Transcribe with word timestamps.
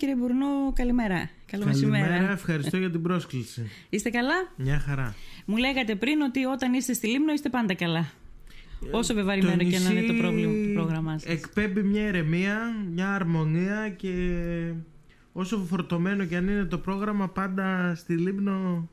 Κύριε 0.00 0.16
Μπουρνό, 0.16 0.72
καλημέρα. 0.74 1.30
Καλό 1.46 1.64
Καλημέρα, 1.64 2.06
μεσημέρα. 2.06 2.32
ευχαριστώ 2.32 2.76
για 2.76 2.90
την 2.90 3.02
πρόσκληση. 3.02 3.70
Είστε 3.88 4.10
καλά; 4.10 4.34
Μια 4.56 4.78
χαρά. 4.78 5.14
Μου 5.46 5.56
λέγατε 5.56 5.94
πριν 5.94 6.20
ότι 6.20 6.44
όταν 6.44 6.72
είστε 6.72 6.92
στη 6.92 7.06
Λίμνο 7.06 7.32
είστε 7.32 7.48
πάντα 7.48 7.74
καλά. 7.74 8.10
Όσο 8.90 9.08
Το 9.08 9.14
βεβαρημένο 9.14 9.56
και 9.70 9.78
να 9.78 9.90
είναι 9.90 10.00
το 10.00 10.12
νησί 10.12 10.22
πρόβλημα 10.22 10.52
του 10.52 10.72
πρόγραμμάς 10.74 11.22
σας. 11.22 11.32
Εκπέμπει 11.32 11.82
μια 11.82 12.06
ηρεμία, 12.08 12.58
μια 12.92 13.14
αρμονία 13.14 13.88
και 13.88 14.12
όσο 15.32 15.58
φορτωμένο 15.58 16.24
και 16.24 16.36
αν 16.36 16.48
είναι 16.48 16.64
το 16.64 16.78
πρόγραμμα 16.78 17.28
πάντα 17.28 17.94
στη 17.94 18.16
Λίμνο 18.16 18.88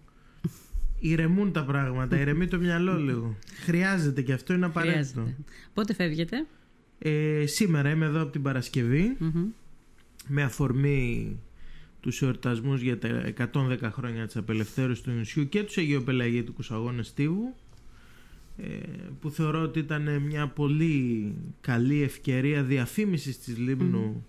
ηρεμούν 1.00 1.52
τα 1.52 1.64
πράγματα, 1.66 2.20
ηρεμεί 2.20 2.48
το 2.48 2.58
μυαλό 2.58 2.98
λίγο. 3.00 3.36
Χρειάζεται 3.64 4.22
και 4.22 4.34
αυτό 4.34 4.54
είναι 4.54 4.66
απαραίτητο. 4.66 5.20
Χρειάζεται. 5.22 5.36
Πότε 5.74 5.94
φεύγετε; 5.94 6.46
Ε, 7.00 7.46
σήμερα 7.46 7.90
είμαι 7.90 8.06
εδώ 8.06 8.22
από 8.22 8.32
την 8.32 8.42
Παρασκευή 8.42 9.16
Μμμ. 9.20 9.46
Με 10.28 10.44
αφορμή 10.44 11.40
τους 12.00 12.22
εορτασμούς 12.22 12.82
για 12.82 12.98
τα 12.98 13.34
110 13.38 13.78
χρόνια 13.82 14.26
της 14.26 14.36
απελευθέρωσης 14.36 15.04
του 15.04 15.12
νησιού 15.12 15.50
και 15.50 15.64
τους 15.64 15.78
Αγιοπελαγίτικους 15.78 16.72
Αγώνες 16.72 17.08
Στίβου 17.08 17.56
ε, 18.58 18.66
που 19.20 19.30
θεωρώ 19.30 19.62
ότι 19.62 19.80
ήταν 19.80 20.22
μια 20.22 20.48
πολύ 20.48 21.34
καλή 21.62 22.02
ευκαιρία 22.02 22.64
διαφήμισης 22.64 23.40
της 23.40 23.58
λιμνου 23.58 24.26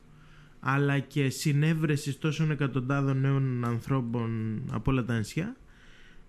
αλλά 0.60 0.98
και 0.98 1.28
συνέβρεσης 1.28 2.18
τόσων 2.18 2.50
εκατοντάδων 2.50 3.20
νέων 3.20 3.64
ανθρώπων 3.64 4.60
από 4.70 4.90
όλα 4.90 5.04
τα 5.04 5.16
νησιά. 5.16 5.56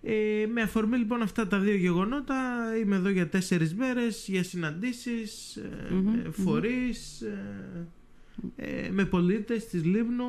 Ε, 0.01 0.45
με 0.53 0.61
αφορμή 0.61 0.97
λοιπόν 0.97 1.21
αυτά 1.21 1.47
τα 1.47 1.59
δύο 1.59 1.75
γεγονότα 1.75 2.35
είμαι 2.81 2.95
εδώ 2.95 3.09
για 3.09 3.29
τέσσερις 3.29 3.73
μέρες 3.75 4.25
για 4.27 4.43
συναντήσεις 4.43 5.55
ε, 5.55 5.93
Μμμ, 5.93 6.03
με 6.03 6.29
φορείς 6.31 7.21
ε, 7.21 7.87
ε, 8.55 8.89
με 8.91 9.05
πολίτες 9.05 9.67
της 9.67 9.83
Λίμνου 9.83 10.25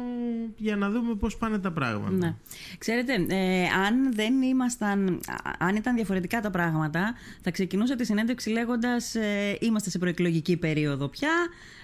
για 0.56 0.76
να 0.76 0.90
δούμε 0.90 1.14
πώς 1.14 1.36
πάνε 1.36 1.58
τα 1.58 1.72
πράγματα. 1.72 2.16
Ναι. 2.16 2.34
Ξέρετε, 2.78 3.26
ε, 3.28 3.64
αν 3.86 4.14
δεν 4.14 4.42
ήμασταν, 4.42 5.20
α- 5.26 5.66
αν 5.66 5.76
ήταν 5.76 5.94
διαφορετικά 5.94 6.40
τα 6.40 6.50
πράγματα, 6.50 7.14
θα 7.40 7.50
ξεκινούσα 7.50 7.96
τη 7.96 8.04
συνέντευξη 8.04 8.50
λέγοντας 8.50 9.14
ε, 9.14 9.58
είμαστε 9.60 9.90
σε 9.90 9.98
προεκλογική 9.98 10.56
περίοδο 10.56 11.08
πια, 11.08 11.32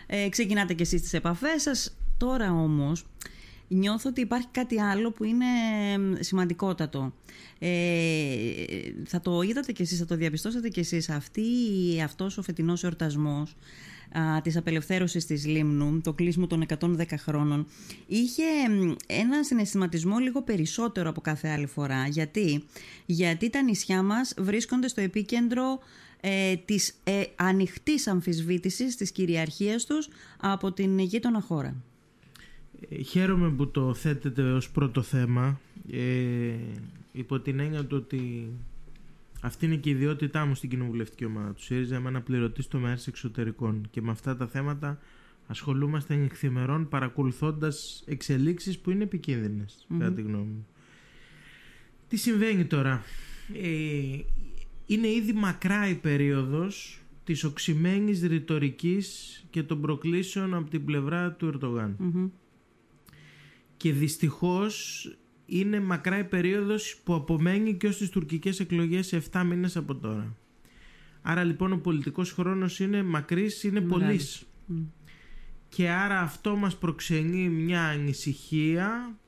ε, 0.07 0.29
ξεκινάτε 0.29 0.75
κι 0.75 0.83
εσείς 0.83 1.03
τις 1.03 1.13
επαφές 1.13 1.63
σας. 1.63 1.97
Τώρα 2.17 2.53
όμως 2.53 3.05
νιώθω 3.69 4.09
ότι 4.09 4.21
υπάρχει 4.21 4.49
κάτι 4.51 4.81
άλλο 4.81 5.13
που 5.13 5.25
είναι 5.25 5.45
εμ, 5.93 6.13
σημαντικότατο. 6.19 7.13
Ε, 7.59 7.69
θα 9.05 9.21
το 9.21 9.43
είδατε 9.43 9.73
κι 9.73 9.83
εσείς, 9.83 9.99
θα 9.99 10.05
το 10.05 10.17
διαπιστώσατε 10.17 10.69
κι 10.69 10.81
εσείς. 10.81 11.11
Αυτή, 11.11 11.43
αυτός 12.05 12.39
ο 12.39 12.43
φετινός 12.43 12.85
εορτασμός 12.85 13.51
α, 13.51 13.57
της 14.43 14.57
απελευθέρωσης 14.57 15.27
της 15.27 15.47
Λίμνου, 15.47 16.01
το 16.01 16.13
κλείσιμο 16.13 16.47
των 16.47 16.67
110 16.79 17.17
χρόνων, 17.17 17.67
είχε 18.07 18.43
εμ, 18.67 18.95
ένα 19.07 19.45
συναισθηματισμό 19.45 20.19
λίγο 20.19 20.43
περισσότερο 20.43 21.09
από 21.09 21.21
κάθε 21.21 21.49
άλλη 21.49 21.67
φορά. 21.67 22.07
Γιατί, 22.07 22.65
Γιατί 23.07 23.51
τα 23.51 23.63
νησιά 23.63 24.03
μας 24.03 24.35
βρίσκονται 24.39 24.89
στο 24.89 25.01
επίκεντρο 25.01 25.79
ε, 26.21 26.57
της 26.57 27.01
ε, 27.05 27.23
ανοιχτής 27.37 28.07
αμφισβήτησης 28.07 28.97
της 28.97 29.13
κυριαρχίας 29.13 29.85
τους 29.85 30.09
από 30.41 30.73
την 30.73 30.99
γείτονα 30.99 31.41
χώρα. 31.41 31.75
Ε, 32.89 33.03
Χαίρομαι 33.03 33.51
που 33.51 33.71
το 33.71 33.95
θέτετε 33.95 34.43
ως 34.43 34.71
πρώτο 34.71 35.03
θέμα 35.03 35.61
ε, 35.93 36.55
υπό 37.13 37.41
την 37.41 37.61
έννοια 37.61 37.85
του 37.85 37.97
ότι 37.97 38.51
αυτή 39.41 39.67
είναι 39.67 39.77
και 39.77 39.89
η 39.89 39.93
ιδιότητά 39.93 40.45
μου 40.47 40.55
στην 40.55 40.71
κοινοβουλευτική 40.71 41.25
ομάδα 41.25 41.53
του 41.53 41.63
ΣΥΡΙΖΑ 41.63 41.97
είμαι 41.97 42.09
αναπληρωτής 42.09 42.69
τομέας 42.69 43.07
εξωτερικών 43.07 43.89
και 43.91 44.03
με 44.03 44.11
αυτά 44.11 44.37
τα 44.37 44.47
θέματα 44.47 44.99
ασχολούμαστε 45.47 46.15
νυχθημερών 46.15 46.89
παρακολουθώντας 46.89 48.05
εξελίξεις 48.07 48.79
που 48.79 48.91
είναι 48.91 49.03
επικίνδυνες 49.03 49.87
Μμμ. 49.89 49.99
κατά 49.99 50.13
τη 50.13 50.23
γνώμη 50.23 50.45
μου. 50.45 50.67
Τι 52.09 52.17
συμβαίνει 52.17 52.65
τώρα; 52.65 53.03
Ε, 53.63 54.19
είναι 54.87 55.09
ήδη 55.09 55.33
μακρά 55.33 55.89
η 55.89 55.95
περίοδος 55.95 57.01
της 57.25 57.45
οξυμένης 57.45 58.23
ρητορικής 58.23 59.41
και 59.51 59.63
των 59.63 59.81
προκλήσεων 59.81 60.55
από 60.55 60.71
την 60.71 60.85
πλευρά 60.85 61.33
του 61.33 61.47
Ερντογάν. 61.47 61.97
Μμμ. 61.99 62.29
Και 63.77 63.93
δυστυχώς 63.93 65.07
είναι 65.51 65.81
μακρά 65.81 66.19
η 66.19 66.25
περίοδος 66.25 67.01
που 67.05 67.15
απομένει 67.15 67.75
και 67.75 67.87
ως 67.87 67.97
τις 67.97 68.09
τουρκικές 68.09 68.61
εκλογές 68.61 69.07
σε 69.07 69.23
7 69.33 69.43
μήνες 69.47 69.77
από 69.77 69.95
τώρα. 69.95 70.37
Άρα 71.23 71.45
λοιπόν 71.45 71.73
ο 71.73 71.77
πολιτικός 71.77 72.33
χρόνος 72.33 72.81
είναι 72.81 73.03
μακρύς, 73.03 73.65
είναι 73.65 73.81
Μεγάλος. 73.81 74.03
πολύς. 74.07 74.43
Μμ. 74.67 74.81
Και 75.69 75.89
άρα 75.89 76.21
αυτό 76.21 76.57
μας 76.57 76.77
προξενεί 76.77 77.49
μια 77.49 77.83
ανησυχία 77.83 79.19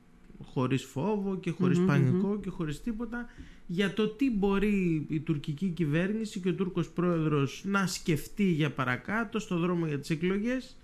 χωρίς 0.43 0.83
φόβο 0.83 1.37
και 1.37 1.51
χωρίς 1.51 1.77
Μμμ, 1.79 1.85
πανικό 1.87 2.39
και 2.39 2.49
χωρίς 2.49 2.81
τίποτα 2.81 3.25
για 3.67 3.93
το 3.93 4.07
τι 4.07 4.31
μπορεί 4.31 5.05
η 5.09 5.19
τουρκική 5.19 5.67
κυβέρνηση 5.67 6.39
και 6.39 6.49
ο 6.49 6.53
Τούρκος 6.53 6.89
πρόεδρος 6.89 7.61
να 7.65 7.87
σκεφτεί 7.87 8.43
για 8.43 8.71
παρακάτω 8.71 9.39
στο 9.39 9.57
δρόμο 9.57 9.85
για 9.85 9.99
τις 9.99 10.09
εκλογές 10.09 10.77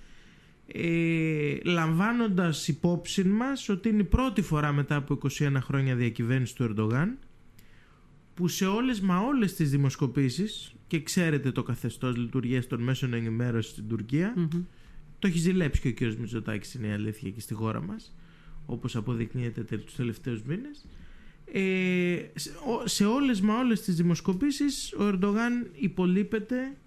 ε, 0.74 1.58
λαμβάνοντας 1.64 2.68
υπόψη 2.68 3.24
μας 3.24 3.70
ότι 3.70 3.90
είναι 3.90 4.02
η 4.02 4.06
πρώτη 4.06 4.42
φορά 4.42 4.72
μετά 4.72 4.96
από 4.96 5.18
21 5.40 5.54
χρόνια 5.60 5.96
διακυβέρνηση 5.96 6.56
του 6.56 6.64
Ερντογάν 6.64 7.18
που 8.34 8.48
σε 8.48 8.66
όλες 8.66 9.00
μα 9.02 9.20
όλες 9.20 9.54
τις 9.56 9.70
δημοσκοπήσεις 9.70 10.74
και 10.88 11.04
ξέρετε 11.04 11.52
το 11.52 11.64
καθεστώς 11.64 12.16
λειτουργίας 12.18 12.68
των 12.68 12.82
μέσων 12.82 13.14
ενημέρωσης 13.14 13.72
στην 13.72 13.88
Τουρκία 13.88 14.34
Μμμ. 14.36 14.64
το 15.20 15.28
έχει 15.28 15.38
ζηλέψει 15.38 15.82
και 15.82 15.88
ο 15.88 15.92
κύριος 15.92 16.16
Μητσοτάκης 16.16 16.74
είναι 16.74 16.88
η 16.88 16.92
αλήθεια 16.92 17.30
και 17.30 17.40
στη 17.40 17.54
χώρα 17.54 17.82
μας 17.82 18.16
όπως 18.66 18.96
αποδεικνύεται 18.96 19.64
τε- 19.64 19.84
τους 19.86 19.96
τελευταίους 19.96 20.42
μήνες 20.44 20.86
ε, 21.52 22.18
σε, 22.36 22.50
ο- 22.50 22.88
σε 22.88 23.06
όλες 23.06 23.42
μα 23.42 23.58
όλες 23.58 23.82
τις 23.82 23.96
δημοσκοπήσεις 23.96 24.94
ο 24.94 25.04
Ερντογάν 25.08 25.70
υπολείπεται 25.74 26.78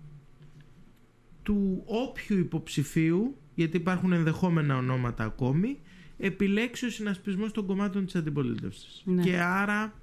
του 1.43 1.83
όποιου 1.87 2.39
υποψηφίου 2.39 3.37
γιατί 3.55 3.77
υπάρχουν 3.77 4.13
ενδεχόμενα 4.13 4.77
ονόματα 4.77 5.25
ακόμη 5.25 5.79
επιλέξει 6.19 6.87
ο 6.87 6.91
συνασπισμός 6.91 7.53
των 7.53 7.67
κομμάτων 7.67 8.05
της 8.05 8.15
αντιπολίτευσης 8.15 9.03
Ναι. 9.05 9.23
και 9.23 9.39
άρα 9.41 9.95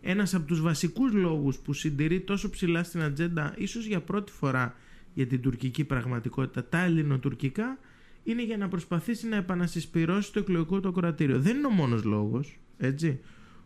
ένας 0.00 0.34
από 0.34 0.46
τους 0.46 0.60
βασικούς 0.60 1.12
λόγους 1.12 1.58
που 1.58 1.72
συντηρεί 1.72 2.20
τόσο 2.20 2.50
ψηλά 2.50 2.82
στην 2.82 3.02
ατζέντα 3.02 3.54
ίσως 3.58 3.86
για 3.86 4.00
πρώτη 4.00 4.32
φορά 4.32 4.74
για 5.14 5.26
την 5.26 5.40
τουρκική 5.40 5.84
πραγματικότητα 5.84 6.64
τα 6.64 6.78
ελληνοτουρκικά 6.78 7.78
είναι 8.24 8.44
για 8.44 8.56
να 8.56 8.68
προσπαθήσει 8.68 9.28
να 9.28 9.36
επανασυσπυρώσει 9.36 10.32
το 10.32 10.38
εκλογικό 10.38 10.80
του 10.80 10.88
ακροατήριο. 10.88 11.40
Δεν 11.40 11.56
είναι 11.56 11.66
ο 11.66 11.70
μόνος 11.70 12.04
λόγος, 12.04 12.58
έτσι. 12.78 13.20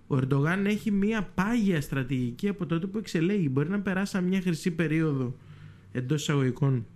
Ο 0.06 0.16
Ερντογάν 0.16 0.66
έχει 0.66 0.90
μια 0.90 1.22
πάγια 1.34 1.80
στρατηγική 1.80 2.48
από 2.48 2.66
τότε 2.66 2.86
που 2.86 2.98
εξελέγει. 2.98 3.48
Μπορεί 3.50 3.68
να 3.68 3.80
περάσαμε 3.80 4.28
μια 4.28 4.40
χρυσή 4.40 4.70
περίοδο 4.70 5.36
εντός 5.92 6.20
εισαγωγικών 6.22 6.86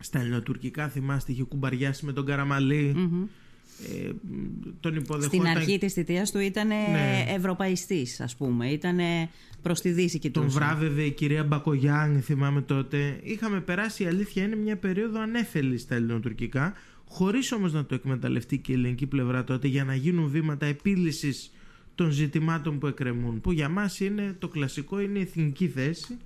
στα 0.00 0.20
ελληνοτουρκικά. 0.20 0.88
Θυμάστε, 0.88 1.32
είχε 1.32 1.42
κουμπαριάσει 1.42 2.04
με 2.04 2.12
τον 2.12 2.24
Καραμαλή. 2.26 2.92
Μμμ. 2.96 3.22
Ε, 4.04 4.10
τον 4.80 4.94
υποδεχόταν. 4.96 5.40
Στην 5.40 5.56
αρχή 5.56 5.78
της 5.78 5.92
θητείας 5.92 6.30
του 6.30 6.38
ήταν 6.38 6.66
Ναι. 6.68 7.24
ευρωπαϊστής, 7.36 8.20
ας 8.20 8.36
πούμε. 8.36 8.68
Ήταν 8.70 8.98
προς 9.62 9.80
τη 9.80 9.90
Δύση 9.90 10.18
Τον 10.18 10.20
κοιτούσε. 10.20 10.58
βράβευε 10.58 11.02
η 11.02 11.10
κυρία 11.10 11.44
Μπακογιάννη, 11.44 12.20
θυμάμαι 12.20 12.60
τότε. 12.62 13.20
Είχαμε 13.22 13.60
περάσει, 13.60 14.02
η 14.02 14.06
αλήθεια 14.06 14.44
είναι, 14.44 14.56
μια 14.56 14.76
περίοδο 14.76 15.20
ανέφελη 15.20 15.78
στα 15.78 15.94
ελληνοτουρκικά, 15.94 16.72
χωρίς 17.08 17.52
όμως 17.52 17.72
να 17.72 17.84
το 17.84 17.94
εκμεταλλευτεί 17.94 18.58
και 18.58 18.72
η 18.72 18.74
ελληνική 18.74 19.06
πλευρά 19.06 19.44
τότε 19.44 19.68
για 19.68 19.84
να 19.84 19.94
γίνουν 19.94 20.28
βήματα 20.28 20.66
επίλυσης 20.66 21.52
των 21.94 22.10
ζητημάτων 22.10 22.78
που 22.78 22.86
εκκρεμούν. 22.86 23.40
Που 23.40 23.52
για 23.52 23.68
μας 23.68 24.00
είναι 24.00 24.36
το 24.38 24.48
κλασικό, 24.48 25.00
είναι 25.00 25.18
η 25.18 25.22
εθνική 25.22 25.68
θέση, 25.68 26.16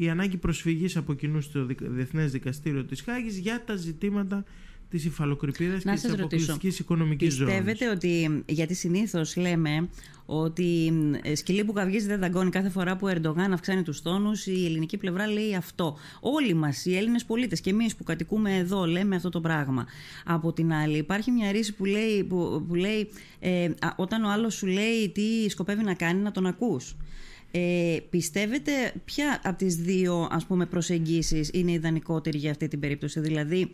η 0.00 0.08
ανάγκη 0.08 0.36
προσφυγής 0.36 0.96
από 0.96 1.14
κοινούς 1.14 1.44
στο 1.44 1.64
Δικ- 1.64 1.84
Διεθνές 1.88 2.32
Δικαστήριο 2.32 2.84
της 2.84 3.00
Χάγης 3.00 3.38
για 3.38 3.62
τα 3.66 3.76
ζητήματα 3.76 4.44
της 4.90 5.04
υφαλοκρηπίδας 5.04 5.84
Να 5.84 5.92
και 5.92 5.98
σας 5.98 6.10
της 6.10 6.20
ρωτήσω, 6.20 6.22
αποκλειστικής 6.44 6.78
οικονομικής 6.78 7.34
ζώνης. 7.34 7.54
Πιστεύετε 7.54 7.90
ότι, 7.90 8.42
γιατί 8.46 8.74
συνήθως 8.74 9.36
λέμε 9.36 9.88
ότι 10.26 10.92
ε, 11.22 11.34
σκυλί 11.34 11.64
που 11.64 11.72
καυγίζει 11.72 12.06
δεν 12.06 12.20
δαγκώνει 12.20 12.50
κάθε 12.50 12.68
φορά 12.68 12.96
που 12.96 13.06
ο 13.06 13.10
Ερντογάν 13.10 13.52
αυξάνει 13.52 13.82
τους 13.82 14.02
τόνους, 14.02 14.46
η 14.46 14.64
ελληνική 14.64 14.96
πλευρά 14.96 15.26
λέει 15.26 15.54
αυτό. 15.54 15.96
Όλοι 16.20 16.54
μας, 16.54 16.84
οι 16.84 16.96
Έλληνες 16.96 17.24
πολίτες 17.24 17.60
και 17.60 17.70
εμείς 17.70 17.96
που 17.96 18.04
κατοικούμε 18.04 18.56
εδώ 18.56 18.84
λέμε 18.86 19.16
αυτό 19.16 19.28
το 19.28 19.40
πράγμα. 19.40 19.86
Από 20.24 20.52
την 20.52 20.72
άλλη 20.72 20.98
υπάρχει 20.98 21.30
μια 21.30 21.52
ρίση 21.52 21.74
που 21.74 21.84
λέει, 21.84 22.24
που, 22.24 22.64
που 22.68 22.74
λέει 22.74 23.08
ε, 23.40 23.64
α, 23.64 23.92
όταν 23.96 24.24
ο 24.24 24.30
άλλος 24.30 24.54
σου 24.54 24.66
λέει 24.66 25.10
τι 25.14 25.48
σκοπεύει 25.50 25.84
να 25.84 25.94
κάνει 25.94 26.20
να 26.22 26.30
τον 26.30 26.46
ακούς. 26.46 26.96
Ε, 27.50 27.96
πιστεύετε 28.10 28.72
ποια 29.04 29.40
από 29.44 29.58
τις 29.58 29.76
δύο 29.76 30.28
ας 30.30 30.46
πούμε 30.46 30.66
προσεγγίσεις 30.66 31.50
είναι 31.52 31.72
ιδανικότερη 31.72 32.38
για 32.38 32.50
αυτή 32.50 32.68
την 32.68 32.80
περίπτωση; 32.80 33.20
Δηλαδή 33.20 33.72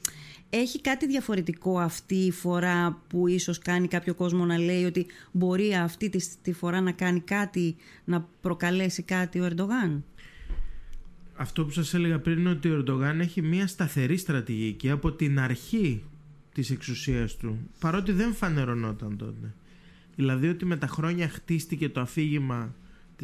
έχει 0.51 0.81
κάτι 0.81 1.07
διαφορετικό 1.07 1.79
αυτή 1.79 2.15
η 2.15 2.31
φορά 2.31 3.03
που 3.09 3.27
ίσως 3.29 3.59
κάνει 3.59 3.89
κάποιο 3.89 4.15
κόσμο 4.15 4.45
να 4.45 4.59
λέει 4.59 4.85
ότι 4.85 5.07
μπορεί 5.33 5.75
αυτή 5.75 6.09
τη, 6.09 6.27
τη 6.43 6.53
φορά 6.53 6.81
να 6.81 6.93
κάνει 6.93 7.21
κάτι 7.21 7.77
να 8.05 8.29
προκαλέσει 8.41 9.03
κάτι 9.03 9.41
ο 9.41 9.45
Ερντογάν; 9.45 10.05
Αυτό 11.37 11.65
που 11.65 11.71
σας 11.71 11.95
έλεγα 11.95 12.19
πριν 12.19 12.39
είναι 12.39 12.51
ότι 12.51 12.69
ο 12.69 12.85
Ερντογάν 12.85 13.21
έχει 13.21 13.43
μια 13.43 13.67
σταθερή 13.67 14.17
στρατηγική 14.17 14.91
από 14.91 15.13
την 15.13 15.41
αρχή 15.41 16.03
της 16.55 16.71
εξουσίας 16.71 17.37
του 17.37 17.59
παρότι 17.79 18.13
δεν 18.13 18.35
φανερωνόταν 18.35 19.17
τότε. 19.17 19.55
Δηλαδή 20.17 20.49
ότι 20.49 20.65
με 20.65 20.77
τα 20.77 20.87
χρόνια 20.87 21.29
χτίστηκε 21.29 21.89
το 21.89 22.01
αφήγημα 22.01 22.75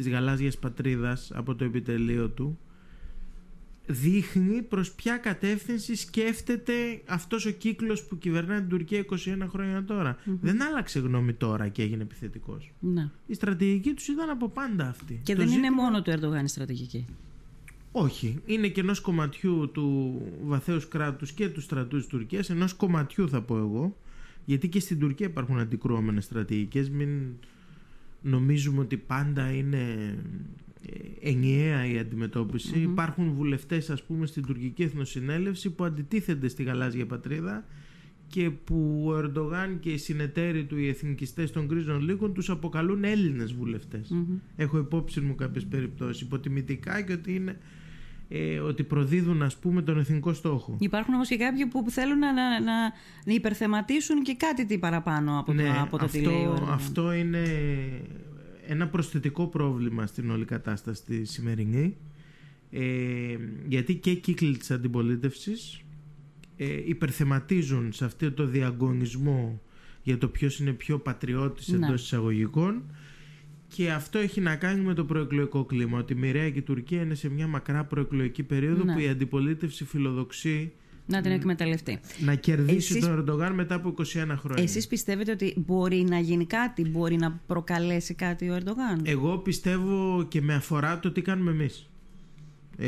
της 0.01 0.11
γαλάζιας 0.11 0.57
πατρίδας 0.57 1.31
από 1.33 1.55
το 1.55 1.63
επιτελείο 1.63 2.29
του 2.29 2.59
δείχνει 3.85 4.61
προς 4.61 4.91
ποια 4.91 5.17
κατεύθυνση 5.17 5.95
σκέφτεται 5.95 6.73
αυτός 7.05 7.45
ο 7.45 7.51
κύκλος 7.51 8.03
που 8.03 8.17
κυβερνάει 8.17 8.59
την 8.59 8.69
Τουρκία 8.69 9.05
21 9.09 9.15
χρόνια 9.49 10.15
Δεν 10.23 10.61
άλλαξε 10.61 10.99
γνώμη 10.99 11.33
τώρα 11.33 11.67
και 11.67 11.81
έγινε 11.81 12.03
επιθετικός. 12.03 12.71
Ναι. 12.79 13.09
Η 13.27 13.33
στρατηγική 13.33 13.93
τους 13.93 14.07
ήταν 14.07 14.29
από 14.29 14.49
πάντα 14.49 14.87
αυτή. 14.87 15.19
Και 15.23 15.35
δεν 15.35 15.47
είναι 15.47 15.71
μόνο 15.71 16.01
του 16.01 16.11
Ερντογάν 16.11 16.45
η 16.45 16.47
στρατηγική. 16.47 17.05
Όχι. 17.91 18.41
Είναι 18.45 18.67
και 18.67 18.81
ενός 18.81 18.99
κομματιού 18.99 19.71
του 19.71 20.21
βαθέως 20.43 20.87
κράτους 20.87 21.31
και 21.31 21.49
του 21.49 21.61
στρατού 21.61 21.97
της 21.97 22.07
Τουρκίας, 22.07 22.49
ενός 22.49 22.73
κομματιού 22.73 23.29
θα 23.29 23.41
πω 23.41 23.57
εγώ, 23.57 23.97
γιατί 24.45 24.69
και 24.69 24.79
στην 24.79 24.99
Τουρκία 24.99 25.25
υπάρχουν 25.25 25.59
αντικρουόμενες 25.59 26.23
στρατηγικές, 26.23 26.89
μην 26.89 27.09
νομίζουμε 28.21 28.79
ότι 28.79 28.97
πάντα 28.97 29.51
είναι 29.51 30.15
ε, 30.85 31.29
ενιαία 31.29 31.85
η 31.85 31.97
αντιμετώπιση. 31.97 32.79
Υπάρχουν 32.79 33.33
βουλευτές 33.33 33.89
ας 33.89 34.03
πούμε 34.03 34.25
στην 34.25 34.45
τουρκική 34.45 34.83
εθνοσυνέλευση 34.83 35.69
που 35.69 35.83
αντιτίθενται 35.83 36.47
στη 36.47 36.63
γαλάζια 36.63 37.05
πατρίδα 37.05 37.65
και 38.27 38.49
που 38.49 39.03
ο 39.05 39.17
Ερντογάν 39.17 39.79
και 39.79 39.89
οι 39.91 39.97
συνεταίροι 39.97 40.65
του, 40.65 40.77
οι 40.77 40.87
εθνικιστές 40.87 41.51
των 41.51 41.67
κρίζων 41.67 42.01
λίγων 42.01 42.33
τους 42.33 42.49
αποκαλούν 42.49 43.03
Έλληνες 43.03 43.55
Έχω 44.55 44.77
υπόψη 44.77 45.21
μου 45.21 45.35
κάποιες 45.35 45.65
περιπτώσεις 45.65 46.21
υποτιμητικά 46.21 47.01
και 47.01 47.13
ότι 47.13 47.35
είναι 47.35 47.57
ε, 48.33 48.59
ότι 48.59 48.83
προδίδουν 48.83 49.41
ας 49.41 49.57
πούμε 49.57 49.81
τον 49.81 49.99
εθνικό 49.99 50.33
στόχο. 50.33 50.75
Υπάρχουν 50.79 51.13
όμως 51.13 51.27
και 51.27 51.37
κάποιοι 51.37 51.65
που 51.65 51.85
θέλουν 51.89 52.19
να, 52.19 52.33
να, 52.33 52.59
να 53.25 53.33
υπερθεματίσουν 53.33 54.23
και 54.23 54.35
κάτι 54.35 54.65
τι 54.65 54.77
παραπάνω 54.77 55.39
από, 55.39 55.53
ναι, 55.53 55.63
το, 55.63 55.81
από 55.81 55.97
το 55.97 56.05
αυτό, 56.05 56.67
Αυτό 56.69 57.11
είναι 57.13 57.43
ένα 58.67 58.87
προσθετικό 58.87 59.47
πρόβλημα 59.47 60.05
στην 60.05 60.31
όλη 60.31 60.45
κατάσταση 60.45 61.03
τη 61.05 61.25
σημερινή 61.25 61.97
ε, 62.71 63.37
γιατί 63.67 63.95
και 63.95 64.13
κύκλοι 64.13 64.57
της 64.57 64.71
αντιπολίτευσης 64.71 65.81
ε, 66.57 66.81
υπερθεματίζουν 66.85 67.93
σε 67.93 68.05
αυτό 68.05 68.31
το 68.31 68.45
διαγωνισμό 68.45 69.61
για 70.03 70.17
το 70.17 70.27
ποιος 70.27 70.59
είναι 70.59 70.71
πιο 70.71 70.99
πατριώτης 70.99 71.67
ναι. 71.67 71.87
εντός 71.87 72.03
εισαγωγικών 72.03 72.83
και 73.75 73.91
αυτό 73.91 74.19
έχει 74.19 74.41
να 74.41 74.55
κάνει 74.55 74.81
με 74.81 74.93
το 74.93 75.05
προεκλογικό 75.05 75.65
κλίμα 75.65 75.97
ότι 75.99 76.13
η 76.13 76.15
Μοιραία 76.15 76.49
και 76.49 76.59
η 76.59 76.61
Τουρκία 76.61 77.01
είναι 77.01 77.15
σε 77.15 77.29
μια 77.29 77.47
μακρά 77.47 77.83
προεκλογική 77.83 78.43
περίοδο 78.43 78.83
ναι. 78.83 78.93
που 78.93 78.99
η 78.99 79.07
αντιπολίτευση 79.07 79.85
φιλοδοξεί 79.85 80.71
να 81.05 81.21
την 81.21 81.31
εκμεταλλευτεί. 81.31 81.99
Να 82.19 82.35
κερδίσει 82.35 82.99
τον 82.99 83.11
Ερντογάν 83.11 83.53
μετά 83.53 83.75
από 83.75 83.93
21 83.97 84.03
χρόνια. 84.13 84.63
Εσείς 84.63 84.87
πιστεύετε 84.87 85.31
ότι 85.31 85.53
μπορεί 85.57 86.05
να 86.09 86.19
γίνει 86.19 86.45
κάτι, 86.45 86.89
μπορεί 86.89 87.15
να 87.15 87.41
προκαλέσει 87.47 88.13
κάτι 88.13 88.49
ο 88.49 88.55
Ερντογάν; 88.55 89.01
Εγώ 89.03 89.37
πιστεύω 89.37 90.25
και 90.27 90.41
με 90.41 90.53
αφορά 90.53 90.99
το 90.99 91.11
τι 91.11 91.21
κάνουμε 91.21 91.51
εμείς. 91.51 91.89
Ε, 92.77 92.87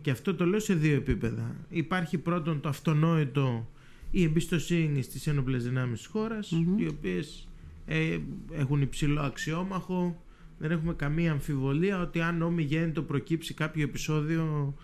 και 0.00 0.10
αυτό 0.10 0.34
το 0.34 0.46
λέω 0.46 0.60
σε 0.60 0.74
δύο 0.74 0.94
επίπεδα. 0.94 1.56
Υπάρχει 1.68 2.18
πρώτον 2.18 2.60
το 2.60 2.68
αυτονόητο 2.68 3.68
η 4.10 4.22
εμπιστοσύνη 4.22 5.02
στις 5.02 5.26
ένοπλες 5.26 5.64
δυνάμεις 5.64 5.98
της 5.98 6.06
χωρας 6.06 6.50
οι 6.76 6.86
οποίες 6.86 7.48
ε, 7.86 8.18
έχουν 8.52 8.82
υψηλό 8.82 9.20
αξιόμαχο 9.20 10.24
δεν 10.58 10.70
έχουμε 10.70 10.94
καμία 10.94 11.32
αμφιβολία 11.32 12.00
ότι 12.00 12.20
αν 12.20 12.36
νόμι 12.36 12.90
το 12.92 13.02
προκύψει 13.02 13.54
κάποιο 13.54 13.82
επεισόδιο 13.82 14.74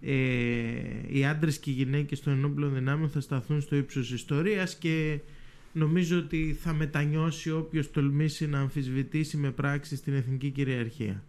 ε, 0.00 0.14
οι 1.08 1.24
άντρες 1.24 1.58
και 1.58 1.70
οι 1.70 1.72
γυναίκες 1.72 2.20
των 2.20 2.32
ενόπλων 2.32 2.74
δυνάμεων 2.74 3.10
θα 3.10 3.20
σταθούν 3.20 3.60
στο 3.60 3.76
ύψος 3.76 4.12
ιστορίας 4.12 4.76
και 4.76 5.18
νομίζω 5.72 6.18
ότι 6.18 6.56
θα 6.60 6.72
μετανιώσει 6.72 7.50
όποιος 7.50 7.90
τολμήσει 7.90 8.46
να 8.46 8.60
αμφισβητήσει 8.60 9.36
με 9.36 9.50
πράξη 9.50 10.02
την 10.02 10.14
εθνική 10.14 10.50
κυριαρχία. 10.50 11.24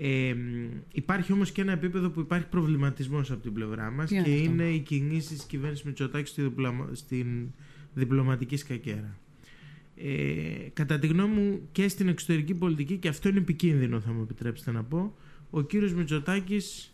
Ε, 0.00 0.34
υπάρχει 0.92 1.32
όμως 1.32 1.52
και 1.52 1.60
ένα 1.60 1.72
επίπεδο 1.72 2.10
που 2.10 2.20
υπάρχει 2.20 2.46
προβληματισμός 2.46 3.30
από 3.30 3.42
την 3.42 3.52
πλευρά 3.52 3.90
μας 3.90 4.10
και 4.10 4.30
είναι 4.30 4.68
οι 4.68 4.78
κινήσεις 4.78 5.36
της 5.36 5.44
κυβέρνησης 5.44 5.84
Μητσοτάκης 5.84 6.30
στη 6.30 6.52
στην 6.92 7.26
διπλωματική 7.94 8.56
σκακέρα. 8.56 9.18
Ε, 10.02 10.68
κατά 10.72 10.98
τη 10.98 11.06
γνώμη 11.06 11.34
μου 11.34 11.68
και 11.72 11.88
στην 11.88 12.08
εξωτερική 12.08 12.54
πολιτική 12.54 12.96
και 12.96 13.08
αυτό 13.08 13.28
είναι 13.28 13.38
επικίνδυνο 13.38 14.00
θα 14.00 14.12
μου 14.12 14.22
επιτρέψετε 14.22 14.70
να 14.70 14.82
πω 14.82 15.14
ο 15.50 15.60
κύριος 15.60 15.94
Μητσοτάκης 15.94 16.92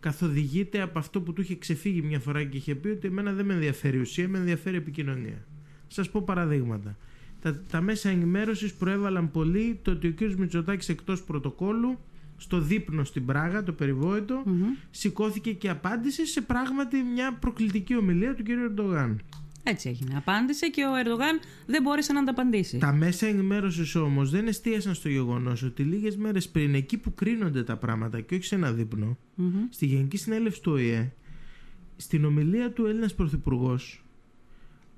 καθοδηγείται 0.00 0.80
από 0.80 0.98
αυτό 0.98 1.20
που 1.20 1.32
του 1.32 1.40
είχε 1.40 1.56
ξεφύγει 1.56 2.02
μια 2.02 2.20
φορά 2.20 2.44
και 2.44 2.56
είχε 2.56 2.74
πει 2.74 2.88
ότι 2.88 3.06
εμένα 3.06 3.32
δεν 3.32 3.46
με 3.46 3.54
ενδιαφέρει 3.54 3.98
ουσία, 3.98 4.28
με 4.28 4.38
ενδιαφέρει 4.38 4.76
επικοινωνία. 4.76 5.46
Σας 5.86 6.10
πω 6.10 6.22
παραδείγματα. 6.22 6.96
Τα, 7.40 7.62
τα 7.70 7.80
μέσα 7.80 8.08
ενημέρωσης 8.08 8.74
προέβαλαν 8.74 9.30
πολύ 9.30 9.78
το 9.82 9.90
ότι 9.90 10.08
ο 10.08 10.12
κ. 10.14 10.20
Μητσοτάκης 10.38 10.88
εκτός 10.88 11.22
πρωτοκόλου 11.22 11.98
στο 12.36 12.60
δείπνο 12.60 13.04
στην 13.04 13.24
Πράγα, 13.26 13.62
το 13.62 13.72
περιβόητο, 13.72 14.42
σηκώθηκε 14.90 15.52
και 15.52 15.68
απάντησε 15.68 16.26
σε 16.26 16.40
πράγματι 16.40 17.02
μια 17.02 17.32
προκλητική 17.32 17.96
ομιλία 17.96 18.34
του 18.34 18.42
κ. 18.42 18.48
Ερντογάν. 18.48 19.20
Έτσι 19.68 19.88
έγινε. 19.88 20.16
Απάντησε 20.16 20.68
και 20.68 20.82
ο 20.84 20.90
Ερντογάν 21.04 21.40
δεν 21.66 21.82
μπόρεσε 21.82 22.12
να 22.12 22.20
ανταπαντήσει. 22.20 22.78
Τα 22.78 22.92
μέσα 22.92 23.26
ενημέρωσης 23.26 23.94
όμως 23.94 24.30
δεν 24.30 24.46
εστίασαν 24.46 24.94
στο 24.94 25.08
γεγονός 25.08 25.62
ότι 25.62 25.82
λίγες 25.82 26.16
μέρες 26.16 26.48
πριν, 26.48 26.74
εκεί 26.74 26.98
που 26.98 27.14
κρίνονται 27.14 27.62
τα 27.62 27.76
πράγματα 27.76 28.20
και 28.20 28.34
όχι 28.34 28.44
σε 28.44 28.54
ένα 28.54 28.72
δείπνο, 28.72 29.18
στη 29.70 29.86
Γενική 29.86 30.16
Συνέλευση 30.16 30.62
του 30.62 30.72
ΟΗΕ, 30.72 31.12
στην 31.96 32.24
ομιλία 32.24 32.70
του 32.70 32.86
Έλληνας 32.86 33.14
Πρωθυπουργός, 33.14 34.04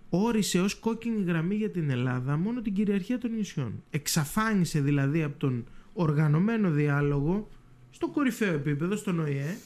όρισε 0.08 0.60
ως 0.60 0.74
κόκκινη 0.74 1.22
γραμμή 1.22 1.54
για 1.54 1.70
την 1.70 1.90
Ελλάδα 1.90 2.36
μόνο 2.36 2.60
την 2.60 2.74
κυριαρχία 2.74 3.18
των 3.18 3.34
νησιών. 3.34 3.82
Εξαφάνισε 3.90 4.80
δηλαδή 4.80 5.22
από 5.22 5.38
τον 5.38 5.64
οργανωμένο 5.92 6.70
διάλογο 6.70 7.48
στο 7.90 8.08
κορυφαίο 8.08 8.54
επίπεδο, 8.54 8.96
στον 8.96 9.20
ΟΗΕ, 9.20 9.56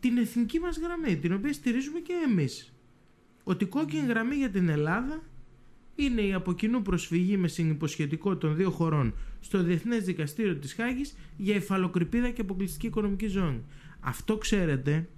την 0.00 0.16
εθνική 0.16 0.58
μας 0.58 0.78
γραμμή, 0.78 1.16
την 1.16 1.32
οποία 1.32 1.52
στηρίζουμε 1.52 1.98
και 1.98 2.12
εμείς 2.30 2.72
ότι 3.44 3.64
η 3.64 3.66
κόκκινη 3.66 4.06
γραμμή 4.06 4.34
για 4.34 4.50
την 4.50 4.68
Ελλάδα 4.68 5.22
είναι 5.94 6.20
η 6.20 6.32
από 6.32 6.52
κοινού 6.52 6.82
προσφυγή 6.82 7.36
με 7.36 7.48
συνυποσχετικό 7.48 8.36
των 8.36 8.56
δύο 8.56 8.70
χωρών 8.70 9.14
στο 9.40 9.62
Διεθνές 9.62 10.04
Δικαστήριο 10.04 10.56
της 10.56 10.74
Χάγης 10.74 11.16
για 11.36 11.54
υφαλοκρηπίδα 11.54 12.30
και 12.30 12.40
αποκλειστική 12.40 12.86
οικονομική 12.86 13.26
ζώνη. 13.26 13.64
Αυτό 14.00 14.36
ξέρετε 14.36 15.08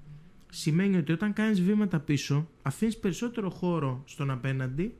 σημαίνει 0.50 0.96
ότι 0.96 1.12
όταν 1.12 1.32
κάνεις 1.32 1.62
βήματα 1.62 2.00
πίσω, 2.00 2.48
αφήνεις 2.62 2.96
περισσότερο 2.96 3.50
χώρο 3.50 4.02
στον 4.06 4.30
απέναντι 4.30 4.94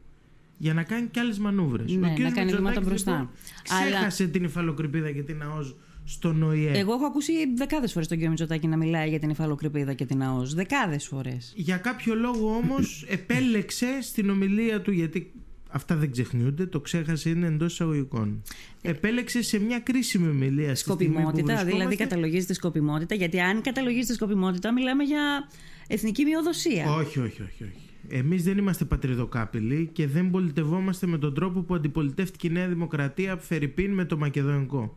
για 0.58 0.74
να 0.74 0.82
κάνει 0.82 1.06
και 1.06 1.20
άλλες 1.20 1.38
μανούβρες. 1.38 1.92
Ναι, 1.92 2.14
να 2.18 2.30
κάνει 2.30 2.52
βήματα 2.52 2.80
μπροστά. 2.80 3.12
Λοιπόν, 3.12 3.30
ξέχασε 3.62 4.26
την 4.26 4.44
υφαλοκρηπίδα 4.44 5.10
και 5.10 5.22
την 5.22 5.42
ΑΟΣ 5.42 5.74
στον 6.04 6.42
ΟΗΕ. 6.42 6.70
Εγώ 6.78 6.92
έχω 6.92 7.04
ακούσει 7.04 7.32
δεκάδες 7.56 7.92
φορές 7.92 8.08
τον 8.08 8.16
κύριο 8.16 8.30
Μητσοτάκη 8.30 8.66
να 8.66 8.76
μιλάει 8.76 9.08
για 9.08 9.18
την 9.18 9.30
υφαλοκρηπίδα 9.30 9.92
και 9.94 10.04
την 10.04 10.22
ΑΟΣ. 10.22 10.54
Δεκάδες 10.54 11.06
φορές. 11.06 11.52
Για 11.56 11.76
κάποιο 11.76 12.14
λόγο 12.14 12.54
όμως 12.54 13.04
επέλεξε 13.18 13.86
στην 14.02 14.30
ομιλία 14.30 14.80
του, 14.80 14.92
γιατί 14.92 15.32
αυτά 15.68 15.96
δεν 15.96 16.10
ξεχνιούνται, 16.10 16.66
το 16.66 16.80
ξέχασε, 16.80 17.30
είναι 17.30 17.46
εντός 17.46 17.72
εισαγωγικών. 17.72 18.42
Επέλεξε 18.82 19.42
σε 19.42 19.58
μια 19.58 19.78
κρίσιμη 19.78 20.28
ομιλία. 20.28 20.74
Σκοπιμότητα, 20.74 21.64
δηλαδή 21.64 21.96
καταλογίζεται 21.96 22.52
σκοπιμότητα, 22.52 23.14
γιατί 23.14 23.40
αν 23.40 23.60
καταλογίζεται 23.60 24.12
σκοπιμότητα, 24.12 24.72
μιλάμε 24.72 25.02
για 25.02 25.48
εθνική 25.86 26.24
μειοδοσία. 26.24 26.90
Όχι, 26.90 27.18
όχι, 27.18 27.42
όχι. 27.42 27.64
όχι. 27.64 27.72
Εμείς 28.08 28.42
δεν 28.42 28.58
είμαστε 28.58 28.84
πατριδοκάπηλοι 28.84 29.90
και 29.92 30.06
δεν 30.06 30.30
πολιτευόμαστε 30.30 31.06
με 31.06 31.18
τον 31.18 31.34
τρόπο 31.34 31.60
που 31.60 31.74
αντιπολιτεύτηκε 31.74 32.46
η 32.46 32.50
Νέα 32.50 32.68
Δημοκρατία 32.68 33.36
Φερρυπίν 33.36 33.92
με 33.92 34.04
το 34.04 34.16
Μακεδονικό. 34.16 34.96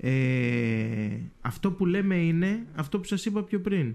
Ε, 0.00 1.18
αυτό 1.40 1.72
που 1.72 1.86
λέμε 1.86 2.16
είναι 2.16 2.66
αυτό 2.74 2.98
που 2.98 3.04
σας 3.04 3.24
είπα 3.24 3.42
πιο 3.42 3.60
πριν 3.60 3.94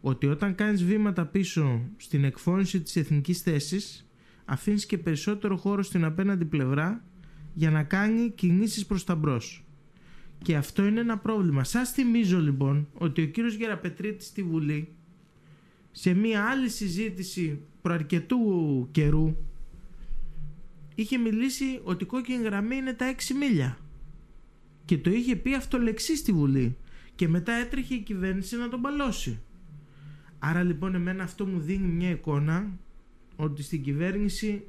ότι 0.00 0.26
όταν 0.26 0.54
κάνεις 0.54 0.84
βήματα 0.84 1.26
πίσω 1.26 1.80
στην 1.96 2.24
εκφώνηση 2.24 2.80
της 2.80 2.96
εθνικής 2.96 3.40
θέσης 3.40 4.08
αφήνεις 4.44 4.86
και 4.86 4.98
περισσότερο 4.98 5.56
χώρο 5.56 5.82
στην 5.82 6.04
απέναντι 6.04 6.44
πλευρά 6.44 7.04
για 7.54 7.70
να 7.70 7.82
κάνει 7.82 8.30
κινήσεις 8.30 8.86
προς 8.86 9.04
τα 9.04 9.14
μπρος. 9.14 9.64
Και 10.42 10.56
αυτό 10.56 10.84
είναι 10.84 11.00
ένα 11.00 11.18
πρόβλημα. 11.18 11.64
Σας 11.64 11.90
θυμίζω 11.90 12.40
λοιπόν 12.40 12.88
ότι 12.92 13.22
ο 13.22 13.26
κύριος 13.26 13.54
Γεραπετρίτης 13.54 14.26
στη 14.26 14.42
Βουλή 14.42 14.88
σε 15.90 16.14
μία 16.14 16.44
άλλη 16.44 16.68
συζήτηση 16.68 17.60
προαρκετού 17.82 18.38
καιρού 18.90 19.36
είχε 20.94 21.18
μιλήσει 21.18 21.80
ότι 21.82 22.04
η 22.04 22.06
κόκκινη 22.06 22.42
γραμμή 22.42 22.76
είναι 22.76 22.92
τα 22.92 23.14
6 23.14 23.22
μίλια 23.38 23.78
και 24.90 24.98
το 24.98 25.10
είχε 25.10 25.36
πει 25.36 25.54
αυτό 25.54 25.78
λεξί 25.78 26.16
στη 26.16 26.32
Βουλή 26.32 26.76
και 27.14 27.28
μετά 27.28 27.52
έτρεχε 27.52 27.94
η 27.94 28.00
κυβέρνηση 28.00 28.56
να 28.56 28.68
τον 28.68 28.80
παλώσει. 28.80 29.40
Άρα 30.38 30.62
λοιπόν 30.62 30.94
εμένα 30.94 31.22
αυτό 31.22 31.46
μου 31.46 31.60
δίνει 31.60 31.86
μια 31.86 32.10
εικόνα 32.10 32.78
ότι 33.36 33.62
στην 33.62 33.82
κυβέρνηση 33.82 34.66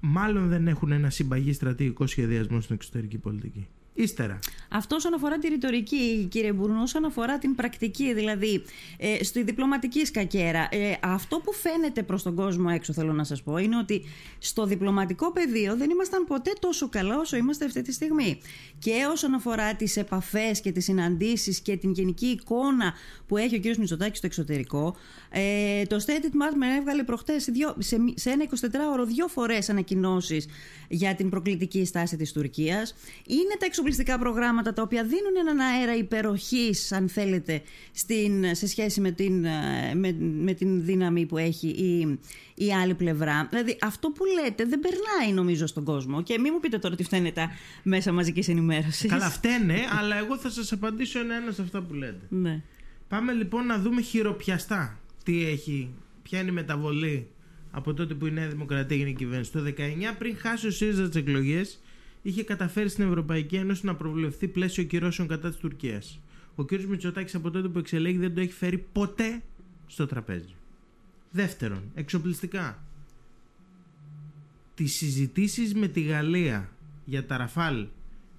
μάλλον 0.00 0.48
δεν 0.48 0.68
έχουν 0.68 0.92
ένα 0.92 1.10
συμπαγή 1.10 1.52
στρατηγικό 1.52 2.06
σχεδιασμό 2.06 2.60
στην 2.60 2.74
εξωτερική 2.74 3.18
πολιτική. 3.18 3.66
Ύστερα. 3.96 4.38
Αυτό 4.68 4.96
όσον 4.96 5.14
αφορά 5.14 5.38
τη 5.38 5.48
ρητορική, 5.48 6.26
κύριε 6.30 6.52
Μπουρνού, 6.52 6.82
όσον 6.82 7.04
αφορά 7.04 7.38
την 7.38 7.54
πρακτική, 7.54 8.14
δηλαδή 8.14 8.62
ε, 8.96 9.24
στη 9.24 9.42
διπλωματική 9.42 10.04
σκακέρα. 10.04 10.68
Ε, 10.70 10.96
αυτό 11.02 11.36
που 11.38 11.52
φαίνεται 11.52 12.02
προς 12.02 12.22
τον 12.22 12.34
κόσμο 12.34 12.68
έξω, 12.74 12.92
θέλω 12.92 13.12
να 13.12 13.24
σας 13.24 13.42
πω, 13.42 13.56
είναι 13.56 13.76
ότι 13.76 14.02
στο 14.38 14.66
διπλωματικό 14.66 15.32
πεδίο 15.32 15.76
δεν 15.76 15.90
ήμασταν 15.90 16.24
ποτέ 16.24 16.52
τόσο 16.60 16.88
καλά 16.88 17.18
όσο 17.18 17.36
είμαστε 17.36 17.64
αυτή 17.64 17.82
τη 17.82 17.92
στιγμή. 17.92 18.40
Και 18.78 18.92
όσον 19.10 19.34
αφορά 19.34 19.74
τις 19.74 19.96
επαφές 19.96 20.60
και 20.60 20.72
τις 20.72 20.84
συναντήσεις 20.84 21.60
και 21.60 21.76
την 21.76 21.92
γενική 21.92 22.26
εικόνα 22.26 22.92
που 23.26 23.36
έχει 23.36 23.56
ο 23.56 23.60
κ. 23.60 23.76
Μητσοτάκης 23.76 24.18
στο 24.18 24.26
εξωτερικό, 24.26 24.96
ε, 25.30 25.82
το 25.84 25.96
State 26.06 26.24
Department 26.24 26.78
έβγαλε 26.78 27.02
προχτές 27.02 27.48
σε, 27.78 27.96
σε 28.14 28.30
ένα 28.30 28.44
24ωρο 28.44 29.06
δύο 29.06 29.28
φορές 29.28 29.68
ανακοινώσεις 29.68 30.46
για 30.88 31.14
την 31.14 31.28
προκλητική 31.28 31.84
στάση 31.84 32.16
της 32.16 32.32
Τουρκίας. 32.32 32.94
Είναι 33.26 33.56
τα 33.58 33.66
εξοπλιστικά 33.86 34.18
προγράμματα 34.18 34.72
τα 34.72 34.82
οποία 34.82 35.02
δίνουν 35.02 35.36
έναν 35.40 35.60
αέρα 35.60 35.96
υπεροχής, 35.96 36.92
αν 36.92 37.08
θέλετε, 37.08 37.62
στην, 37.92 38.54
σε 38.54 38.66
σχέση 38.66 39.00
με 39.00 39.10
την, 39.10 39.44
ε, 39.44 39.94
με, 39.94 40.16
με 40.20 40.52
την 40.52 40.84
δύναμη 40.84 41.26
που 41.26 41.38
έχει 41.38 41.68
η, 41.68 42.18
η 42.64 42.72
άλλη 42.72 42.94
πλευρά. 42.94 43.46
Δηλαδή 43.50 43.78
αυτό 43.80 44.10
που 44.10 44.24
λέτε 44.24 44.64
δεν 44.64 44.80
περνάει 44.80 45.34
νομίζω 45.34 45.66
στον 45.66 45.84
κόσμο 45.84 46.22
και 46.22 46.38
μην 46.38 46.50
μου 46.54 46.60
πείτε 46.60 46.78
τώρα 46.78 46.94
ότι 46.94 47.04
φταίνε 47.04 47.32
τα 47.32 47.50
μέσα 47.82 48.12
μαζικής 48.12 48.48
ενημέρωσης. 48.48 49.10
Καλά 49.10 49.30
φταίνε, 49.30 49.76
αλλά 50.00 50.16
εγώ 50.16 50.38
θα 50.38 50.50
σας 50.50 50.72
απαντήσω 50.72 51.18
ένα-ένα 51.18 51.52
σε 51.52 51.62
αυτά 51.62 51.82
που 51.82 51.94
λέτε. 51.94 52.26
Ναι. 52.28 52.62
Πάμε 53.08 53.32
λοιπόν 53.32 53.66
να 53.66 53.78
δούμε 53.78 54.00
χειροπιαστά 54.00 54.98
τι 55.24 55.46
έχει, 55.46 55.90
ποια 56.22 56.40
είναι 56.40 56.50
η 56.50 56.54
μεταβολή 56.54 57.28
από 57.70 57.94
τότε 57.94 58.14
που 58.14 58.26
η 58.26 58.30
Νέα 58.30 58.48
Δημοκρατία 58.48 58.96
έγινε 58.96 59.10
κυβέρνηση. 59.10 59.52
Το 59.52 59.60
19 59.66 59.70
πριν 60.18 60.36
χάσει 60.36 60.66
ο 60.66 60.70
ΣΥΡΙΖΑ 60.70 61.08
τις 61.08 61.16
εκλογές, 61.16 61.80
είχε 62.24 62.42
καταφέρει 62.44 62.88
στην 62.88 63.04
Ευρωπαϊκή 63.04 63.56
Ένωση 63.56 63.86
να 63.86 63.94
προβλεφθεί 63.94 64.48
πλαίσιο 64.48 64.84
κυρώσεων 64.84 65.28
κατά 65.28 65.48
της 65.48 65.58
Τουρκίας. 65.58 66.20
Ο 66.54 66.64
κ. 66.64 66.72
Μητσοτάκης 66.72 67.34
από 67.34 67.50
τότε 67.50 67.68
που 67.68 67.78
εξελέγει 67.78 68.18
δεν 68.18 68.34
το 68.34 68.40
έχει 68.40 68.52
φέρει 68.52 68.78
ποτέ 68.92 69.42
στο 69.86 70.06
τραπέζι. 70.06 70.54
Δεύτερον, 71.30 71.82
εξοπλιστικά. 71.94 72.84
Τις 74.74 74.94
συζητήσεις 74.94 75.74
με 75.74 75.88
τη 75.88 76.00
Γαλλία 76.00 76.70
για 77.04 77.26
τα 77.26 77.36
Ραφάλ 77.36 77.86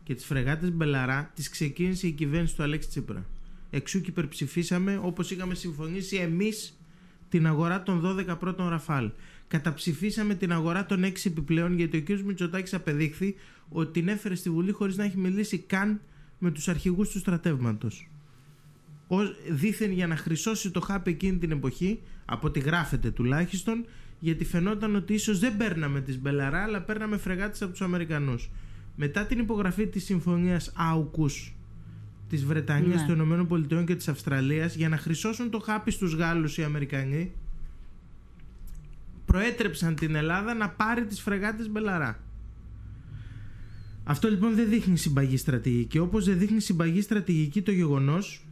και 0.04 0.16
τις 0.16 0.26
φρεγάτες 0.26 0.72
Μπελαρά 0.72 1.32
τις 1.36 1.50
ξεκίνησε 1.50 2.08
η 2.08 2.12
κυβέρνηση 2.12 2.56
του 2.56 2.64
Αλέξη 2.64 2.90
Τσίπρα. 2.90 3.26
Εξού 3.70 4.02
και 4.02 4.10
υπερψηφίσαμε 4.10 5.00
όπως 5.04 5.32
είχαμε 5.32 5.56
συμφωνήσει 5.56 6.16
εμείς 6.16 6.80
την 7.30 7.48
αγορά 7.48 7.84
των 7.84 8.02
12 8.30 8.40
πρώτων 8.40 8.70
Ραφάλ. 8.70 9.12
Καταψηφίσαμε 9.48 10.36
την 10.36 10.52
αγορά 10.52 10.86
των 10.86 11.04
6 11.04 11.12
επιπλέον 11.26 11.74
γιατί 11.74 11.98
ο 11.98 12.04
κ. 12.04 12.20
Μητσοτάκης 12.20 12.74
απεδείχθη 12.74 13.36
ότι 13.70 14.00
την 14.00 14.08
έφερε 14.08 14.36
στη 14.36 14.50
Βουλή 14.50 14.72
χωρίς 14.72 14.98
να 14.98 15.04
έχει 15.04 15.18
μιλήσει 15.18 15.58
καν 15.58 16.02
με 16.40 16.52
τους 16.52 16.68
αρχηγούς 16.68 17.10
του 17.10 17.20
στρατεύματος. 17.20 18.10
Δήθεν 19.52 19.92
για 19.92 20.08
να 20.08 20.16
χρυσώσει 20.16 20.72
το 20.72 20.80
χάπι 20.80 21.12
εκείνη 21.12 21.38
την 21.38 21.52
εποχή, 21.52 22.00
από 22.26 22.48
ό,τι 22.48 22.60
γράφεται 22.60 23.12
τουλάχιστον, 23.12 23.86
γιατί 24.20 24.46
φαινόταν 24.46 24.96
ότι 24.96 25.14
ίσως 25.14 25.40
δεν 25.40 25.58
παίρναμε 25.58 26.02
τις 26.02 26.20
Μπελαρά, 26.20 26.64
αλλά 26.64 26.82
παίρναμε 26.82 27.18
φρεγάτες 27.18 27.62
από 27.62 27.72
τους 27.72 27.82
Αμερικανούς. 27.82 28.50
Μετά 28.96 29.26
την 29.26 29.40
υπογραφή 29.40 29.88
της 29.88 30.04
συμφωνίας 30.04 30.72
AUKUS 30.76 31.30
της 32.30 32.46
Βρετανίας, 32.46 33.02
Ναι. 33.02 33.08
των 33.08 33.16
Ηνωμένων 33.16 33.48
Πολιτειών 33.48 33.86
και 33.86 33.96
της 33.96 34.08
Αυστραλίας 34.08 34.76
για 34.76 34.90
να 34.90 34.98
χρυσώσουν 34.98 35.50
το 35.50 35.60
χάπι 35.60 35.92
στους 35.92 36.14
Γάλλους 36.14 36.58
οι 36.58 36.64
Αμερικανοί, 36.64 37.32
προέτρεψαν 39.26 39.96
την 39.96 40.16
Ελλάδα 40.16 40.54
να 40.54 40.70
πάρει 40.70 41.06
τις 41.06 41.22
φρεγάτες 41.22 41.70
Μπελαρά. 41.70 42.20
Αυτό 44.04 44.30
λοιπόν 44.30 44.56
δεν 44.56 44.70
δείχνει 44.70 44.98
συμπαγή 44.98 45.38
στρατηγική. 45.38 45.98
Όπως 45.98 46.26
δεν 46.26 46.38
δείχνει 46.38 46.60
συμπαγή 46.60 47.02
στρατηγική 47.02 47.62
το 47.62 47.72
γεγονός 47.72 48.46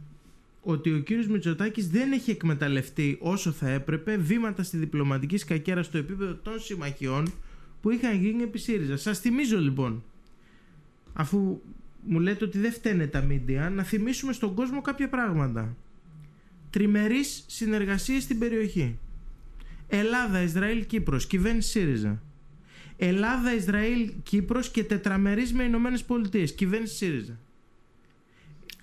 ότι 0.62 0.92
ο 0.92 0.98
κύριος 0.98 1.26
Μητσοτάκης 1.26 1.88
δεν 1.88 2.12
έχει 2.12 2.30
εκμεταλλευτεί 2.30 3.18
όσο 3.20 3.50
θα 3.50 3.68
έπρεπε 3.68 4.16
βήματα 4.16 4.62
στη 4.62 4.76
διπλωματική 4.76 5.36
σκακιέρα 5.36 5.82
στο 5.82 5.98
επίπεδο 5.98 6.34
των 6.34 6.60
συμμαχιών 6.60 7.32
που 7.80 7.90
είχαν 7.90 8.22
γίνει 8.22 8.42
επί 8.42 8.58
ΣΥΡΙΖΑ. 8.58 8.96
Σας 8.96 9.18
θυμίζω 9.18 9.60
λοιπόν, 9.60 10.02
αφού 11.12 11.60
μου 12.06 12.20
λέτε 12.20 12.44
ότι 12.44 12.58
δεν 12.58 12.72
φταίνε 12.72 13.06
τα 13.06 13.20
μίντια, 13.20 13.70
να 13.70 13.82
θυμίσουμε 13.82 14.32
στον 14.32 14.54
κόσμο 14.54 14.80
κάποια 14.80 15.08
πράγματα. 15.08 15.76
Τριμερείς 16.70 17.44
συνεργασίες 17.46 18.22
στην 18.22 18.38
περιοχή. 18.38 18.98
Ελλάδα, 19.96 20.42
Ισραήλ, 20.42 20.86
Κύπρος, 20.86 21.26
κυβέρνηση 21.26 21.70
ΣΥΡΙΖΑ. 21.70 22.22
Ελλάδα, 22.96 23.54
Ισραήλ, 23.54 24.12
Κύπρος 24.22 24.70
και 24.70 24.84
τετραμερείς 24.84 25.52
με 25.52 25.62
Ηνωμένες 25.62 26.04
Πολιτείες, 26.04 26.54
κυβέρνηση 26.54 26.94
ΣΥΡΙΖΑ. 26.94 27.38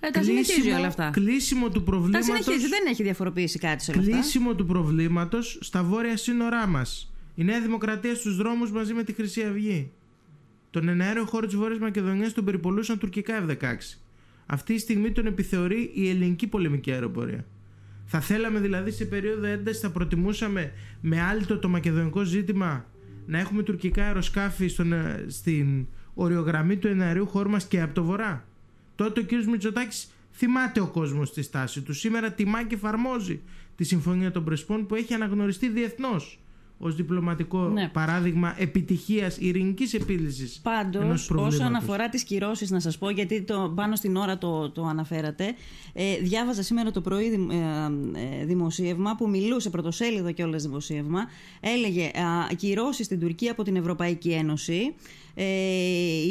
Ε, 0.00 0.10
τα 0.10 0.22
συνεχίζει 0.22 0.70
όλα 0.70 0.86
αυτά. 0.86 1.10
κλείσιμο 1.10 1.66
του 1.68 1.78
Τα 1.78 1.90
προβλήματος, 1.90 2.24
συνεχίζει, 2.24 2.68
δεν 2.68 2.86
έχει 2.86 3.02
διαφοροποιήσει 3.02 3.58
κάτι 3.58 3.82
σε 3.82 3.90
όλα 3.90 4.00
αυτά. 4.00 4.12
κλείσιμο 4.12 4.54
του 4.54 4.66
προβλήματος 4.66 5.58
στα 5.60 5.82
βόρεια 5.82 6.16
σύνορά 6.16 6.66
μας. 6.66 7.12
Η 7.34 7.44
Νέα 7.44 7.60
Δημοκρατία 7.60 8.14
στους 8.14 8.36
δρόμους 8.36 8.70
μαζί 8.72 8.94
με 8.94 9.02
τη 9.02 9.12
Χρυσή 9.12 9.42
Αυγή. 9.42 9.90
Τον 10.70 10.88
εναέριο 10.88 11.24
χώρο 11.24 11.46
της 11.46 11.56
Βόρειας 11.56 11.78
Μακεδονίας 11.78 12.32
τον 12.32 12.44
περιπολούσαν 12.44 12.98
τουρκικά 12.98 13.46
F-16. 13.46 13.98
Αυτή 14.46 14.74
τη 14.74 14.80
στιγμή 14.80 15.12
τον 15.12 15.26
επιθεωρεί 15.26 15.90
η 15.94 16.08
ελληνική 16.08 16.46
πολεμική 16.46 16.92
αεροπορία. 16.92 17.44
Θα 18.14 18.20
θέλαμε 18.20 18.60
δηλαδή 18.60 18.90
σε 18.90 19.04
περίοδο 19.04 19.46
έντασης, 19.46 19.80
θα 19.80 19.90
προτιμούσαμε 19.90 20.72
με 21.00 21.20
άλυτο 21.20 21.58
το 21.58 21.68
μακεδονικό 21.68 22.22
ζήτημα 22.22 22.86
να 23.26 23.38
έχουμε 23.38 23.62
τουρκικά 23.62 24.04
αεροσκάφη 24.04 24.68
στον, 24.68 24.92
ε, 24.92 25.24
στην 25.28 25.86
οριογραμμή 26.14 26.76
του 26.76 26.88
εναερίου 26.88 27.26
χώρου 27.26 27.50
μας 27.50 27.66
και 27.66 27.80
από 27.80 27.94
το 27.94 28.04
βορρά; 28.04 28.48
Τότε 28.94 29.20
ο 29.20 29.24
κ. 29.24 29.30
Μητσοτάκης 29.50 30.10
θυμάται 30.32 30.80
ο 30.80 30.86
κόσμος 30.86 31.32
τη 31.32 31.42
στάση 31.42 31.80
του. 31.80 31.92
Σήμερα 31.92 32.32
τιμά 32.32 32.64
και 32.64 32.74
εφαρμόζει 32.74 33.40
τη 33.76 33.84
Συμφωνία 33.84 34.30
των 34.30 34.44
Πρεσπών 34.44 34.86
που 34.86 34.94
έχει 34.94 35.14
αναγνωριστεί 35.14 35.68
διεθνώς 35.68 36.40
ως 36.78 36.94
διπλωματικό 36.96 37.58
Ναι. 37.68 37.88
παράδειγμα 37.92 38.54
επιτυχίας 38.58 39.36
ειρηνικής 39.38 39.94
επίλυσης 39.94 40.60
Πάντως, 40.62 41.02
ενός 41.02 41.26
προβλήματος. 41.26 41.60
όσον 41.60 41.74
αφορά 41.74 42.08
τις 42.08 42.22
κυρώσεις, 42.24 42.70
να 42.70 42.80
σας 42.80 42.98
πω, 42.98 43.10
γιατί 43.10 43.42
το, 43.42 43.72
πάνω 43.74 43.96
στην 43.96 44.16
ώρα 44.16 44.38
το, 44.38 44.70
το 44.70 44.84
αναφέρατε, 44.84 45.54
ε, 45.92 46.16
διάβαζα 46.16 46.62
σήμερα 46.62 46.90
το 46.90 47.00
πρωί 47.00 47.30
δημ- 47.30 47.50
ε, 47.50 47.56
ε, 48.40 48.44
δημοσίευμα 48.44 49.14
που 49.14 49.28
μιλούσε, 49.28 49.70
πρωτοσέλιδο 49.70 50.32
και 50.32 50.42
όλε 50.42 50.56
δημοσίευμα, 50.56 51.20
έλεγε 51.60 52.10
κυρώσεις 52.56 53.06
στην 53.06 53.20
Τουρκία 53.20 53.50
από 53.52 53.62
την 53.62 53.76
Ευρωπαϊκή 53.76 54.30
Ένωση. 54.30 54.94
Ε, 55.34 55.44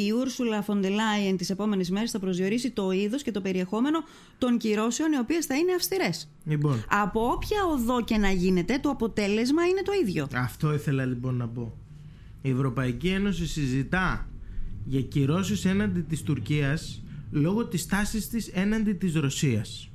η 0.04 0.10
Ούρσουλα 0.10 0.62
Φοντελάιεν 0.62 1.36
τις 1.36 1.50
επόμενες 1.50 1.90
μέρες 1.90 2.10
θα 2.10 2.18
προσδιορίσει 2.18 2.70
το 2.70 2.90
είδος 2.90 3.22
και 3.22 3.30
το 3.30 3.40
περιεχόμενο 3.40 3.98
των 4.38 4.58
κυρώσεων, 4.58 5.12
οι 5.12 5.18
οποίες 5.18 5.46
θα 5.46 5.56
είναι 5.56 5.72
αυστηρές. 5.74 6.28
Λοιπόν, 6.44 6.84
Από 6.88 7.30
όποια 7.30 7.58
οδό 7.72 8.04
και 8.04 8.16
να 8.16 8.30
γίνεται, 8.30 8.78
το 8.78 8.90
αποτέλεσμα 8.90 9.66
είναι 9.66 9.82
το 9.82 9.92
ίδιο. 10.02 10.28
Αυτό 10.34 10.74
ήθελα 10.74 11.04
λοιπόν 11.04 11.34
να 11.36 11.48
πω. 11.48 11.76
Η 12.42 12.50
Ευρωπαϊκή 12.50 13.08
Ένωση 13.08 13.46
συζητά 13.46 14.28
για 14.84 15.00
κυρώσεις 15.00 15.64
έναντι 15.64 16.00
της 16.00 16.22
Τουρκίας 16.22 17.02
λόγω 17.30 17.66
της 17.66 17.86
τάσης 17.86 18.28
της 18.28 18.48
έναντι 18.48 18.92
της 18.92 19.14
Ρωσίας 19.14 19.90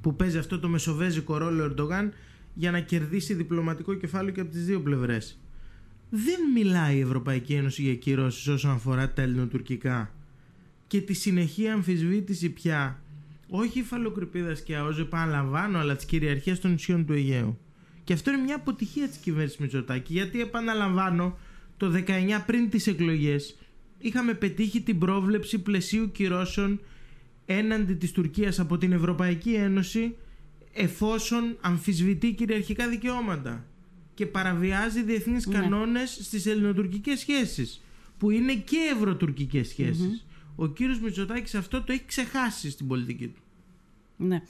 που 0.00 0.16
παίζει 0.16 0.38
αυτό 0.38 0.58
το 0.58 0.68
μεσοβέζικο 0.68 1.36
ρόλο 1.36 1.62
ο 1.62 1.66
Ερντογάν 1.66 2.12
για 2.54 2.70
να 2.70 2.80
κερδίσει 2.80 3.34
διπλωματικό 3.34 3.94
κεφάλαιο 3.94 4.34
και 4.34 4.40
από 4.40 4.50
τις 4.50 4.64
δύο 4.64 4.80
πλευρές. 4.80 5.40
Δεν 6.14 6.40
μιλάει 6.54 6.96
η 6.96 7.00
Ευρωπαϊκή 7.00 7.54
Ένωση 7.54 7.82
για 7.82 7.94
κυρώσεις 7.94 8.46
όσον 8.46 8.70
αφορά 8.70 9.12
τα 9.12 9.22
ελληνοτουρκικά 9.22 10.14
και 10.86 11.00
τη 11.00 11.12
συνεχή 11.12 11.68
αμφισβήτηση 11.68 12.50
πια 12.50 13.02
όχι 13.48 13.78
υφαλοκρηπίδας 13.78 14.62
και 14.62 14.76
ΑΟΖ 14.76 14.98
επαναλαμβάνω 14.98 15.78
αλλά 15.78 15.96
της 15.96 16.04
κυριαρχίας 16.04 16.60
των 16.60 16.70
νησιών 16.70 17.06
του 17.06 17.12
Αιγαίου. 17.12 17.58
Και 18.04 18.12
αυτό 18.12 18.30
είναι 18.30 18.42
μια 18.42 18.54
αποτυχία 18.54 19.08
της 19.08 19.16
κυβέρνησης 19.16 19.58
Μητσοτάκη 19.58 20.12
γιατί 20.12 20.40
επαναλαμβάνω 20.40 21.38
το 21.76 21.92
19 22.06 22.42
πριν 22.46 22.70
τις 22.70 22.86
εκλογές 22.86 23.58
είχαμε 23.98 24.34
πετύχει 24.34 24.80
την 24.80 24.98
πρόβλεψη 24.98 25.58
πλαισίου 25.58 26.10
κυρώσεων 26.12 26.80
έναντι 27.46 27.94
της 27.94 28.12
Τουρκίας 28.12 28.58
από 28.58 28.78
την 28.78 28.92
Ευρωπαϊκή 28.92 29.52
Ένωση 29.52 30.16
εφόσον 30.72 31.56
αμφισβητεί 31.60 32.32
κυριαρχικά 32.34 32.88
δικαιώματα 32.88 33.66
και 34.14 34.26
παραβιάζει 34.26 35.02
διεθνείς 35.02 35.46
Ναι. 35.46 35.58
κανόνες 35.58 36.18
στις 36.22 36.46
ελληνοτουρκικές 36.46 37.18
σχέσεις 37.20 37.82
που 38.18 38.30
είναι 38.30 38.54
και 38.54 38.76
ευρωτουρκικές 38.96 39.68
σχέσεις. 39.68 40.26
Ο 40.56 40.66
κύριος 40.66 41.00
Μητσοτάκης 41.00 41.54
αυτό 41.54 41.82
το 41.82 41.92
έχει 41.92 42.04
ξεχάσει 42.06 42.70
στην 42.70 42.86
πολιτική 42.86 43.28
του. 43.28 43.41
Ναι. 44.22 44.42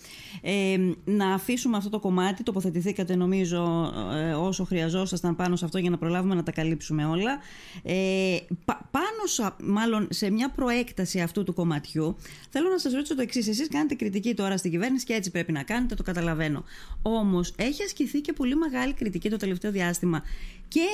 Ε, 0.43 0.79
να 1.05 1.35
αφήσουμε 1.35 1.76
αυτό 1.76 1.91
το 1.91 1.99
κομμάτι, 1.99 2.43
τοποθετηθήκατε 2.43 3.14
νομίζω 3.17 3.93
ε, 4.14 4.33
όσο 4.33 4.64
χρειαζόσασταν 4.64 5.37
πάνω 5.37 5.57
σε 5.57 5.64
αυτό 5.64 5.79
για 5.79 5.91
να 5.91 5.99
προλάβουμε 5.99 6.35
να 6.35 6.43
τα 6.43 6.52
καλύψουμε 6.52 7.05
όλα. 7.05 7.38
Ε, 7.83 8.37
πάνω 8.64 9.50
μάλλον 9.62 10.09
σε 10.11 10.31
μια 10.31 10.50
προέκταση 10.50 11.21
αυτού 11.21 11.45
του 11.45 11.55
κομματιού 11.55 12.17
θέλω 12.50 12.69
να 12.69 12.79
σας 12.79 12.93
ρωτήσω 12.93 13.14
το 13.14 13.23
εξής. 13.23 13.49
Εσείς 13.49 13.69
κάνετε 13.69 13.95
κριτική 13.95 14.35
τώρα 14.35 14.57
στην 14.57 14.71
κυβέρνηση 14.71 15.05
και 15.05 15.12
έτσι 15.12 15.31
πρέπει 15.31 15.52
να 15.52 15.62
κάνετε, 15.62 15.95
το 15.95 16.02
καταλαβαίνω. 16.02 16.64
Όμως 17.02 17.52
έχει 17.57 17.83
ασκηθεί 17.83 18.21
και 18.21 18.33
πολύ 18.33 18.57
μεγάλη 18.57 18.93
κριτική 18.93 19.31
το 19.31 19.37
τελευταίο 19.37 19.71
διάστημα 19.71 20.23
και 20.69 20.87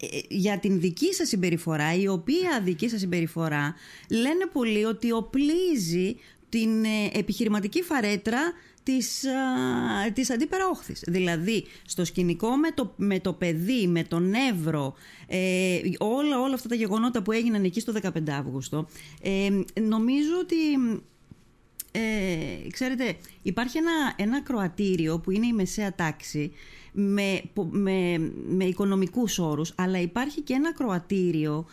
ε, 0.00 0.18
για 0.28 0.58
την 0.58 0.80
δική 0.80 1.14
σας 1.14 1.28
συμπεριφορά, 1.28 1.94
η 1.94 2.08
οποία 2.08 2.60
δική 2.64 2.88
σας 2.88 3.00
συμπεριφορά 3.00 3.74
λένε 4.10 4.46
πολύ 4.52 4.84
ότι 4.84 5.12
οπλίζει 5.12 6.16
την 6.50 6.84
ε, 6.84 7.18
επιχειρηματική 7.18 7.82
φαρέτρα 7.82 8.52
της, 8.82 9.24
της 10.12 10.30
αντίπερα 10.30 10.68
όχθης. 10.68 11.02
Δηλαδή, 11.06 11.64
στο 11.86 12.04
σκηνικό 12.04 12.56
με 12.56 12.70
το, 12.70 12.94
με 12.96 13.20
το 13.20 13.32
παιδί, 13.32 13.86
με 13.86 14.02
τον 14.02 14.32
Εύρο, 14.34 14.94
ε, 15.26 15.80
όλα, 15.98 16.40
όλα 16.40 16.54
αυτά 16.54 16.68
τα 16.68 16.74
γεγονότα 16.74 17.22
που 17.22 17.32
έγιναν 17.32 17.64
εκεί 17.64 17.80
στο 17.80 17.92
15 18.02 18.30
Αύγουστο, 18.30 18.86
ε, 19.22 19.48
νομίζω 19.80 20.38
ότι... 20.40 20.56
Ε, 21.92 22.68
ξέρετε, 22.70 23.16
υπάρχει 23.42 23.78
ένα, 23.78 24.14
ένα 24.16 24.42
κροατήριο 24.42 25.18
που 25.18 25.30
είναι 25.30 25.46
η 25.46 25.52
μεσαία 25.52 25.94
τάξη 25.94 26.52
με, 26.92 27.42
με, 27.70 28.32
με 28.48 28.64
οικονομικούς 28.64 29.38
όρους, 29.38 29.72
αλλά 29.76 30.00
υπάρχει 30.00 30.40
και 30.40 30.54
ένα 30.54 30.74
κροατήριο 30.74 31.66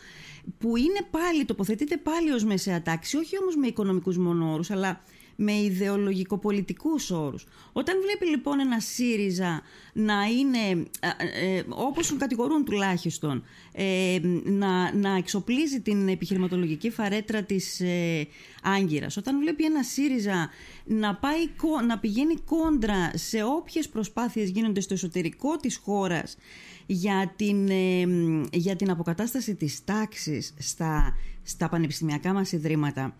που 0.57 0.77
είναι 0.77 0.99
πάλι, 1.11 1.45
τοποθετείται 1.45 1.97
πάλι 1.97 2.31
ως 2.31 2.43
μεσαία 2.43 2.81
τάξη, 2.81 3.17
όχι 3.17 3.37
όμως 3.41 3.55
με 3.55 3.67
οικονομικούς 3.67 4.17
μονόρους, 4.17 4.71
αλλά 4.71 5.01
με 5.39 5.53
ιδεολογικοπολιτικούς 5.53 7.11
όρους. 7.11 7.45
Όταν 7.73 7.95
βλέπει 8.01 8.25
λοιπόν 8.25 8.59
ένα 8.59 8.79
ΣΥΡΙΖΑ 8.79 9.61
να 9.93 10.23
είναι, 10.23 10.87
ε, 10.99 11.55
ε, 11.55 11.63
όπως 11.69 12.07
τον 12.07 12.17
κατηγορούν 12.17 12.65
τουλάχιστον, 12.65 13.43
ε, 13.71 14.19
να, 14.43 14.95
να 14.95 15.17
εξοπλίζει 15.17 15.81
την 15.81 16.07
επιχειρηματολογική 16.07 16.89
φαρέτρα 16.89 17.43
της 17.43 17.79
ε, 17.79 18.27
Άγκυρας, 18.63 19.17
όταν 19.17 19.39
βλέπει 19.39 19.65
ένα 19.65 19.83
ΣΥΡΙΖΑ 19.83 20.49
να, 20.85 21.15
πάει, 21.15 21.49
να 21.87 21.99
πηγαίνει 21.99 22.35
κόντρα 22.35 23.11
σε 23.13 23.43
όποιες 23.43 23.89
προσπάθειες 23.89 24.49
γίνονται 24.49 24.79
στο 24.79 24.93
εσωτερικό 24.93 25.57
της 25.57 25.77
χώρας 25.77 26.37
για 26.87 27.33
την, 27.35 27.67
για 28.51 28.75
την 28.75 28.89
αποκατάσταση 28.89 29.55
της 29.55 29.83
τάξης 29.83 30.53
στα, 30.57 31.15
στα 31.43 31.69
πανεπιστημιακά 31.69 32.33
μας 32.33 32.51
ιδρύματα 32.51 33.15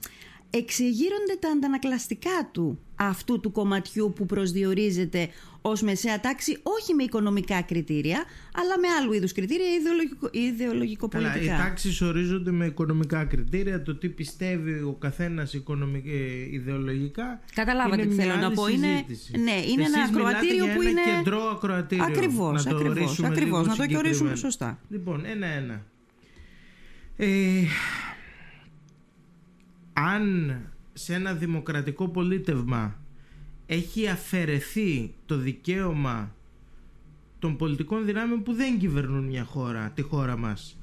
εξηγείρονται 0.50 1.36
τα 1.40 1.50
αντανακλαστικά 1.50 2.50
του 2.52 2.80
αυτού 2.96 3.40
του 3.40 3.52
κομματιού 3.52 4.14
που 4.16 4.26
προσδιορίζεται 4.26 5.30
ως 5.62 5.82
μεσαία 5.82 6.20
τάξη 6.20 6.58
όχι 6.64 6.94
με 6.94 7.04
οικονομικά 7.04 7.62
κριτήρια 7.62 8.24
αλλά 8.56 8.80
με 8.80 8.88
άλλου 9.00 9.14
είδους 9.14 9.32
κριτήρια 9.32 9.66
ιδεολογικο, 9.80 10.30
ιδεολογικοπολιτικά. 10.32 11.40
Καλά, 11.40 11.56
οι 11.56 11.58
τάξεις 11.58 12.02
ορίζονται 12.02 12.52
με 12.52 12.66
οικονομικά 12.66 13.26
κριτήρια. 13.26 13.82
Το 13.82 13.96
τι 13.96 14.10
πιστεύει 14.10 14.72
ο 14.72 14.96
καθένας 15.00 15.54
ε, 15.54 15.60
ιδεολογικά 16.52 17.40
Καταλάβατε 17.54 18.06
τι 18.06 18.14
θέλω 18.14 18.36
να 18.36 18.52
πω. 18.52 18.68
Είναι, 18.68 19.06
ναι, 19.44 19.52
είναι 19.52 19.82
Εσείς 19.82 19.96
ένα 19.96 20.04
ακροατήριο 20.04 20.66
που 20.66 20.82
ένα 20.82 20.90
είναι 20.90 21.02
κεντρό 21.16 21.42
ακροατήριο. 21.42 22.04
Ακριβώς, 22.04 22.66
να 22.66 22.72
το 22.72 22.78
ακριβώς, 22.78 23.24
ακριβώς 23.24 23.68
να 23.68 23.76
το 23.76 23.86
και 23.86 23.98
ορίσουμε 23.98 24.36
σωστά. 24.36 24.80
Λοιπόν 24.90 25.26
ένα-ένα. 25.26 25.86
Ε, 27.18 27.28
αν 30.00 30.58
σε 30.94 31.14
ένα 31.14 31.34
δημοκρατικό 31.34 32.08
πολίτευμα 32.08 33.00
έχει 33.66 34.08
αφαιρεθεί 34.08 35.14
το 35.26 35.38
δικαίωμα 35.38 36.36
των 37.40 37.58
πολιτικών 37.58 38.06
δυνάμεων 38.06 38.44
που 38.44 38.54
δεν 38.54 38.80
κυβερνούν 38.80 39.24
μια 39.24 39.44
χώρα, 39.44 39.92
τη 39.96 40.02
χώρα 40.02 40.38
μας 40.38 40.78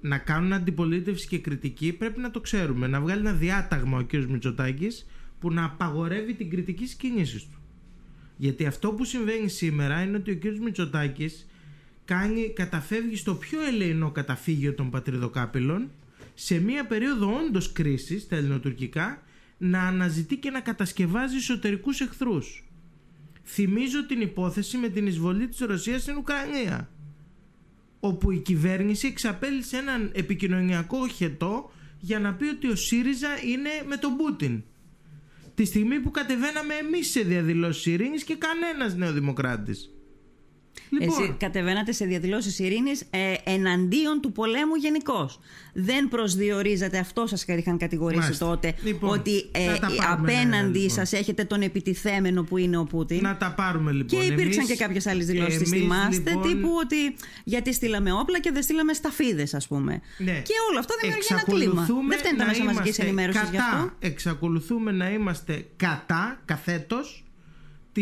να 0.00 0.18
κάνουν 0.18 0.52
αντιπολίτευση 0.52 1.28
και 1.28 1.38
κριτική 1.38 1.92
πρέπει 1.92 2.20
να 2.20 2.30
το 2.30 2.40
ξέρουμε 2.40 2.86
να 2.86 3.00
βγάλει 3.00 3.20
ένα 3.20 3.32
διάταγμα 3.32 3.98
ο 3.98 4.04
κ. 4.04 4.12
Μητσοτάκης 4.12 5.06
που 5.40 5.52
να 5.52 5.64
απαγορεύει 5.64 6.34
την 6.34 6.50
κριτική 6.50 6.84
στις 6.84 6.96
κινήσεις 6.96 7.42
του 7.42 7.58
γιατί 8.36 8.66
αυτό 8.66 8.92
που 8.92 9.04
συμβαίνει 9.04 9.48
σήμερα 9.48 10.02
είναι 10.02 10.16
ότι 10.16 10.30
ο 10.30 10.38
κ. 10.38 10.44
Μητσοτάκης 10.62 11.46
κάνει, 12.04 12.52
καταφεύγει 12.52 13.16
στο 13.16 13.34
πιο 13.34 13.60
ελεηνό 13.62 14.10
καταφύγιο 14.10 14.74
των 14.74 14.90
πατριδοκάπηλων 14.90 15.90
σε 16.42 16.60
μια 16.60 16.86
περίοδο 16.86 17.36
όντως 17.36 17.72
κρίσης 17.72 18.28
τα 18.28 18.36
ελληνοτουρκικά 18.36 19.22
να 19.58 19.82
αναζητεί 19.82 20.36
και 20.36 20.50
να 20.50 20.60
κατασκευάζει 20.60 21.36
εσωτερικούς 21.36 22.00
εχθρούς. 22.00 22.64
Θυμίζω 23.44 24.06
την 24.06 24.20
υπόθεση 24.20 24.76
με 24.76 24.88
την 24.88 25.06
εισβολή 25.06 25.48
της 25.48 25.58
Ρωσίας 25.58 26.02
στην 26.02 26.16
Ουκρανία 26.16 26.90
όπου 28.00 28.30
η 28.30 28.38
κυβέρνηση 28.38 29.06
εξαπέλυσε 29.06 29.76
έναν 29.76 30.10
επικοινωνιακό 30.14 31.08
χετό 31.08 31.70
για 31.98 32.18
να 32.20 32.34
πει 32.34 32.44
ότι 32.44 32.68
ο 32.68 32.76
ΣΥΡΙΖΑ 32.76 33.28
είναι 33.44 33.70
με 33.88 33.96
τον 33.96 34.16
Πούτιν. 34.16 34.62
Τη 35.54 35.64
στιγμή 35.64 36.00
που 36.00 36.10
κατεβαίναμε 36.10 36.74
εμείς 36.74 37.10
σε 37.10 37.20
διαδηλώσεις 37.20 37.86
ειρήνης 37.86 38.24
και 38.24 38.36
κανένας 38.36 38.96
νεοδημοκράτης. 38.96 39.90
Λοιπόν. 40.88 41.22
Εσύ 41.22 41.34
κατεβαίνατε 41.38 41.92
σε 41.92 42.04
διαδηλώσεις 42.04 42.58
ειρήνης 42.58 43.00
ε, 43.10 43.34
εναντίον 43.44 44.20
του 44.20 44.32
πολέμου 44.32 44.74
γενικώς. 44.74 45.38
Δεν 45.72 46.08
προσδιορίζατε, 46.08 46.98
αυτό 46.98 47.26
σας 47.26 47.44
είχαν 47.46 47.78
κατηγορήσει 47.78 48.38
τότε, 48.38 48.74
λοιπόν, 48.82 49.18
ότι 49.18 49.48
ε, 49.52 49.74
απέναντι 50.10 50.78
λοιπόν. 50.78 50.96
σας 50.96 51.12
έχετε 51.12 51.44
τον 51.44 51.62
επιτιθέμενο 51.62 52.42
που 52.42 52.56
είναι 52.56 52.76
ο 52.76 52.84
Πούτιν. 52.84 53.20
Να 53.22 53.36
τα 53.36 53.52
πάρουμε 53.56 53.92
λοιπόν. 53.92 54.20
Και 54.20 54.26
υπήρξαν 54.26 54.66
και 54.66 54.76
κάποιες 54.76 55.06
άλλες 55.06 55.26
δηλώσεις, 55.26 55.58
τις 55.58 55.70
θυμάστε, 55.70 56.30
λοιπόν... 56.30 56.48
τύπου 56.48 56.68
ότι 56.80 57.16
γιατί 57.44 57.72
στείλαμε 57.72 58.12
όπλα 58.12 58.40
και 58.40 58.50
δεν 58.52 58.62
στείλαμε 58.62 58.92
σταφίδες, 58.92 59.54
ας 59.54 59.66
πούμε. 59.66 60.00
Ναι. 60.18 60.42
Και 60.44 60.52
όλο 60.70 60.78
αυτό 60.78 60.94
δημιουργεί 61.00 61.26
ένα 61.30 61.42
κλίμα. 61.42 61.86
Δεν 62.08 62.18
φταίνει 62.18 62.36
τα 62.36 62.46
μέσα 62.46 62.64
μαζική 62.64 63.00
ενημέρωσης 63.00 63.50
γι' 63.50 63.56
αυτό. 63.56 63.90
Εξακολουθούμε 63.98 64.92
να 64.92 65.10
είμαστε 65.10 65.66
κατά, 65.76 66.40
καθέτος, 66.44 67.24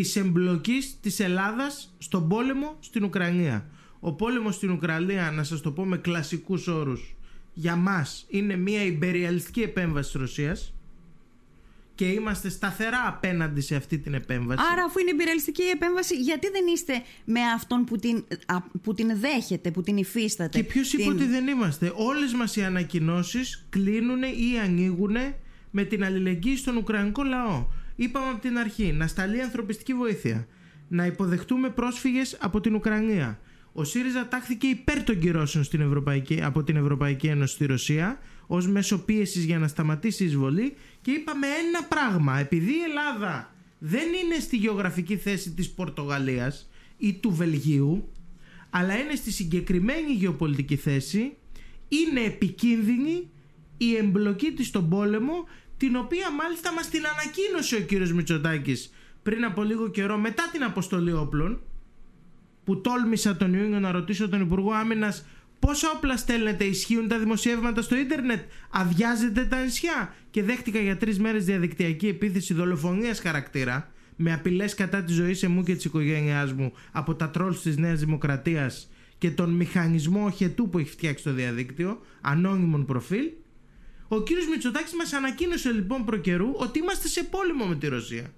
της 0.01 0.15
εμπλοκής 0.15 0.97
της 1.01 1.19
Ελλάδας 1.19 1.95
στον 1.97 2.27
πόλεμο 2.27 2.77
στην 2.79 3.03
Ουκρανία. 3.03 3.69
Ο 3.99 4.13
πόλεμος 4.13 4.55
στην 4.55 4.71
Ουκρανία, 4.71 5.31
να 5.31 5.43
σας 5.43 5.61
το 5.61 5.71
πω 5.71 5.85
με 5.85 5.97
κλασικούς 5.97 6.67
όρους, 6.67 7.15
για 7.53 7.75
μας 7.75 8.25
είναι 8.29 8.55
μια 8.55 8.83
υπεριαλιστική 8.83 9.61
επέμβαση 9.61 10.11
της 10.11 10.21
Ρωσίας 10.21 10.73
και 11.95 12.05
είμαστε 12.05 12.49
σταθερά 12.49 13.07
απέναντι 13.07 13.61
σε 13.61 13.75
αυτή 13.75 13.97
την 13.97 14.13
επέμβαση. 14.13 14.63
Άρα, 14.71 14.83
αφού 14.83 14.99
είναι 14.99 15.09
υπεριαλιστική 15.09 15.63
επέμβαση, 15.63 16.15
γιατί 16.15 16.49
δεν 16.49 16.63
είστε 16.73 16.93
με 17.25 17.39
αυτόν 17.55 17.83
που 17.83 17.95
την, 17.95 18.25
που 18.81 18.93
την 18.93 19.19
δέχεται, 19.19 19.71
που 19.71 19.81
την 19.81 19.97
υφίσταται. 19.97 20.57
Και 20.57 20.63
ποιος 20.63 20.93
είπε 20.93 21.09
ότι 21.09 21.25
δεν 21.25 21.47
είμαστε; 21.47 21.93
Όλες 21.95 22.33
μας 22.33 22.55
οι 22.55 22.63
ανακοινώσεις 22.63 23.65
κλείνουν 23.69 24.21
ή 24.23 24.59
ανοίγουν 24.63 25.15
με 25.71 25.83
την 25.83 26.03
αλληλεγγύη 26.03 26.55
στον 26.55 26.77
Ουκρανικό 26.77 27.23
λαό. 27.23 27.67
Είπαμε 28.01 28.29
από 28.29 28.41
την 28.41 28.57
αρχή 28.57 28.91
να 28.91 29.07
σταλεί 29.07 29.41
ανθρωπιστική 29.41 29.93
βοήθεια, 29.93 30.47
να 30.87 31.05
υποδεχτούμε 31.05 31.69
πρόσφυγες 31.69 32.37
από 32.39 32.61
την 32.61 32.75
Ουκρανία. 32.75 33.39
Ο 33.73 33.83
ΣΥΡΙΖΑ 33.83 34.27
τάχθηκε 34.27 34.67
υπέρ 34.67 35.03
των 35.03 35.19
κυρώσεων 35.19 35.63
στην 35.63 35.81
Ευρωπαϊκή, 35.81 36.41
από 36.43 36.63
την 36.63 36.75
Ευρωπαϊκή 36.75 37.27
Ένωση 37.27 37.53
στη 37.53 37.65
Ρωσία 37.65 38.19
ως 38.47 38.67
μέσο 38.67 38.99
πίεσης 38.99 39.43
για 39.43 39.59
να 39.59 39.67
σταματήσει 39.67 40.23
η 40.23 40.25
εισβολή 40.25 40.73
και 41.01 41.11
είπαμε 41.11 41.47
ένα 41.47 41.83
πράγμα. 41.83 42.37
Επειδή 42.39 42.71
η 42.71 42.81
Ελλάδα 42.89 43.55
δεν 43.79 44.07
είναι 44.23 44.39
στη 44.39 44.57
γεωγραφική 44.57 45.17
θέση 45.17 45.51
της 45.51 45.69
Πορτογαλίας 45.69 46.69
ή 46.97 47.13
του 47.13 47.31
Βελγίου 47.31 48.09
αλλά 48.69 48.97
είναι 48.97 49.15
στη 49.15 49.31
συγκεκριμένη 49.31 50.11
γεωπολιτική 50.11 50.75
θέση 50.75 51.33
είναι 51.87 52.21
επικίνδυνη 52.25 53.29
η 53.77 53.95
εμπλοκή 53.95 54.51
της 54.51 54.67
στον 54.67 54.89
πόλεμο 54.89 55.33
την 55.79 55.95
οποία 55.95 56.31
μάλιστα 56.31 56.73
μας 56.73 56.89
την 56.89 57.01
ανακοίνωσε 57.05 57.75
ο 57.75 57.79
κύριος 57.79 58.13
Μητσοτάκης 58.13 58.93
πριν 59.23 59.45
από 59.45 59.63
λίγο 59.63 59.89
καιρό 59.89 60.17
μετά 60.17 60.49
την 60.51 60.63
αποστολή 60.63 61.11
όπλων 61.11 61.61
που 62.63 62.81
τόλμησα 62.81 63.35
τον 63.35 63.53
Ιούνιο 63.53 63.79
να 63.79 63.91
ρωτήσω 63.91 64.29
τον 64.29 64.41
Υπουργό 64.41 64.71
Άμυνας 64.71 65.25
πόσα 65.59 65.91
όπλα 65.95 66.17
στέλνετε, 66.17 66.63
ισχύουν 66.63 67.07
τα 67.07 67.19
δημοσιεύματα 67.19 67.81
στο 67.81 67.95
ίντερνετ, 67.95 68.39
αδειάζετε 68.69 69.45
τα 69.45 69.63
νησιά. 69.63 70.13
Και 70.31 70.43
δέχτηκα 70.43 70.79
για 70.79 70.97
τρεις 70.97 71.19
μέρες 71.19 71.45
διαδικτυακή 71.45 72.07
επίθεση 72.07 72.53
δολοφονίας 72.53 73.19
χαρακτήρα 73.19 73.91
με 74.15 74.33
απειλές 74.33 74.73
κατά 74.75 75.03
της 75.03 75.15
ζωής 75.15 75.47
μου 75.47 75.63
και 75.63 75.75
της 75.75 75.85
οικογένειάς 75.85 76.53
μου 76.53 76.73
από 76.91 77.15
τα 77.15 77.29
τρόλς 77.29 77.61
της 77.61 77.77
Νέας 77.77 77.99
Δημοκρατίας 77.99 78.89
και 79.17 79.31
τον 79.31 79.49
μηχανισμό 79.49 80.25
οχετού 80.25 80.69
που 80.69 80.77
έχει 80.77 80.89
φτιάξει 80.89 81.23
το 81.23 81.33
διαδίκτυο, 81.33 82.01
ανώνυμων 82.21 82.85
προφίλ 82.85 83.25
ο 84.11 84.21
κύριος 84.21 84.47
Μητσοτάκης 84.47 84.93
μας 84.93 85.13
ανακοίνωσε 85.13 85.71
λοιπόν 85.71 86.05
προκαιρού 86.05 86.51
ότι 86.55 86.79
είμαστε 86.79 87.07
σε 87.07 87.23
πόλεμο 87.23 87.65
με 87.65 87.75
τη 87.75 87.87
Ρωσία. 87.87 88.33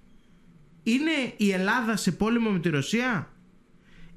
Είναι 0.84 1.12
η 1.38 1.52
Ελλάδα 1.52 1.96
σε 1.96 2.12
πόλεμο 2.12 2.50
με 2.50 2.60
τη 2.60 2.70
Ρωσία; 2.70 3.34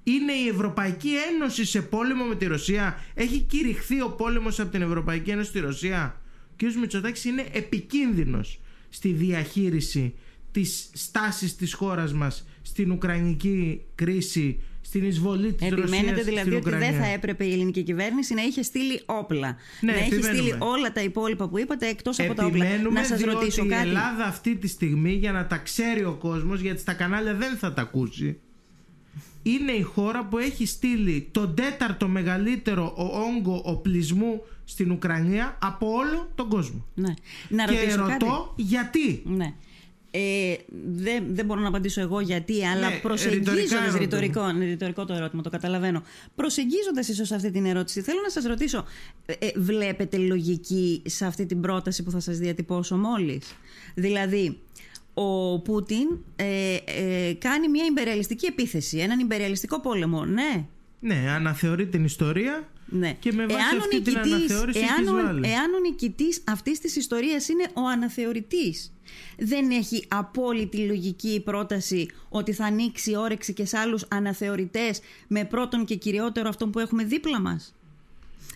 Είναι 0.03 0.33
η 0.33 0.49
Ευρωπαϊκή 0.49 1.11
Ένωση 1.33 1.65
σε 1.65 1.83
πόλεμο 1.83 2.25
με 2.25 2.35
τη 2.35 2.47
Ρωσία; 2.47 3.05
Έχει 3.15 3.41
κηρυχθεί 3.41 4.01
ο 4.01 4.11
πόλεμος 4.11 4.61
από 4.61 4.71
την 4.71 4.83
Ευρωπαϊκή 4.83 5.31
Ένωση 5.31 5.49
στη 5.49 5.61
Ρωσία; 5.61 6.21
Ο 6.51 6.55
κύριος 6.57 6.77
Μητσοτάκης 6.77 7.25
είναι 7.25 7.47
επικίνδυνος 7.53 8.61
στη 8.89 9.09
διαχείριση 9.09 10.15
τις 10.51 10.91
στάσεις 10.93 11.57
της 11.57 11.75
χώρας 11.75 12.13
μας 12.13 12.47
στην 12.63 12.91
Ουκρανική 12.91 13.85
κρίση, 13.95 14.61
στην 14.87 15.05
εισβολή 15.05 15.53
της 15.53 15.67
Επιμένετε 15.67 16.07
Ρωσίας 16.09 16.25
δηλαδή 16.25 16.41
στην 16.41 16.57
ότι 16.57 16.67
Ουκρανία. 16.67 16.91
δεν 16.91 17.01
θα 17.01 17.07
έπρεπε 17.07 17.45
η 17.45 17.53
ελληνική 17.53 17.83
κυβέρνηση 17.83 18.35
να 18.35 18.43
είχε 18.43 18.63
στείλει 18.63 19.03
όπλα. 19.07 19.57
Ναι, 19.81 19.93
να 19.93 19.99
έχει 19.99 20.15
επιμένουμε. 20.15 20.39
στείλει 20.43 20.57
όλα 20.59 20.93
τα 20.93 21.03
υπόλοιπα 21.03 21.49
που 21.49 21.59
είπατε 21.59 21.87
εκτός 21.89 22.21
από 22.21 22.35
τα 22.35 22.45
όπλα. 22.47 22.65
Επιμένουμε 22.65 23.01
Να 23.01 23.07
σας 23.07 23.19
διότι 23.19 23.35
ρωτήσω 23.35 23.65
η 23.65 23.69
κάτι. 23.69 23.89
Ελλάδα 23.89 24.25
αυτή 24.25 24.57
τη 24.57 24.67
στιγμή 24.69 25.13
για 25.13 25.33
να 25.33 25.47
τα 25.47 25.57
ξέρει 25.57 26.05
ο 26.05 26.17
κόσμος 26.21 26.61
γιατί 26.61 26.81
στα 26.81 26.93
κανάλια 26.93 27.35
δεν 27.35 27.57
θα 27.57 27.73
τα 27.73 27.83
ακούσει 27.83 28.39
είναι 29.43 29.73
η 29.73 29.83
χώρα 29.83 30.25
που 30.27 30.39
έχει 30.39 30.67
στείλει 30.67 31.29
τον 31.33 31.55
τέταρτο 31.55 32.09
μεγαλύτερο 32.09 32.95
ο- 32.97 33.03
όγκο 33.19 33.63
οπλισμού 33.65 34.43
στην 34.65 34.91
Ουκρανία 34.91 35.59
από 35.63 35.87
όλο 35.93 36.31
τον 36.35 36.49
κόσμο. 36.49 36.87
Ναι. 36.95 37.15
Να 37.49 37.65
και 37.65 37.75
ρωτήσω 37.79 37.97
ρωτώ 37.97 38.11
κάτι. 38.11 38.27
γιατί. 38.57 39.23
Ναι. 39.25 39.55
Ε, 40.17 40.55
δεν, 40.87 41.25
δεν 41.31 41.45
μπορώ 41.47 41.61
να 41.61 41.69
απαντήσω 41.69 42.01
εγώ 42.01 42.21
γιατί, 42.21 42.67
αλλά 42.67 42.89
Ναι, 42.89 42.97
προσεγγίζοντας. 43.03 43.55
ρητορικά 43.55 43.83
ερωτώ. 43.83 43.99
Ρητορικό, 43.99 44.49
είναι 44.51 44.65
ρητορικό 44.65 45.05
το 45.05 45.15
ερώτημα, 45.15 45.43
το 45.43 45.51
καταλαβαίνω. 45.51 46.03
Προσεγγίζοντας 46.35 47.09
ίσως 47.09 47.33
αυτή 47.33 47.51
την 47.51 47.67
ερώτηση, 47.67 48.01
θέλω 48.01 48.21
να 48.23 48.31
σας 48.31 48.45
ρωτήσω, 48.45 48.85
ε, 49.27 49.33
ε, 49.39 49.51
βλέπετε 49.57 50.17
λογική 50.17 51.03
σε 51.07 51.27
αυτή 51.27 51.47
την 51.47 51.61
πρόταση 51.61 52.03
που 52.03 52.11
θα 52.11 52.21
σας 52.21 52.39
διατυπώσω 52.39 52.97
μόλις; 52.97 53.55
Δηλαδή, 53.95 54.59
ο 55.15 55.61
Πούτιν 55.61 56.19
ε, 56.37 56.77
ε, 56.85 57.33
κάνει 57.39 57.69
μια 57.69 57.85
υπερεαλιστική 57.91 58.47
επίθεση, 58.47 58.99
έναν 58.99 59.19
υπερεαλιστικό 59.19 59.81
πόλεμο. 59.81 60.25
Ναι, 60.25 60.67
Ναι, 61.01 61.25
αναθεωρεί 61.31 61.87
την 61.87 62.05
ιστορία 62.05 62.69
ναι. 62.87 63.13
και 63.21 63.33
με 63.33 63.47
βάση 63.47 63.59
Εάν 63.61 63.77
ο 63.77 63.79
αυτή 63.81 64.01
την 64.01 64.13
νικητής- 64.13 64.33
αναθεώρηση 64.35 64.79
εάν 64.79 64.97
της 65.01 65.09
ο, 65.11 65.15
βάλει. 65.15 65.49
εάν 65.49 65.75
ο 65.75 65.79
νικητής 65.79 66.43
αυτής 66.49 66.79
της 66.81 66.97
ιστορίας 66.97 67.49
είναι 67.49 67.67
ο 67.75 67.87
αναθεωρητής, 67.89 68.93
δεν 69.39 69.71
έχει 69.71 70.05
απόλυτη 70.09 70.77
λογική 70.79 71.29
η 71.29 71.41
πρόταση 71.41 72.09
ότι 72.29 72.53
θα 72.53 72.65
ανοίξει 72.65 73.17
όρεξη 73.17 73.53
και 73.53 73.65
σε 73.65 73.79
άλλους 73.79 74.05
αναθεωρητές 74.11 75.01
με 75.29 75.45
πρώτον 75.45 75.85
και 75.85 75.95
κυριότερο 75.95 76.49
αυτόν 76.49 76.71
που 76.71 76.79
έχουμε 76.79 77.05
δίπλα 77.05 77.41
μας; 77.41 77.75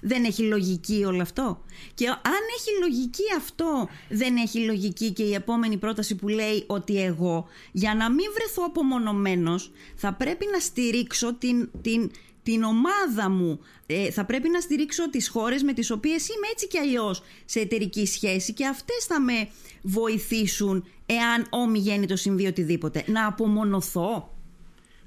Δεν 0.03 0.25
έχει 0.25 0.43
λογική 0.43 1.05
όλο 1.05 1.23
αυτό; 1.23 1.63
Και 1.95 2.09
αν 2.09 2.43
έχει 2.59 2.71
λογική 2.81 3.23
αυτό, 3.37 3.89
δεν 4.09 4.37
έχει 4.37 4.59
λογική 4.65 5.13
και 5.13 5.23
η 5.23 5.35
επόμενη 5.35 5.77
πρόταση 5.77 6.15
που 6.15 6.29
λέει 6.29 6.65
ότι 6.67 7.03
εγώ, 7.03 7.47
για 7.73 7.95
να 7.95 8.11
μην 8.11 8.27
βρεθώ 8.35 8.63
απομονωμένος, 8.67 9.71
θα 9.95 10.13
πρέπει 10.13 10.47
να 10.53 10.59
στηρίξω 10.59 11.35
την, 11.35 11.71
την, 11.83 12.11
την 12.51 12.63
ομάδα 12.63 13.31
μου. 13.31 13.61
Ε, 13.87 14.11
θα 14.11 14.25
πρέπει 14.25 14.49
να 14.49 14.61
στηρίξω 14.61 15.11
τις 15.11 15.29
χώρες 15.29 15.63
με 15.63 15.73
τις 15.73 15.91
οποίες 15.91 16.29
είμαι 16.29 16.47
έτσι 16.53 16.69
κι 16.69 16.79
αλλιώς 16.79 17.23
σε 17.45 17.61
εταιρική 17.61 18.07
σχέση 18.07 18.53
και 18.53 18.67
αυτές 18.67 19.05
θα 19.09 19.21
με 19.21 19.49
βοηθήσουν 19.83 20.85
εάν 21.07 21.47
ομιγέννητο 21.51 22.17
συμβεί 22.17 22.47
οτιδήποτε. 22.47 23.05
Να 23.07 23.27
απομονωθώ. 23.27 24.35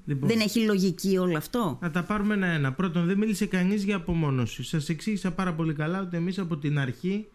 Λοιπόν, 0.06 0.30
Δεν 0.30 0.40
έχει 0.40 0.60
λογική 0.60 1.18
όλο 1.18 1.38
αυτό. 1.38 1.78
Να 1.82 1.92
τα 1.92 2.04
πάρουμε 2.04 2.34
ένα-ένα. 2.34 2.74
Πρώτον, 2.74 3.06
δεν 3.06 3.18
μίλησε 3.18 3.46
κανείς 3.46 3.84
για 3.84 3.96
απομόνωση. 3.96 4.64
Σας 4.64 4.90
εξήγησα 4.90 5.32
πάρα 5.32 5.54
πολύ 5.54 5.74
καλά 5.74 6.02
ότι 6.02 6.18
εμείς 6.18 6.40
από 6.40 6.58
την 6.58 6.80
αρχή 6.80 7.28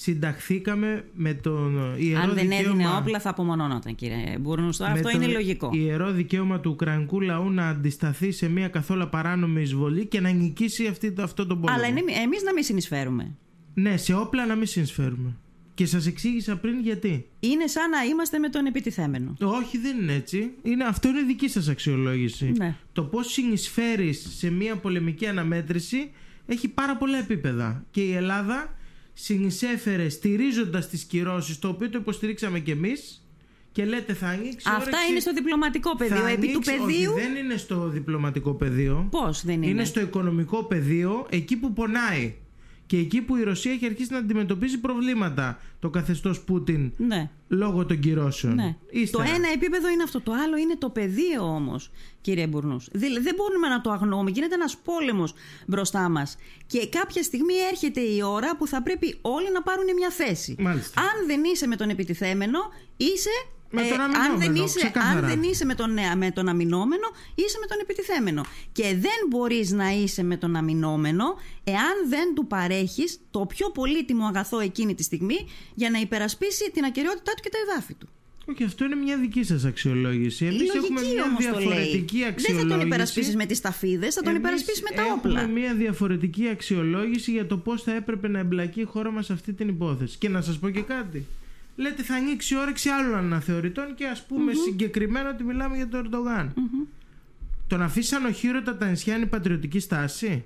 συνταχθήκαμε 0.00 1.04
με 1.14 1.34
τον 1.34 1.94
ιερό 1.98 2.20
Αν 2.20 2.34
δεν 2.34 2.48
δικαίωμα. 2.48 2.70
έδινε 2.70 2.96
όπλα 2.98 3.20
θα 3.20 3.30
απομονώνονταν 3.30 3.94
κύριε 3.94 4.38
Μπούρνους. 4.40 4.78
με 4.78 4.86
Αυτό 4.86 5.02
το 5.02 5.10
είναι 5.10 5.26
λογικό. 5.26 5.70
ιερό 5.72 6.12
δικαίωμα 6.12 6.60
του 6.60 6.70
Ουκρανικού 6.70 7.20
λαού 7.20 7.50
να 7.50 7.68
αντισταθεί 7.68 8.32
σε 8.32 8.48
μια 8.48 8.68
καθόλου 8.68 9.08
παράνομη 9.08 9.62
εισβολή 9.62 10.06
και 10.06 10.20
να 10.20 10.30
νικήσει 10.30 10.86
αυτή, 10.86 11.14
αυτό 11.20 11.46
τον 11.46 11.60
πόλεμο. 11.60 11.78
Αλλά 11.78 11.88
είναι, 11.88 12.12
εμείς 12.22 12.42
να 12.42 12.52
μην 12.52 12.62
συνεισφέρουμε. 12.62 13.36
Ναι, 13.74 13.96
σε 13.96 14.14
όπλα 14.14 14.46
να 14.46 14.54
μην 14.54 14.66
συνεισφέρουμε. 14.66 15.36
Και 15.74 15.86
σας 15.86 16.06
εξήγησα 16.06 16.56
πριν 16.56 16.80
γιατί. 16.80 17.26
Είναι 17.40 17.66
σαν 17.66 17.90
να 17.90 18.02
είμαστε 18.02 18.38
με 18.38 18.48
τον 18.48 18.66
επιτιθέμενο. 18.66 19.34
Όχι, 19.40 19.78
δεν 19.78 19.98
είναι 20.00 20.12
έτσι. 20.14 20.50
Είναι, 20.62 20.84
αυτό 20.84 21.08
είναι 21.08 21.22
δική 21.22 21.48
σας 21.48 21.68
αξιολόγηση. 21.68 22.52
Ναι. 22.56 22.74
Το 22.92 23.02
πώς 23.02 23.32
συνεισφέρεις 23.32 24.28
σε 24.36 24.50
μια 24.50 24.76
πολεμική 24.76 25.26
αναμέτρηση 25.26 26.10
έχει 26.46 26.68
πάρα 26.68 26.96
πολλά 26.96 27.18
επίπεδα. 27.18 27.84
Και 27.90 28.00
η 28.00 28.12
Ελλάδα 28.12 28.76
συνεισέφερε 29.20 30.08
στηρίζοντας 30.08 30.88
τις 30.88 31.02
κυρώσεις, 31.04 31.58
το 31.58 31.68
οποίο 31.68 31.90
το 31.90 31.98
υποστηρίξαμε 31.98 32.58
κι 32.60 32.70
εμείς, 32.70 33.22
και 33.72 33.84
λέτε 33.84 34.14
θα 34.14 34.26
ανοίξει 34.26 34.66
Αυτά 34.68 34.80
όρεξη- 34.80 35.10
είναι 35.10 35.20
στο 35.20 35.32
διπλωματικό 35.32 35.90
θα 35.90 35.96
πεδίο. 35.96 36.26
Επί 36.26 36.34
του 36.36 36.42
ανοίξει- 36.46 36.70
πεδίου. 36.76 37.12
Όχι, 37.12 37.20
δεν 37.22 37.36
είναι 37.44 37.56
στο 37.56 37.88
διπλωματικό 37.88 38.54
πεδίο. 38.54 39.08
Πώς 39.10 39.44
δεν 39.44 39.54
είναι. 39.54 39.66
Είναι; 39.66 39.84
στο 39.84 40.00
οικονομικό 40.00 40.64
πεδίο, 40.64 41.26
εκεί 41.30 41.56
που 41.56 41.72
πονάει. 41.72 42.34
Και 42.88 42.96
εκεί 42.96 43.22
που 43.22 43.36
η 43.36 43.42
Ρωσία 43.42 43.72
έχει 43.72 43.86
αρχίσει 43.86 44.12
να 44.12 44.18
αντιμετωπίζει 44.18 44.78
προβλήματα 44.78 45.60
το 45.78 45.90
καθεστώς 45.90 46.40
Πούτιν 46.40 46.92
Ναι. 46.96 47.30
λόγω 47.48 47.86
των 47.86 47.98
κυρώσεων. 47.98 48.54
Ναι. 48.54 48.76
Ύστερα. 48.90 49.24
Το 49.24 49.30
ένα 49.34 49.48
επίπεδο 49.54 49.88
είναι 49.88 50.02
αυτό. 50.02 50.20
Το 50.20 50.32
άλλο 50.32 50.56
είναι 50.56 50.76
το 50.76 50.90
πεδίο 50.90 51.42
όμως, 51.54 51.90
κύριε 52.20 52.46
Μπουρνούς. 52.46 52.88
Δεν 52.92 53.34
μπορούμε 53.36 53.68
να 53.68 53.80
το 53.80 53.90
αγνοούμε. 53.90 54.30
Γίνεται 54.30 54.54
ένας 54.54 54.76
πόλεμος 54.76 55.34
μπροστά 55.66 56.08
μας. 56.08 56.36
Και 56.66 56.86
κάποια 56.88 57.22
στιγμή 57.22 57.54
έρχεται 57.70 58.00
η 58.00 58.22
ώρα 58.22 58.56
που 58.56 58.66
θα 58.66 58.82
πρέπει 58.82 59.18
όλοι 59.20 59.52
να 59.52 59.62
πάρουν 59.62 59.84
μια 59.96 60.10
θέση. 60.10 60.56
Μάλιστα. 60.58 61.00
Αν 61.00 61.26
δεν 61.26 61.44
είσαι 61.44 61.66
με 61.66 61.76
τον 61.76 61.88
επιτιθέμενο, 61.88 62.58
είσαι. 62.96 63.30
Με 63.70 63.82
τον 63.82 64.00
αν, 64.00 64.10
δεν 64.10 64.20
αμυνόμενο, 64.22 64.64
είσαι, 64.64 64.78
ξεκάθαρα. 64.78 65.18
αν 65.18 65.26
δεν 65.26 65.42
είσαι 65.42 65.64
με 65.64 65.74
τον, 65.74 65.98
ε, 65.98 66.14
με 66.16 66.30
τον 66.30 66.48
αμυνόμενο, 66.48 67.06
είσαι 67.34 67.58
με 67.60 67.66
τον 67.66 67.78
επιτιθέμενο. 67.80 68.42
Και 68.72 68.82
δεν 68.82 69.18
μπορείς 69.28 69.70
να 69.70 69.88
είσαι 69.90 70.22
με 70.22 70.36
τον 70.36 70.56
αμυνόμενο 70.56 71.24
εάν 71.64 72.08
δεν 72.08 72.34
του 72.34 72.46
παρέχεις 72.46 73.18
το 73.30 73.46
πιο 73.46 73.70
πολύτιμο 73.70 74.26
αγαθό 74.26 74.58
εκείνη 74.60 74.94
τη 74.94 75.02
στιγμή 75.02 75.36
για 75.74 75.90
να 75.90 75.98
υπερασπίσει 75.98 76.70
την 76.70 76.84
ακαιρεότητά 76.84 77.32
του 77.34 77.42
και 77.42 77.48
τα 77.48 77.58
εδάφη 77.70 77.94
του. 77.94 78.08
Όχι, 78.50 78.64
αυτό 78.64 78.84
είναι 78.84 78.94
μια 78.94 79.16
δική 79.18 79.42
σας 79.44 79.64
αξιολόγηση. 79.64 80.44
Εμείς 80.46 80.60
Η 80.60 80.64
λογική 80.64 80.76
έχουμε 80.84 81.00
μια 81.00 81.24
όμως 81.24 81.44
το 81.44 81.58
διαφορετική 81.58 82.16
λέει. 82.18 82.28
αξιολόγηση. 82.28 82.52
Δεν 82.52 82.70
θα 82.70 82.76
τον 82.76 82.86
υπερασπίσει 82.86 83.36
με 83.36 83.46
τις 83.46 83.60
ταφίδες, 83.60 84.14
θα 84.14 84.20
τον 84.22 84.30
Εμείς 84.34 84.40
υπερασπίσει 84.40 84.82
με 84.90 84.96
τα 84.96 85.02
όπλα. 85.16 85.40
Έχουμε 85.40 85.60
μια 85.60 85.74
διαφορετική 85.74 86.48
αξιολόγηση 86.48 87.30
για 87.30 87.46
το 87.46 87.56
πώς 87.56 87.82
θα 87.82 87.92
έπρεπε 87.94 88.28
να 88.28 88.38
εμπλακεί 88.38 88.80
η 88.80 88.84
χώρα 88.84 89.10
μας 89.10 89.26
σε 89.26 89.32
αυτή 89.32 89.52
την 89.52 89.68
υπόθεση. 89.68 90.18
Και 90.18 90.28
να 90.28 90.40
σας 90.40 90.58
πω 90.58 90.70
και 90.70 90.80
κάτι. 90.80 91.26
Λέτε 91.78 92.02
θα 92.02 92.14
ανοίξει 92.14 92.56
όρεξη 92.56 92.88
άλλων 92.88 93.14
αναθεωρητών 93.14 93.94
και 93.94 94.06
ας 94.06 94.26
πούμε 94.26 94.52
συγκεκριμένα 94.52 95.30
ότι 95.30 95.44
μιλάμε 95.44 95.76
για 95.76 95.88
τον 95.88 96.00
ερντογαν 96.00 96.54
Το 97.66 97.76
να 97.76 97.84
αφήσει 97.84 98.14
ανοχήρωτα 98.14 98.76
τα 98.76 98.88
νησιά 98.88 99.16
είναι 99.16 99.26
πατριωτική 99.26 99.78
στάση; 99.80 100.44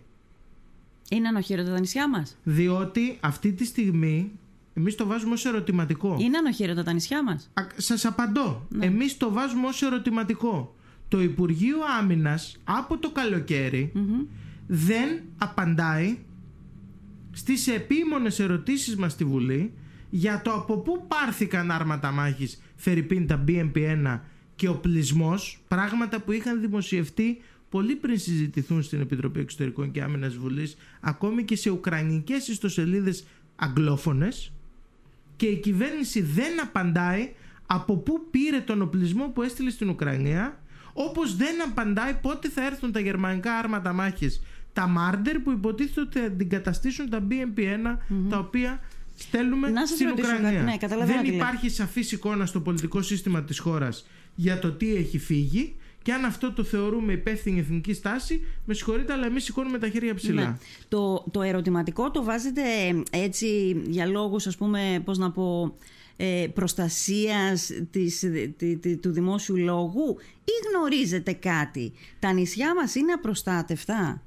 Είναι 1.11 1.29
ανοχήρωτα 1.29 1.71
τα 1.71 1.81
νησιά 1.81 2.09
μας. 2.09 2.37
Διότι 2.42 3.18
αυτή 3.21 3.53
τη 3.53 3.64
στιγμή 3.64 4.33
εμείς 4.75 4.95
το 4.95 5.07
βάζουμε 5.07 5.33
ως 5.33 5.45
ερωτηματικό. 5.45 6.16
Είναι 6.21 6.38
ανοχήρωτα 6.38 6.83
τα 6.83 6.92
νησιά 6.92 7.23
μας. 7.23 7.51
Σας 7.77 8.05
απαντώ. 8.05 8.66
Ναι. 8.68 8.87
Εμείς 8.87 9.16
το 9.16 9.33
βάζουμε 9.33 9.66
ως 9.66 9.83
ερωτηματικό. 9.83 10.77
Το 11.09 11.23
Υπουργείο 11.23 11.77
Άμυνας 11.99 12.57
από 12.64 12.99
το 12.99 13.11
καλοκαιρι 13.11 13.92
δεν 14.66 15.23
απαντάει 15.38 16.18
στις 17.33 17.68
επίμονες 17.68 18.38
ερωτήσεις 18.38 18.97
μας 18.97 19.12
στη 19.12 19.25
Βουλή 19.25 19.73
για 20.14 20.40
το 20.44 20.53
από 20.53 20.79
πού 20.79 21.07
πάρθηκαν 21.09 21.70
άρματα 21.70 22.11
μάχης 22.11 22.62
Φερρυπίν 22.77 23.27
τα 23.27 23.44
BMP-1 23.48 24.20
και 24.55 24.68
ο 24.68 24.75
πλεισμός, 24.75 25.62
πράγματα 25.68 26.20
που 26.20 26.33
είχαν 26.33 26.61
δημοσιευτεί 26.61 27.40
πολύ 27.68 27.94
πριν 27.94 28.18
συζητηθούν 28.18 28.83
στην 28.83 29.01
Επιτροπή 29.01 29.40
Εξωτερικών 29.40 29.90
και 29.90 30.03
Άμυνας 30.03 30.37
Βουλής, 30.37 30.77
ακόμη 31.01 31.44
και 31.44 31.57
σε 31.57 31.70
ουκρανικές 31.70 32.48
ιστοσελίδες 32.48 33.27
αγγλόφωνες. 33.57 34.53
Και 35.37 35.46
η 35.46 35.57
κυβέρνηση 35.57 36.22
δεν 36.22 36.61
απαντάει 36.62 37.33
από 37.66 37.96
πού 37.96 38.27
πήρε 38.31 38.59
τον 38.59 38.83
οπλισμό 38.83 39.29
που 39.29 39.42
έστειλε 39.42 39.70
στην 39.70 39.88
Ουκρανία. 39.88 40.61
Όπως 40.92 41.37
δεν 41.37 41.62
απαντάει 41.70 42.14
πότε 42.22 42.48
θα 42.48 42.66
έρθουν 42.66 42.92
τα 42.92 43.01
γερμανικά 43.01 43.59
άρματα 43.59 43.92
μάχης. 43.92 44.42
Τα 44.72 44.87
Μάρντερ 44.87 45.38
που 45.38 45.51
υποτίθεται 45.51 46.01
ότι 46.01 46.18
θα 46.18 46.25
αντικαταστήσουν 46.25 47.11
τα 47.11 47.27
BMP-1 47.31 47.96
τα 48.29 48.38
οποία 48.38 48.81
στέλνουμε 49.23 49.69
Να 49.71 49.87
σας 49.87 49.97
στην 49.97 50.09
ρωτήσω 50.09 50.29
Ουκρανία. 50.29 50.51
κάτι. 50.59 50.65
Ναι, 50.71 50.77
καταλαβαίνω 50.77 51.15
δεν 51.17 51.25
τι 51.25 51.31
λέτε. 51.31 51.37
υπάρχει 51.45 51.69
σαφής 51.69 52.13
εικόνα 52.13 52.47
στο 52.47 52.61
πολιτικό 52.61 53.03
σύστημα 53.03 53.43
της 53.45 53.59
χώρας 53.59 54.07
για 54.35 54.59
το 54.59 54.73
τι 54.73 54.95
έχει 54.95 55.19
φύγει 55.19 55.77
και 56.03 56.13
αν 56.13 56.25
αυτό 56.25 56.53
το 56.53 56.65
θεωρούμε 56.65 57.13
υπεύθυνη 57.13 57.59
εθνική 57.59 57.93
στάση, 57.93 58.41
με 58.65 58.75
συγχωρείτε, 58.75 59.13
αλλά 59.13 59.27
εμείς 59.27 59.45
σηκώνουμε 59.45 59.79
τα 59.79 59.89
χέρια 59.89 60.15
ψηλά. 60.15 60.43
Ναι. 60.43 60.57
Το, 60.89 61.25
το 61.31 61.43
ερωτηματικό 61.43 62.11
το 62.11 62.25
βάζετε 62.25 62.63
έτσι 63.11 63.81
για 63.89 64.07
λόγους 64.07 64.47
ας 64.47 64.57
πούμε 64.57 65.03
πώς 65.05 65.19
να 65.19 65.31
πω 65.31 65.77
ε, 66.17 66.47
προστασίας 66.55 67.71
της, 67.91 68.19
τη- 68.57 68.77
τη- 68.77 68.97
του 68.97 69.11
δημόσιου 69.13 69.57
λόγου 69.57 70.17
ή 70.45 70.51
γνωρίζετε 70.75 71.33
κάτι; 71.33 71.93
Τα 72.19 72.33
νησιά 72.33 72.75
μας 72.75 72.95
είναι 72.95 73.13
απροστάτευτα; 73.13 74.23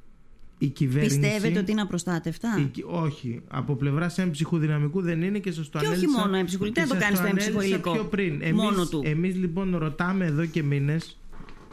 Η 0.58 0.68
κυβέρνηση... 0.68 1.20
Πιστεύετε 1.20 1.60
ότι 1.60 1.72
είναι 1.72 1.82
απροστάτευτα; 1.82 2.58
Η 2.60 2.64
κυ- 2.64 2.86
όχι. 2.88 3.42
Από 3.48 3.76
πλευράς 3.76 4.18
έμψυχου 4.18 4.58
δυναμικού 4.58 5.02
δεν 5.02 5.22
είναι 5.22 5.40
και 5.40 5.52
σας 5.52 5.70
το 5.70 5.80
Και 5.80 5.86
όχι 5.86 5.96
ανέλησα. 5.96 6.20
μόνο 6.20 6.38
έμψυχου, 6.38 6.64
και 6.66 6.72
δεν 6.74 6.88
το 6.88 6.94
σας 6.94 7.04
κάνεις 7.04 7.20
το 7.20 7.26
ανέλησα 7.26 7.48
έμψυχο 7.48 7.66
υλικό. 7.74 7.92
Πιο 7.92 8.04
πριν. 8.04 8.42
Εμείς, 8.42 8.62
Μόνο 8.64 8.86
του. 8.88 9.02
Εμείς 9.06 9.36
λοιπόν 9.36 9.78
ρωτάμε 9.78 10.26
εδώ 10.26 10.46
και 10.46 10.64
μήνες 10.64 11.18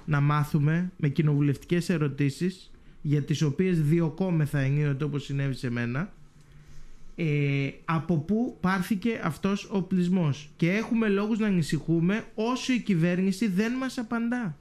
να 0.05 0.21
μάθουμε 0.21 0.91
με 0.97 1.09
κοινοβουλευτικές 1.09 1.89
ερωτήσεις 1.89 2.71
για 3.03 3.23
τις 3.23 3.43
οποίες 3.43 3.83
διωκόμεθα 3.83 4.59
ενίοτε 4.59 5.05
όπως 5.05 5.25
συνέβη 5.25 5.55
σε 5.55 5.71
μένα 5.71 6.13
ε, 7.17 7.69
από 7.85 8.19
πού 8.19 8.57
πάρθηκε 8.61 9.21
αυτός 9.23 9.65
ο 9.65 9.77
οπλισμός 9.77 10.51
και 10.57 10.71
έχουμε 10.71 11.09
λόγους 11.09 11.39
να 11.39 11.47
ανησυχούμε 11.47 12.25
όσο 12.35 12.73
η 12.73 12.81
κυβέρνηση 12.81 13.49
δεν 13.49 13.73
μας 13.73 13.99
απαντά. 13.99 14.57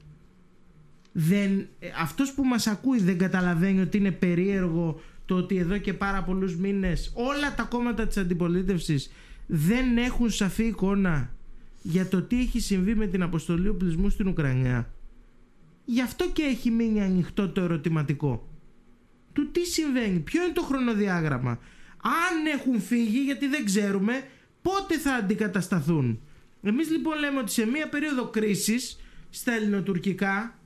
Δεν, 1.12 1.68
ε, 1.78 1.88
αυτός 2.00 2.32
που 2.32 2.44
μας 2.44 2.66
ακούει 2.66 3.00
δεν 3.00 3.18
καταλαβαίνει 3.18 3.80
ότι 3.80 3.96
είναι 3.96 4.10
περίεργο 4.10 5.00
το 5.26 5.34
ότι 5.34 5.56
εδώ 5.56 5.78
και 5.78 5.92
πάρα 5.92 6.22
πολλούς 6.22 6.56
μήνες 6.56 7.12
όλα 7.14 7.54
τα 7.54 7.62
κόμματα 7.62 8.06
της 8.06 8.16
αντιπολίτευσης 8.16 9.12
δεν 9.46 9.96
έχουν 9.96 10.30
σαφή 10.30 10.64
εικόνα 10.64 11.34
για 11.82 12.08
το 12.08 12.22
τι 12.22 12.40
έχει 12.40 12.60
συμβεί 12.60 12.94
με 12.94 13.06
την 13.06 13.22
αποστολή 13.22 13.68
οπλισμού 13.68 14.08
στην 14.08 14.26
Ουκρανία. 14.26 14.92
Γι' 15.84 16.02
αυτό 16.02 16.30
και 16.30 16.42
έχει 16.42 16.70
μείνει 16.70 17.02
ανοιχτό 17.02 17.48
το 17.48 17.60
ερωτηματικό. 17.60 18.48
Του 19.32 19.50
τι 19.50 19.66
συμβαίνει, 19.66 20.18
ποιο 20.18 20.42
είναι 20.42 20.52
το 20.52 20.62
χρονοδιάγραμμα. 20.62 21.58
Αν 22.02 22.46
έχουν 22.58 22.80
φύγει, 22.80 23.18
γιατί 23.18 23.46
δεν 23.46 23.64
ξέρουμε, 23.64 24.12
πότε 24.62 24.98
θα 24.98 25.14
αντικατασταθούν. 25.14 26.20
Εμείς 26.62 26.90
λοιπόν 26.90 27.18
λέμε 27.18 27.38
ότι 27.38 27.50
σε 27.50 27.66
μία 27.66 27.88
περίοδο 27.88 28.24
κρίσης 28.26 29.00
στα 29.30 29.52
ελληνοτουρκικά 29.52 30.58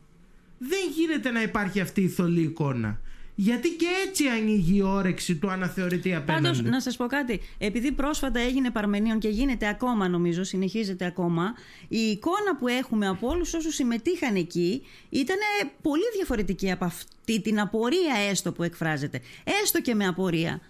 δεν 0.58 0.80
γίνεται 0.96 1.30
να 1.30 1.42
υπάρχει 1.42 1.80
αυτή 1.80 2.00
η 2.00 2.08
θολή 2.08 2.42
εικόνα. 2.42 3.00
Γιατί 3.38 3.68
και 3.68 3.86
έτσι 4.06 4.26
ανοίγει 4.26 4.76
η 4.76 4.82
όρεξη 4.82 5.36
του 5.36 5.50
αναθεωρητή 5.50 6.14
απέναντι. 6.14 6.42
Πάντως, 6.42 6.62
να 6.62 6.80
σας 6.80 6.96
πω 6.96 7.06
κάτι. 7.06 7.40
Επειδή 7.58 7.92
πρόσφατα 7.92 8.40
έγινε 8.40 8.70
Παρμενίων 8.70 9.18
και 9.18 9.28
γίνεται 9.28 9.68
ακόμα, 9.68 10.08
νομίζω, 10.08 10.44
συνεχίζεται 10.44 11.04
ακόμα, 11.04 11.54
η 11.88 11.98
εικόνα 11.98 12.56
που 12.58 12.68
έχουμε 12.68 13.08
από 13.08 13.28
όλους 13.28 13.54
όσους 13.54 13.74
συμμετείχαν 13.74 14.34
εκεί 14.34 14.82
ήταν 15.08 15.36
πολύ 15.82 16.02
διαφορετική 16.14 16.70
από 16.70 16.84
αυτή 16.84 17.40
την 17.40 17.60
απορία 17.60 18.14
έστω 18.30 18.52
που 18.52 18.62
εκφράζεται. 18.62 19.20
Έστω 19.62 19.80
και 19.80 19.94
με 19.94 20.06
απορία. 20.06 20.60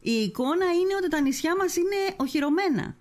Η 0.00 0.12
εικόνα 0.12 0.64
είναι 0.64 0.94
ότι 0.98 1.08
τα 1.08 1.20
νησιά 1.20 1.56
μας 1.56 1.76
είναι 1.76 1.96
οχυρωμένα. 2.16 2.96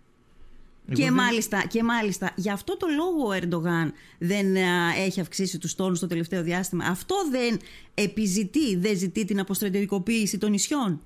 Και, 0.93 1.03
δεν- 1.03 1.13
μάλιστα, 1.13 1.65
και 1.67 1.83
μάλιστα, 1.83 2.31
γι' 2.35 2.49
αυτό 2.51 2.77
το 2.77 2.87
λόγο 2.95 3.27
ο 3.27 3.33
Ερντογάν 3.33 3.91
δεν 4.19 4.55
α, 4.57 4.93
έχει 5.05 5.19
αυξήσει 5.19 5.57
τους 5.59 5.75
τόνους 5.75 5.99
το 5.99 6.07
τελευταίο 6.07 6.43
διάστημα. 6.43 6.85
Αυτό 6.85 7.15
δεν 7.31 7.59
επιζητεί, 7.93 8.75
δεν 8.75 8.97
ζητεί 8.97 9.25
την 9.25 9.39
αποστρατιωτικοποίηση 9.39 10.37
των 10.37 10.51
νησιών. 10.51 11.01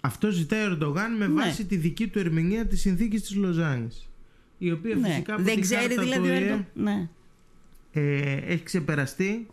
Αυτό 0.00 0.30
ζητάει 0.30 0.62
ο 0.64 0.66
Ερντογάν 0.72 1.16
με 1.16 1.26
Ναι. 1.26 1.34
βάση 1.42 1.64
τη 1.64 1.76
δική 1.76 2.06
του 2.08 2.18
ερμηνεία 2.18 2.66
της 2.66 2.80
συνθήκης 2.80 3.20
της 3.20 3.34
Λοζάνης. 3.34 4.08
Η 4.58 4.70
οποία 4.72 4.94
Ναι. 4.94 5.08
φυσικά 5.08 5.34
από 5.34 5.42
Δεν 5.42 5.54
τη 5.54 5.60
ξέρει 5.60 5.80
χάρτα 5.80 6.02
δηλαδή 6.02 6.18
του 6.20 6.24
ο 6.28 6.32
ΟΗΕ, 6.32 6.38
Ερντογάν. 6.40 6.66
Ναι. 6.74 7.08
ε, 7.92 8.36
έχει 8.52 8.62
ξεπεραστεί 8.62 9.46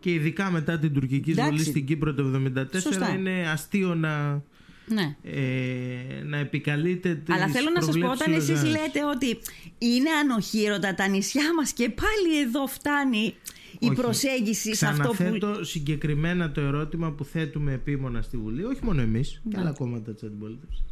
και 0.00 0.12
ειδικά 0.12 0.50
μετά 0.50 0.78
την 0.78 0.92
τουρκική 0.92 1.30
Εντάξει. 1.30 1.50
εισβολή 1.54 1.70
στην 1.70 1.86
Κύπρο 1.86 2.14
το 2.14 2.22
1974 2.24 2.80
Σωστά. 2.80 3.08
είναι 3.14 3.48
αστείο 3.50 3.94
να, 3.94 4.42
ναι. 4.90 5.16
ε, 5.22 6.22
να 6.24 6.36
επικαλείται 6.36 7.14
τις 7.14 7.34
Αλλά 7.34 7.48
θέλω 7.48 7.70
να 7.70 7.82
σας 7.82 7.94
πω, 7.98 8.00
προβλέψεις 8.00 8.22
όταν 8.26 8.34
της 8.38 8.48
εσείς 8.48 8.62
Λοζάνης. 8.64 8.80
λέτε 8.86 9.04
ότι 9.04 9.38
είναι 9.78 10.10
ανοχήρωτα 10.10 10.94
τα 10.94 11.08
νησιά 11.08 11.54
μας 11.54 11.72
και 11.72 11.88
πάλι 11.90 12.40
εδώ 12.40 12.66
φτάνει 12.66 13.34
η 13.78 13.86
Όχι. 13.86 13.94
προσέγγιση 13.94 14.74
σε 14.74 14.86
αυτό 14.86 15.08
που... 15.08 15.12
Ξαναθέτω 15.14 15.64
συγκεκριμένα 15.64 16.50
το 16.52 16.60
ερώτημα 16.60 17.10
που 17.12 17.24
θέτουμε 17.24 17.72
επίμονα 17.72 18.22
στη 18.22 18.36
Βουλή, 18.36 18.64
όχι 18.64 18.84
μόνο 18.84 19.00
εμείς, 19.00 19.40
και 19.48 19.56
Ναι. 19.56 19.60
άλλα 19.62 19.72
κόμματα 19.72 20.12
της 20.12 20.22
αντιπολίτευσης. 20.22 20.84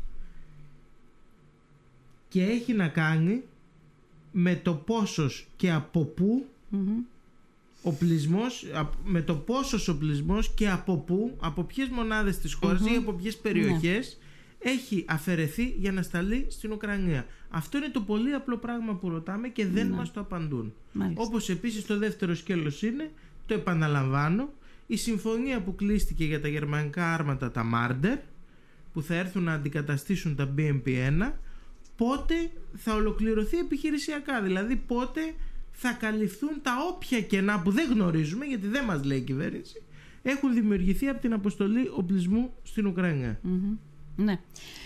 Και 2.28 2.42
έχει 2.42 2.72
να 2.72 2.88
κάνει 2.88 3.42
με 4.32 4.54
το 4.62 4.74
πόσος 4.74 5.46
και 5.56 5.72
από 5.72 6.00
πού 6.04 6.46
Μμμ. 6.68 6.98
Οπλισμός, 7.86 8.66
απ- 8.74 8.94
με 9.04 9.22
το 9.22 9.34
πόσος 9.34 9.88
οπλισμός 9.88 10.50
και 10.54 10.70
από 10.70 10.96
πού, 10.96 11.36
από 11.40 11.62
ποιες 11.62 11.88
μονάδες 11.88 12.38
της 12.38 12.52
χωρας 12.54 12.80
ή 12.80 12.96
από 12.96 13.12
ποιες 13.12 13.36
περιοχές 13.36 14.18
έχει 14.58 15.04
αφαιρεθεί 15.08 15.74
για 15.78 15.92
να 15.92 16.02
σταλεί 16.02 16.46
στην 16.48 16.72
Ουκρανία. 16.72 17.26
Αυτό 17.50 17.76
είναι 17.78 17.88
το 17.88 18.00
πολύ 18.00 18.32
απλό 18.32 18.56
πράγμα 18.56 18.94
που 18.94 19.08
ρωτάμε 19.08 19.48
και 19.48 19.66
δεν 19.66 19.86
μας 19.86 20.12
το 20.12 20.20
απαντούν. 20.20 20.74
Μάλιστα. 20.92 21.22
Όπως 21.22 21.48
επίσης 21.48 21.86
το 21.86 21.98
δεύτερο 21.98 22.34
σκέλος 22.34 22.82
είναι, 22.82 23.10
το 23.46 23.54
επαναλαμβάνω, 23.54 24.52
η 24.86 24.96
συμφωνία 24.96 25.60
που 25.62 25.74
κλείστηκε 25.74 26.24
για 26.24 26.40
τα 26.40 26.48
γερμανικά 26.48 27.14
άρματα, 27.14 27.50
τα 27.50 27.64
Marder, 27.74 28.18
που 28.92 29.02
θα 29.02 29.14
έρθουν 29.14 29.42
να 29.42 29.52
αντικαταστήσουν 29.52 30.36
τα 30.36 30.54
BMP-1, 30.58 31.32
πότε 31.96 32.34
θα 32.74 32.94
ολοκληρωθεί 32.94 33.58
επιχειρησιακά. 33.58 34.42
Δηλαδή 34.42 34.76
πότε 34.76 35.20
θα 35.78 35.92
καλυφθούν 35.92 36.60
τα 36.62 36.72
όποια 36.90 37.20
κενά 37.20 37.60
που 37.60 37.70
δεν 37.70 37.90
γνωρίζουμε, 37.90 38.44
γιατί 38.44 38.66
δεν 38.66 38.84
μας 38.84 39.04
λέει 39.04 39.18
η 39.18 39.22
κυβέρνηση, 39.22 39.82
έχουν 40.22 40.54
δημιουργηθεί 40.54 41.08
από 41.08 41.20
την 41.20 41.32
αποστολή 41.32 41.90
οπλισμού 41.96 42.54
στην 42.62 42.86
Ουκρανία. 42.86 43.38
Μμμ. 43.42 43.76
Ναι. 44.16 44.40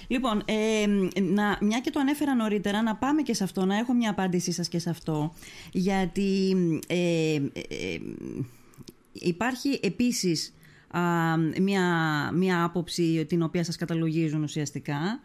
Λοιπόν, 0.09 0.43
ε, 0.45 0.87
να, 1.21 1.59
μια 1.61 1.81
και 1.81 1.91
το 1.91 2.01
ανέφερα 2.01 2.35
νωρίτερα, 2.35 2.83
να 2.83 2.97
πάμε 2.97 3.23
και 3.23 3.35
σε 3.35 3.45
αυτό, 3.45 3.65
να 3.65 3.77
έχω 3.79 3.95
μια 3.95 4.11
απάντησή 4.11 4.53
σας 4.53 4.69
και 4.69 4.79
σε 4.79 4.91
αυτό. 4.91 5.35
Γιατί 5.73 6.57
ε, 6.87 7.35
ε, 7.35 7.41
ε, 7.69 8.01
υπάρχει 9.13 9.81
επίσης 9.83 10.55
α, 10.91 11.01
μια, 11.61 11.85
μια 12.35 12.65
άποψη 12.65 13.25
την 13.29 13.43
οποία 13.43 13.65
σας 13.65 13.77
καταλογίζουν 13.77 14.43
ουσιαστικά 14.43 15.21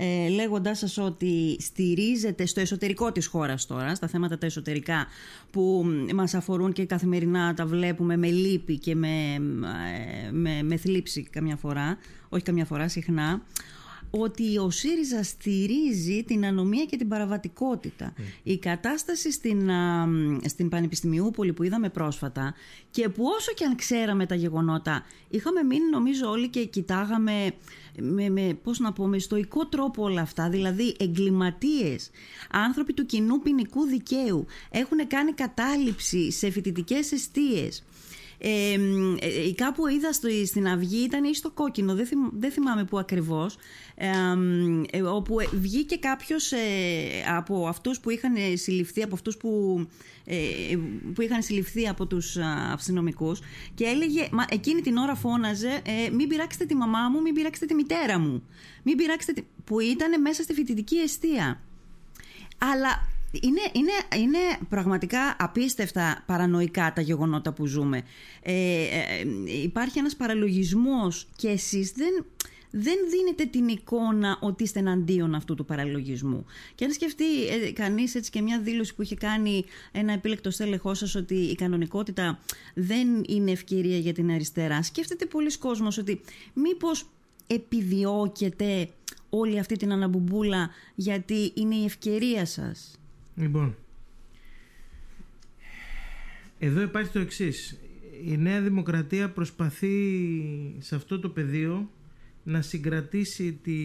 ε, 0.00 0.28
λέγοντάς 0.28 0.78
σας 0.78 0.98
ότι 0.98 1.56
στηρίζεται 1.60 2.46
στο 2.46 2.60
εσωτερικό 2.60 3.12
της 3.12 3.26
χώρας 3.26 3.66
τώρα, 3.66 3.94
στα 3.94 4.06
θέματα 4.06 4.38
τα 4.38 4.46
εσωτερικά 4.46 5.06
που 5.50 5.84
μας 6.14 6.34
αφορούν 6.34 6.72
και 6.72 6.84
καθημερινά 6.84 7.54
τα 7.54 7.66
βλέπουμε 7.66 8.16
με 8.16 8.30
λύπη 8.30 8.78
και 8.78 8.94
με, 8.94 9.34
ε, 9.34 10.30
με, 10.30 10.62
με 10.62 10.76
θλίψη 10.76 11.22
καμιά 11.22 11.56
φορά, 11.56 11.98
όχι 12.28 12.42
καμιά 12.42 12.64
φορά, 12.64 12.88
συχνά, 12.88 13.42
ότι 14.10 14.58
ο 14.58 14.70
ΣΥΡΙΖΑ 14.70 15.22
στηρίζει 15.22 16.24
την 16.26 16.46
ανομία 16.46 16.84
και 16.84 16.96
την 16.96 17.08
παραβατικότητα. 17.08 18.12
Η 18.42 18.58
κατάσταση 18.58 19.32
στην, 19.32 19.70
α, 19.70 20.08
στην 20.44 20.68
Πανεπιστημιούπολη 20.68 21.52
που 21.52 21.62
είδαμε 21.62 21.88
πρόσφατα 21.88 22.54
και 22.90 23.08
που 23.08 23.24
όσο 23.38 23.52
και 23.52 23.64
αν 23.64 23.76
ξέραμε 23.76 24.26
τα 24.26 24.34
γεγονότα 24.34 25.04
είχαμε 25.28 25.62
μείνει 25.62 25.90
νομίζω 25.90 26.30
όλοι 26.30 26.48
και 26.48 26.64
κοιτάγαμε 26.64 27.52
με, 28.00 28.28
με, 28.28 28.58
πώς 28.62 28.78
να 28.78 28.92
πω, 28.92 29.06
με 29.06 29.18
στοικό 29.18 29.66
τρόπο 29.66 30.02
όλα 30.02 30.20
αυτά, 30.20 30.48
δηλαδή 30.48 30.96
εγκληματίες, 30.98 32.10
άνθρωποι 32.50 32.92
του 32.92 33.06
κοινού 33.06 33.38
ποινικού 33.38 33.84
δικαίου 33.84 34.46
έχουν 34.70 35.06
κάνει 35.06 35.32
κατάληψη 35.32 36.32
σε 36.32 36.50
φοιτητικές 36.50 37.12
αιστείες. 37.12 37.84
Ε, 38.40 38.72
ε, 38.72 39.52
κάπου 39.54 39.86
είδα 39.86 40.12
στο, 40.12 40.28
στην 40.46 40.68
Αυγή 40.68 41.04
ήταν 41.04 41.24
ή 41.24 41.34
στο 41.34 41.50
Κόκκινο, 41.50 41.94
δεν, 41.94 42.06
θυμ- 42.06 42.32
δεν 42.32 42.50
θυμάμαι 42.50 42.84
που 42.84 42.98
ακριβώς, 42.98 43.56
ε, 43.94 44.08
ε, 44.90 45.02
όπου 45.02 45.40
ε, 45.40 45.46
βγήκε 45.52 45.96
κάποιος 45.96 46.52
ε, 46.52 46.58
από 47.36 47.66
αυτούς 47.68 48.00
που 48.00 48.10
είχαν 48.10 48.34
συλληφθεί, 48.54 49.02
από 49.02 49.14
αυτούς 49.14 49.36
που, 49.36 49.80
ε, 50.24 50.36
που 51.14 51.22
είχαν 51.22 51.42
συλληφθεί 51.42 51.88
από 51.88 52.06
τους 52.06 52.36
αστυνομικούς 52.72 53.40
και 53.74 53.84
έλεγε, 53.84 54.28
μα, 54.32 54.44
εκείνη 54.50 54.80
την 54.80 54.96
ώρα 54.96 55.14
φώναζε 55.14 55.80
ε, 55.84 56.10
μην 56.10 56.28
πειράξετε 56.28 56.64
τη 56.64 56.74
μαμά 56.74 57.08
μου, 57.08 57.20
μην 57.20 57.34
πειράξετε 57.34 57.66
τη 57.66 57.74
μητέρα 57.74 58.18
μου, 58.18 58.42
μην 58.82 58.96
πειράξετε 58.96 59.32
τη... 59.32 59.46
που 59.64 59.80
ήταν 59.80 60.20
μέσα 60.20 60.42
στη 60.42 60.54
φοιτητική 60.54 60.96
αιστεία. 60.96 61.60
Αλλά 62.58 63.08
είναι, 63.32 63.60
είναι, 63.72 64.22
είναι 64.22 64.38
πραγματικά 64.68 65.36
απίστευτα 65.38 66.22
παρανοϊκά 66.26 66.92
τα 66.92 67.00
γεγονότα 67.00 67.52
που 67.52 67.66
ζούμε. 67.66 68.02
Ε, 68.42 68.52
ε, 68.52 68.86
ε, 69.46 69.62
υπάρχει 69.62 69.98
ένας 69.98 70.16
παραλογισμός 70.16 71.28
και 71.36 71.48
εσείς 71.48 71.92
δεν, 71.92 72.24
δεν 72.70 72.96
δίνετε 73.10 73.44
την 73.44 73.68
εικόνα 73.68 74.38
ότι 74.40 74.62
είστε 74.62 74.78
εναντίον 74.78 75.34
αυτού 75.34 75.54
του 75.54 75.64
παραλογισμού. 75.64 76.44
Και 76.74 76.84
αν 76.84 76.92
σκεφτεί 76.92 77.46
ε, 77.46 77.70
κανείς 77.72 78.14
έτσι 78.14 78.30
και 78.30 78.42
μια 78.42 78.60
δήλωση 78.60 78.94
που 78.94 79.02
είχε 79.02 79.14
κάνει 79.14 79.64
ένα 79.92 80.12
επίλεκτο 80.12 80.50
στέλεχό 80.50 80.94
σας 80.94 81.14
ότι 81.14 81.34
η 81.34 81.54
κανονικότητα 81.54 82.38
δεν 82.74 83.24
είναι 83.28 83.50
ευκαιρία 83.50 83.98
για 83.98 84.12
την 84.12 84.30
αριστερά, 84.30 84.82
σκέφτεται 84.82 85.26
πολλοί 85.26 85.58
κόσμος 85.58 85.98
ότι 85.98 86.20
μήπως 86.54 87.08
επιδιώκεται 87.46 88.88
όλη 89.28 89.58
αυτή 89.58 89.76
την 89.76 89.92
αναμπουμπούλα 89.92 90.70
γιατί 90.94 91.52
είναι 91.54 91.74
η 91.74 91.84
ευκαιρία 91.84 92.46
σας; 92.46 92.98
Λοιπόν, 93.38 93.76
εδώ 96.58 96.80
υπάρχει 96.80 97.12
το 97.12 97.18
εξής. 97.18 97.78
Η 98.24 98.36
Νέα 98.36 98.60
Δημοκρατία 98.60 99.30
προσπαθεί 99.30 99.90
σε 100.78 100.94
αυτό 100.94 101.20
το 101.20 101.28
πεδίο 101.28 101.90
να 102.42 102.62
συγκρατήσει 102.62 103.52
τη 103.52 103.76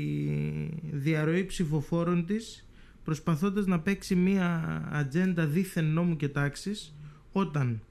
διαρροή 0.92 1.46
ψηφοφόρων 1.46 2.26
της 2.26 2.68
προσπαθώντας 3.04 3.66
να 3.66 3.80
παίξει 3.80 4.16
μία 4.16 4.82
ατζέντα 4.92 5.46
δίθεν 5.46 5.86
νόμου 5.86 6.16
και 6.16 6.28
τάξης 6.30 6.96
όταν 7.32 7.82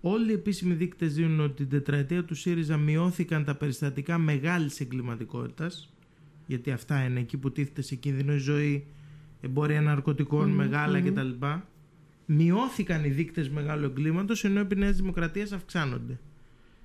όλοι 0.00 0.30
οι 0.30 0.34
επίσημοι 0.34 0.74
δείκτες 0.74 1.14
δίνουν 1.14 1.40
ότι 1.40 1.54
την 1.54 1.68
τετραετία 1.68 2.24
του 2.24 2.34
ΣΥΡΙΖΑ 2.34 2.76
μειώθηκαν 2.76 3.44
τα 3.44 3.54
περιστατικά 3.54 4.18
μεγάλης 4.18 4.80
εγκληματικότητας 4.80 5.92
γιατί 6.46 6.70
αυτά 6.70 7.04
είναι 7.04 7.20
εκεί 7.20 7.36
που 7.36 7.52
τίθεται 7.52 7.82
σε 7.82 7.94
κίνδυνο 7.94 8.34
η 8.34 8.38
ζωή 8.38 8.86
εμπόρια 9.44 9.80
ναρκωτικών, 9.80 10.50
μεγάλα 10.50 11.00
κτλ. 11.00 11.28
Μειώθηκαν 12.26 13.04
οι 13.04 13.08
δείκτες 13.08 13.48
μεγάλου 13.48 13.84
εγκλήματος 13.84 14.44
ενώ 14.44 14.60
επί 14.60 14.76
Νέας 14.76 14.96
Δημοκρατίας 14.96 15.52
αυξάνονται. 15.52 16.18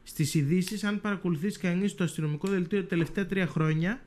Στις 0.03 0.33
ειδήσεις, 0.33 0.83
αν 0.83 1.01
παρακολουθήσει 1.01 1.59
κανείς 1.59 1.95
το 1.95 2.03
αστυνομικό 2.03 2.47
δελτίο 2.47 2.81
τα 2.81 2.87
τελευταία 2.87 3.25
τρία 3.25 3.47
χρόνια, 3.47 4.01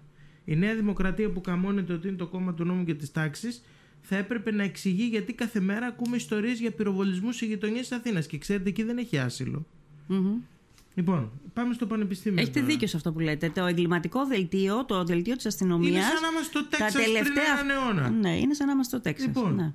Η 0.44 0.56
Νέα 0.56 0.74
Δημοκρατία 0.74 1.30
που 1.30 1.40
καμώνεται 1.40 1.92
ότι 1.92 2.08
είναι 2.08 2.16
το 2.16 2.26
κόμμα 2.26 2.54
του 2.54 2.64
νόμου 2.64 2.84
και 2.84 2.94
της 2.94 3.12
τάξης, 3.12 3.62
θα 4.00 4.16
έπρεπε 4.16 4.50
να 4.50 4.62
εξηγεί 4.62 5.04
γιατί 5.04 5.32
κάθε 5.32 5.60
μέρα 5.60 5.86
ακούμε 5.86 6.16
ιστορίες 6.16 6.60
για 6.60 6.70
πυροβολισμούς 6.70 7.36
σε 7.36 7.46
γειτονιές 7.46 7.88
της 7.88 7.92
Αθήνας. 7.92 8.26
Και 8.26 8.38
ξέρετε, 8.38 8.68
εκεί 8.68 8.82
δεν 8.82 8.98
έχει 8.98 9.18
άσυλο. 9.18 9.66
Μμμ. 10.06 10.32
Λοιπόν, 10.94 11.30
πάμε 11.52 11.74
στο 11.74 11.86
πανεπιστήμιο. 11.86 12.40
Έχετε 12.40 12.60
τώρα. 12.60 12.72
δίκιο 12.72 12.88
σε 12.88 12.96
αυτό 12.96 13.12
που 13.12 13.20
λέτε. 13.20 13.50
Το 13.50 13.64
εγκληματικό 13.64 14.26
δελτίο, 14.26 14.84
το 14.84 15.04
δελτίο 15.04 15.36
της 15.36 15.46
αστυνομίας. 15.46 15.90
Είναι 15.94 16.02
σαν 16.02 16.20
να 16.22 16.28
είμαστε 16.28 16.58
στο 16.58 16.64
Τέξας 16.64 16.92
πριν 16.92 17.36
έναν 17.58 17.70
αιώνα. 17.70 18.10
Ναι, 18.10 18.38
είναι 18.38 18.54
σαν 18.54 18.66
να 18.66 18.72
είμαστε 18.72 18.96
στο 18.96 19.04
Τέξας. 19.04 19.26
Λοιπόν, 19.26 19.54
ναι. 19.54 19.72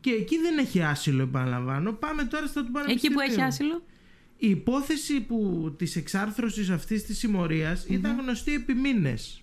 Και 0.00 0.10
εκεί 0.10 0.38
δεν 0.38 0.58
έχει 0.58 0.82
άσυλο, 0.82 1.22
επαναλαμβάνω. 1.22 1.92
Πάμε 1.92 2.24
τώρα 2.24 2.46
στο 2.46 2.60
του 2.60 2.66
Εκεί 2.66 2.72
πανεπιστήμιου. 2.72 3.16
που 3.16 3.20
έχει 3.20 3.42
άσυλο; 3.42 3.82
Η 4.36 4.50
υπόθεση 4.50 5.20
που, 5.20 5.72
της 5.78 5.96
εξάρθρωσης 5.96 6.70
αυτής 6.70 7.04
της 7.04 7.18
συμμοριας 7.18 7.84
ήταν 7.88 8.20
γνωστή 8.20 8.54
επί 8.54 8.74
μήνες. 8.74 9.42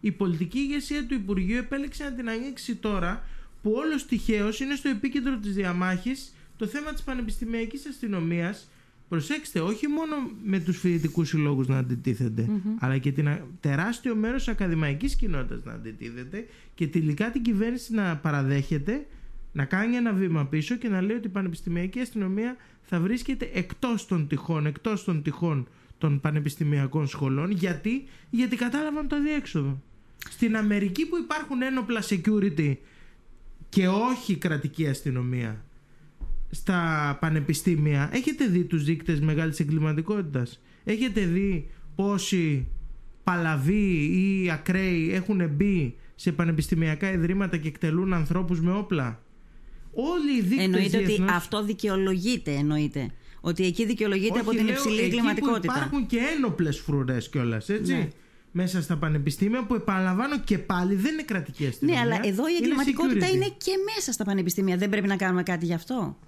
Η 0.00 0.10
πολιτική 0.10 0.58
ηγεσία 0.58 1.06
του 1.06 1.14
Υπουργείου 1.14 1.56
επέλεξε 1.56 2.04
να 2.04 2.12
την 2.12 2.28
ανοίξει 2.28 2.74
τώρα 2.74 3.24
που 3.62 3.70
όλος 3.70 4.06
τυχαίως 4.06 4.60
είναι 4.60 4.74
στο 4.74 4.88
επίκεντρο 4.88 5.36
της 5.36 5.54
διαμάχης 5.54 6.34
το 6.56 6.66
θέμα 6.66 6.92
της 6.92 7.02
πανεπιστημιακής 7.02 7.86
αστυνομίας 7.86 8.68
Προσέξτε, 9.08 9.60
όχι 9.60 9.86
μόνο 9.88 10.14
με 10.44 10.58
τους 10.60 10.78
φοιτητικούς 10.78 11.28
συλλόγους 11.28 11.66
να 11.68 11.78
αντιτίθεται, 11.78 12.48
αλλά 12.78 12.98
και 12.98 13.12
την 13.12 13.28
α- 13.28 13.46
τεράστιο 13.60 14.14
μέρος 14.14 14.44
της 14.44 14.48
ακαδημαϊκής 14.48 15.16
κοινότητας 15.16 15.64
να 15.64 15.72
αντιτίθεται 15.72 16.46
και 16.74 16.86
τελικά 16.88 17.30
την 17.30 17.42
κυβέρνηση 17.42 17.94
να 17.94 18.16
παραδέχεται 18.16 19.06
να 19.52 19.64
κάνει 19.64 19.96
ένα 19.96 20.12
βήμα 20.12 20.46
πίσω 20.46 20.76
και 20.76 20.88
να 20.88 21.00
λέει 21.02 21.16
ότι 21.16 21.26
η 21.26 21.30
πανεπιστημιακή 21.30 22.00
αστυνομία 22.00 22.56
θα 22.82 23.00
βρίσκεται 23.00 23.50
εκτός 23.54 24.06
των 24.06 24.28
τυχών, 24.28 24.66
εκτός 24.66 25.04
των 25.04 25.22
τυχών 25.22 25.68
των 25.98 26.20
πανεπιστημιακών 26.20 27.06
σχολών. 27.06 27.50
Γιατί, 27.50 28.04
Γιατί 28.30 28.56
κατάλαβαν 28.56 29.08
το 29.08 29.22
διέξοδο. 29.22 29.82
Στην 30.30 30.56
Αμερική 30.56 31.06
που 31.06 31.16
υπάρχουν 31.16 31.62
ένοπλα 31.62 32.02
security 32.02 32.76
και 33.68 33.88
όχι 33.88 34.36
κρατική 34.36 34.86
αστυνομία 34.88 35.64
στα 36.50 37.16
πανεπιστήμια, 37.20 38.10
έχετε 38.12 38.46
δει 38.46 38.64
τους 38.64 38.84
δείκτες 38.84 39.20
μεγάλης 39.20 39.60
εγκληματικότητας; 39.60 40.60
Έχετε 40.84 41.20
δει 41.20 41.70
πόσοι 41.94 42.66
παλαβοί 43.24 43.94
ή 44.20 44.50
ακραίοι 44.50 45.10
έχουν 45.12 45.48
μπει 45.48 45.96
σε 46.14 46.32
πανεπιστημιακά 46.32 47.12
ιδρύματα 47.12 47.56
και 47.56 47.68
εκτελούν 47.68 48.12
ανθρώπους 48.12 48.60
με 48.60 48.72
όπλα; 48.72 49.22
Όλοι 49.92 50.36
οι 50.38 50.40
δείκτες 50.40 50.64
Εννοείται 50.64 50.96
ότι 50.96 51.06
διεθνώς- 51.06 51.30
αυτό 51.32 51.64
δικαιολογείται, 51.64 52.52
εννοείται. 52.52 53.10
Ότι 53.40 53.64
εκεί 53.64 53.86
δικαιολογείται 53.86 54.32
όχι, 54.32 54.40
από 54.40 54.50
την 54.50 54.64
λέω, 54.64 54.74
υψηλή 54.74 54.94
εκεί 54.94 55.00
που 55.08 55.14
εγκληματικότητα. 55.16 55.72
υπάρχουν 55.76 56.06
και 56.06 56.18
ένοπλες 56.36 56.78
φρουρές 56.78 57.28
κιόλας, 57.28 57.68
έτσι. 57.68 57.92
Ναι. 57.92 58.08
Μέσα 58.52 58.82
στα 58.82 58.96
πανεπιστήμια 58.96 59.66
που 59.66 59.74
επαναλαμβάνω 59.74 60.40
και 60.40 60.58
πάλι 60.58 60.94
δεν 60.94 61.12
είναι 61.12 61.22
κρατική 61.22 61.62
Ναι, 61.62 61.68
αστυνομία. 61.68 62.00
αλλά 62.00 62.14
εδώ 62.24 62.42
η 62.48 62.50
είναι 62.56 62.64
εγκληματικότητα 62.64 63.26
security. 63.26 63.34
είναι 63.34 63.48
και 63.58 63.72
μέσα 63.94 64.12
στα 64.12 64.24
πανεπιστήμια. 64.24 64.76
Δεν 64.76 64.88
πρέπει 64.88 65.06
να 65.06 65.16
κάνουμε 65.16 65.42
κάτι 65.42 65.66
γι' 65.66 65.74
αυτό. 65.74 66.18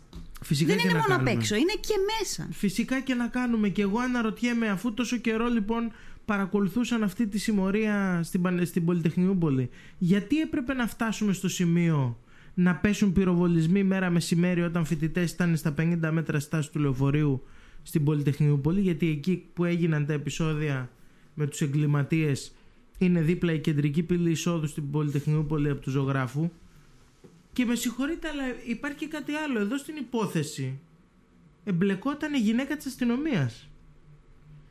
Φυσικά 0.43 0.69
δεν 0.73 0.77
και 0.83 0.89
είναι 0.89 0.93
να 0.93 1.01
μόνο 1.03 1.15
απ' 1.15 1.25
κάνουμε. 1.25 1.41
έξω, 1.43 1.55
είναι 1.55 1.73
και 1.81 1.95
μέσα. 2.21 2.49
Φυσικά 2.53 3.01
και 3.01 3.15
να 3.15 3.27
κάνουμε. 3.27 3.69
Και 3.69 3.83
εγώ 3.83 3.99
αναρωτιέμαι, 3.99 4.69
αφού 4.69 4.95
τόσο 4.95 5.17
καιρό 5.17 5.47
λοιπόν 5.49 5.93
παρακολουθούσαν 6.25 7.03
αυτή 7.03 7.27
τη 7.27 7.39
συμμορία 7.39 8.21
στην, 8.23 8.43
Πανε- 8.43 8.67
στην 8.67 8.85
Πολυτεχνιούπολη, 8.85 9.71
γιατί 9.99 10.41
έπρεπε 10.41 10.75
να 10.75 10.87
φτάσουμε 10.87 11.33
στο 11.33 11.49
σημείο 11.49 12.19
να 12.55 12.75
πέσουν 12.77 13.13
πυροβολισμοί 13.13 13.85
μέρα 13.85 14.11
μεσημέρι 14.11 14.63
όταν 14.63 14.85
φοιτητές 14.85 15.31
ήταν 15.31 15.57
στα 15.57 15.75
50 15.79 16.11
μέτρα 16.13 16.41
στάση 16.41 16.71
του 16.71 16.79
λεωφορείου 16.79 17.43
στην 17.83 18.05
Πολυτεχνιούπολη, 18.05 18.81
γιατί 18.81 19.09
εκεί 19.09 19.45
που 19.55 19.65
έγιναν 19.65 20.07
τα 20.07 20.13
επεισόδια 20.13 20.91
με 21.41 21.47
τους 21.47 21.61
εγκληματίες 21.61 22.53
είναι 22.99 23.21
δίπλα 23.21 23.53
η 23.53 23.59
κεντρική 23.59 24.03
πύλη 24.03 24.31
εισόδου 24.31 24.67
στην 24.67 24.91
Πολυτεχνιούπολη 24.91 25.71
από 25.71 25.81
του 25.81 25.91
ζωγράφου. 25.91 26.51
Και 27.53 27.65
με 27.65 27.75
συγχωρείτε, 27.75 28.29
αλλά 28.29 28.43
υπάρχει 28.67 28.99
και 28.99 29.07
κάτι 29.07 29.33
άλλο. 29.33 29.59
Εδώ 29.59 29.79
στην 29.79 29.97
υπόθεση 29.97 30.79
εμπλεκόταν 31.65 32.35
η 32.35 32.39
γυναίκα 32.39 32.77
της 32.77 32.87
αστυνομίας. 32.87 33.69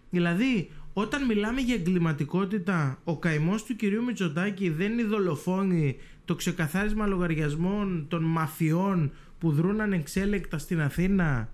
Δηλαδή, 0.09 0.71
όταν 0.93 1.25
μιλάμε 1.25 1.61
για 1.61 1.75
εγκληματικότητα, 1.75 2.99
ο 3.03 3.17
καημός 3.17 3.63
του 3.63 3.75
κυρίου 3.75 4.03
Μητσοτάκη 4.03 4.69
δεν 4.69 4.91
είναι 4.91 5.01
η 5.01 5.05
δολοφόνη, 5.05 5.97
το 6.25 6.35
ξεκαθάρισμα 6.35 7.05
λογαριασμών 7.05 8.05
των 8.07 8.23
μαφιών 8.23 9.11
που 9.39 9.51
δρούν 9.51 9.81
ανεξέλεκτα 9.81 10.57
στην 10.57 10.81
Αθήνα 10.81 11.49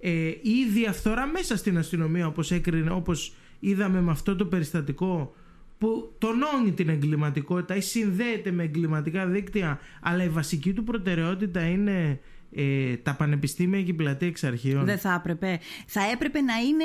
ε, 0.00 0.10
ή 0.28 0.40
η 0.42 0.68
διαφθορά 0.72 1.26
μέσα 1.26 1.56
στην 1.56 1.78
αστυνομία 1.78 2.26
όπως 2.26 2.50
έκρινε, 2.50 2.90
όπως 2.90 3.34
είδαμε 3.60 4.00
με 4.00 4.10
αυτό 4.10 4.36
το 4.36 4.44
περιστατικό 4.46 5.34
που 5.78 6.12
τονώνει 6.18 6.72
την 6.72 6.88
εγκληματικότητα 6.88 7.76
ή 7.76 7.80
συνδέεται 7.80 8.50
με 8.50 8.62
εγκληματικά 8.62 9.26
δίκτυα 9.26 9.78
αλλά 10.02 10.24
η 10.24 10.28
βασική 10.28 10.72
του 10.72 10.84
προτεραιότητα 10.84 11.62
είναι 11.66 12.20
ε, 12.56 12.96
τα 12.96 13.14
πανεπιστήμια 13.14 13.82
και 13.82 13.90
η 13.90 13.94
πλατεία 13.94 14.28
εξ 14.28 14.44
αρχείων. 14.44 14.84
Δεν 14.84 14.98
θα 14.98 15.14
έπρεπε. 15.14 15.60
Θα 15.86 16.00
έπρεπε 16.12 16.40
να 16.40 16.54
είναι. 16.56 16.84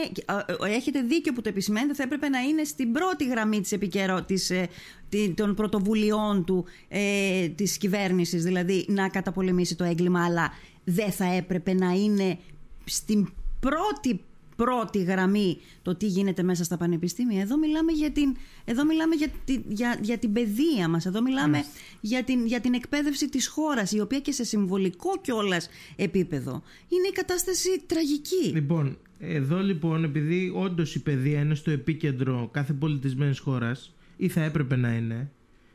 ε, 0.60 0.67
ε, 0.71 0.75
Έχετε 0.75 1.01
δίκιο 1.01 1.34
που 1.34 1.41
το 1.41 1.49
επισημαίνετε, 1.49 1.93
θα 1.93 2.03
έπρεπε 2.03 2.29
να 2.29 2.39
είναι 2.39 2.63
στην 2.63 2.91
πρώτη 2.91 3.27
γραμμή 3.27 3.62
της 3.62 3.71
επικαιρό, 3.71 4.23
της, 4.23 4.49
ε, 4.49 4.67
τη- 5.10 5.29
των 5.34 5.55
πρωτοβουλειών 5.55 6.45
του 6.45 6.65
ε, 6.88 7.47
της 7.49 7.77
κυβέρνησης, 7.77 8.43
δηλαδή 8.43 8.86
να 8.88 9.10
καταπολεμήσει 9.10 9.75
το 9.75 9.84
έγκλημα, 9.84 10.23
αλλά 10.25 10.51
δεν 10.84 11.12
θα 11.12 11.25
έπρεπε 11.34 11.73
να 11.73 11.89
είναι 11.91 12.38
στην 12.86 13.27
πρώτη 13.60 14.21
πρώτη 14.63 15.04
γραμμή 15.04 15.58
το 15.82 15.95
τι 15.95 16.06
γίνεται 16.06 16.43
μέσα 16.43 16.63
στα 16.63 16.78
πανεπιστήμια. 16.78 17.41
Εδώ 17.41 17.58
μιλάμε 17.58 17.91
για 17.91 18.12
την, 18.12 18.36
εδώ 18.65 18.86
μιλάμε 18.86 19.15
για, 19.15 19.28
τη, 19.45 19.62
για, 19.67 20.00
για 20.02 20.17
την 20.17 20.34
παιδεία 20.34 20.88
μας, 20.88 21.06
εδώ 21.06 21.22
μιλάμε 21.22 21.52
Μάλιστα. 21.52 21.74
για 22.02 22.24
την, 22.24 22.45
για 22.45 22.60
την 22.60 22.74
εκπαίδευση 22.74 23.30
της 23.30 23.48
χώρας, 23.48 23.91
η 23.91 24.00
οποία 24.00 24.19
και 24.19 24.32
σε 24.32 24.43
συμβολικό 24.43 25.10
κιόλας 25.22 25.69
επίπεδο 25.95 26.52
είναι 26.89 27.08
η 27.10 27.12
κατάσταση 27.12 27.69
τραγική. 27.86 28.45
Λοιπόν, 28.54 28.98
εδώ 29.19 29.60
λοιπόν, 29.60 30.04
επειδή 30.04 30.52
όντως 30.56 30.95
η 30.95 31.02
παιδεία 31.02 31.39
είναι 31.39 31.56
στο 31.56 31.72
επίκεντρο 31.72 32.50
κάθε 32.52 32.74
πολιτισμένης 32.74 33.39
χώρας, 33.39 33.93
ή 34.17 34.28
θα 34.28 34.43
έπρεπε 34.43 34.76
να 34.76 34.93
είναι, 34.93 35.32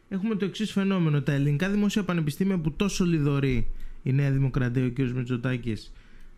έχουμε 0.09 0.35
το 0.35 0.44
εξής 0.44 0.73
φαινόμενο. 0.73 1.23
Τα 1.23 1.33
ελληνικά 1.33 1.70
δημόσια 1.70 2.03
πανεπιστήμια 2.03 2.59
που 2.59 2.73
τόσο 2.73 3.05
λιδωρεί 3.05 3.70
η 4.03 4.12
Νέα 4.12 4.31
Δημοκρατία, 4.31 4.85
ο 4.85 4.90
κ. 4.90 4.99
Μητσοτάκης, 4.99 5.92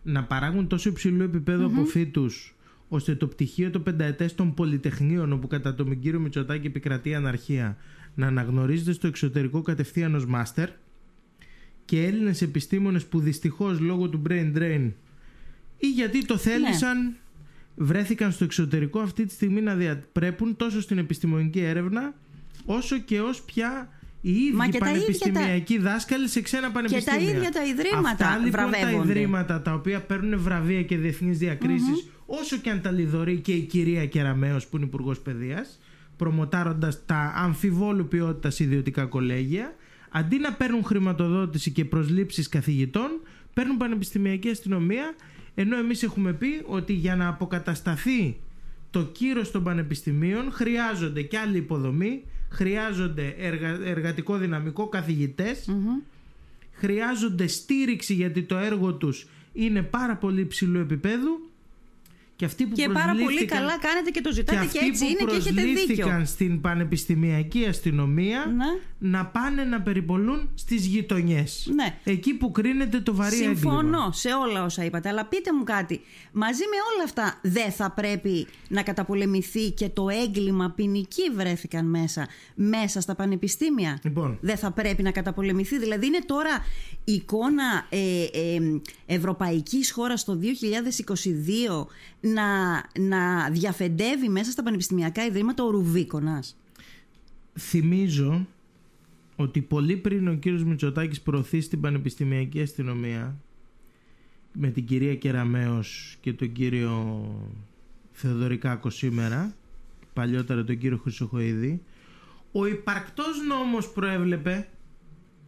να 0.07 0.23
παράγουν 0.23 0.67
τόσο 0.67 0.89
υψηλού 0.89 1.23
επίπεδου 1.23 1.65
από 1.65 1.85
φύτους, 1.85 2.55
ώστε 2.89 3.15
το 3.15 3.27
πτυχίο 3.27 3.69
το 3.69 3.79
πενταετές 3.79 4.35
των 4.35 4.53
πολυτεχνείων, 4.53 5.33
όπου 5.33 5.47
κατά 5.47 5.75
τον 5.75 5.99
κύριο 5.99 6.19
Μητσοτάκη 6.19 6.67
επικρατεί 6.67 7.15
αναρχία, 7.15 7.77
να 8.15 8.27
αναγνωρίζεται 8.27 8.91
στο 8.91 9.07
εξωτερικό 9.07 9.61
κατευθείαν 9.61 10.15
ως 10.15 10.25
μάστερ, 10.25 10.69
και 11.85 12.03
Έλληνες 12.05 12.41
επιστήμονες 12.41 13.05
που 13.05 13.19
δυστυχώς 13.19 13.79
λόγω 13.79 14.09
του 14.09 14.21
brain 14.29 14.57
drain 14.57 14.91
ή 15.77 15.87
γιατί 15.89 16.25
το 16.25 16.37
θέλησαν 16.37 17.15
βρέθηκαν 17.75 18.31
στο 18.31 18.43
εξωτερικό 18.43 18.99
αυτή 18.99 19.25
τη 19.25 19.33
στιγμή 19.33 19.61
να 19.61 19.75
διαπρέπουν 19.75 20.55
τόσο 20.55 20.81
στην 20.81 20.97
επιστημονική 20.97 21.59
έρευνα 21.59 22.13
όσο 22.65 22.97
και 22.97 23.21
ως 23.21 23.41
πια 23.41 23.89
οι 24.29 24.31
ίδιοι 24.31 24.51
Μα 24.55 24.67
και 24.67 24.77
τα 24.77 24.89
ίδια 24.89 25.01
πανεπιστημιακοί 25.01 25.77
δάσκαλοι 25.77 26.27
σε 26.27 26.41
ξένα 26.41 26.71
πανεπιστήμια. 26.71 27.29
ίδια 27.29 27.51
τα 27.51 27.65
ιδρύματα 27.65 28.09
Αυτά 28.09 28.37
λοιπόν 28.37 28.51
τα 28.51 28.67
βραβεύονται. 28.67 29.11
ιδρύματα 29.11 29.61
τα 29.61 29.73
οποία 29.73 30.01
παίρνουν 30.01 30.39
βραβεία 30.39 30.83
και 30.83 30.97
διεθνείς 30.97 31.37
διακρίσεις, 31.37 32.09
όσο 32.25 32.57
και 32.57 32.69
αν 32.69 32.81
τα 32.81 32.91
λιδωρεί 32.91 33.39
και 33.39 33.51
η 33.51 33.61
κυρία 33.61 34.05
Κεραμέως 34.05 34.67
που 34.67 34.75
είναι 34.77 34.85
υπουργός 34.85 35.19
Παιδείας 35.19 35.79
προμοτάροντας 36.17 37.05
τα 37.05 37.33
αμφιβόλου 37.35 38.07
ποιότητας 38.07 38.59
ιδιωτικά 38.59 39.05
κολέγια 39.05 39.75
αντί 40.09 40.37
να 40.37 40.53
παίρνουν 40.53 40.83
χρηματοδότηση 40.83 41.71
και 41.71 41.85
προσλήψεις 41.85 42.49
καθηγητών 42.49 43.09
παίρνουν 43.53 43.77
πανεπιστημιακή 43.77 44.49
αστυνομία 44.49 45.15
ενώ 45.55 45.77
εμείς 45.77 46.03
έχουμε 46.03 46.33
πει 46.33 46.61
ότι 46.65 46.93
για 46.93 47.15
να 47.15 47.27
αποκατασταθεί 47.27 48.37
το 48.89 49.03
κύρος 49.03 49.51
των 49.51 49.63
πανεπιστημίων 49.63 50.51
χρειάζονται 50.51 51.21
και 51.21 51.37
άλλη 51.37 51.57
υποδομή 51.57 52.23
χρειάζονται 52.49 53.35
εργα- 53.37 53.79
εργατικό 53.83 54.37
δυναμικό 54.37 54.87
καθηγητές. 54.87 55.69
Χρειάζονται 56.73 57.47
στήριξη 57.47 58.13
γιατί 58.13 58.41
το 58.43 58.57
έργο 58.57 58.93
τους 58.93 59.27
είναι 59.53 59.81
πάρα 59.81 60.15
πολύ 60.15 60.41
υψηλού 60.41 60.79
επίπεδου 60.79 61.46
και 62.37 62.45
αυτοί 62.45 62.65
που 62.65 62.75
Και 62.75 62.89
πάρα 62.89 63.11
πολύ 63.11 63.17
προσλήφθηκαν- 63.23 63.59
καλά 63.59 63.77
κάνετε 63.79 64.09
και 64.09 64.21
το 64.21 64.31
ζητάτε 64.31 64.59
και, 64.59 64.65
αυτοί 64.65 64.85
έτσι 64.85 65.03
που 65.05 65.09
είναι 65.21 65.31
και 65.31 65.35
έχετε 65.37 65.61
δίκιο. 65.61 65.73
προσλήφθηκαν 65.73 66.25
στην 66.25 66.61
πανεπιστημιακή 66.61 67.65
αστυνομία 67.65 68.53
Ναι. 68.55 68.65
να 69.09 69.25
πάνε 69.25 69.63
να 69.63 69.81
περιπολούν 69.81 70.49
στις 70.53 70.85
γειτονιές. 70.85 71.69
Ναι. 71.75 71.97
Εκεί 72.03 72.33
που 72.33 72.51
κρίνεται 72.51 72.99
το 72.99 73.15
βαρύ 73.15 73.35
Συμφωνώ 73.35 73.77
έγκλημα. 73.79 74.13
σε 74.13 74.29
όλα 74.33 74.63
όσα 74.63 74.83
είπατε, 74.85 75.09
αλλά 75.09 75.25
πείτε 75.25 75.53
μου 75.53 75.63
κάτι. 75.63 76.01
Μαζί 76.31 76.61
με 76.63 76.77
όλα 76.93 77.03
αυτά 77.03 77.39
δεν 77.41 77.71
θα 77.71 77.91
πρέπει 77.91 78.47
να 78.67 78.81
καταπολεμηθεί 78.83 79.71
και 79.71 79.89
το 79.89 80.09
έγκλημα 80.09 80.71
ποινική 80.75 81.29
βρέθηκαν 81.35 81.85
μέσα, 81.89 82.27
μέσα 82.55 83.01
στα 83.01 83.15
πανεπιστήμια; 83.15 83.99
Λοιπόν. 84.03 84.37
Δεν 84.41 84.57
θα 84.57 84.71
πρέπει 84.71 85.03
να 85.03 85.11
καταπολεμηθεί; 85.11 85.79
Δηλαδή 85.79 86.05
είναι 86.05 86.19
τώρα 86.25 86.65
εικόνα 87.03 87.85
ε, 87.89 88.23
ε, 88.23 88.79
ευρωπαϊκής 89.05 89.91
χώρας 89.91 90.23
το 90.25 90.35
2022 90.35 91.87
να, 92.33 92.75
να 92.99 93.49
διαφεντεύει 93.49 94.29
μέσα 94.29 94.51
στα 94.51 94.63
πανεπιστημιακά 94.63 95.25
ιδρύματα 95.25 95.63
ο 95.63 95.69
Ρουβίκονας. 95.69 96.57
θυμίζω 97.59 98.47
ότι 99.35 99.61
πολύ 99.61 99.97
πριν 99.97 100.27
ο 100.27 100.33
κύριος 100.33 100.63
Μητσοτάκης 100.63 101.21
προωθήσει 101.21 101.69
την 101.69 101.81
πανεπιστημιακή 101.81 102.61
αστυνομία 102.61 103.37
με 104.53 104.69
την 104.69 104.85
κυρία 104.85 105.15
Κεραμέως 105.15 106.17
και 106.21 106.33
τον 106.33 106.51
κύριο 106.51 107.25
Θεοδωρικάκο 108.11 108.89
σήμερα 108.89 109.55
παλιότερα 110.13 110.63
τον 110.63 110.77
κύριο 110.77 110.97
Χρυσοχοίδη 110.97 111.81
ο 112.51 112.65
υπαρκτός 112.65 113.41
νόμος 113.47 113.91
προέβλεπε 113.91 114.67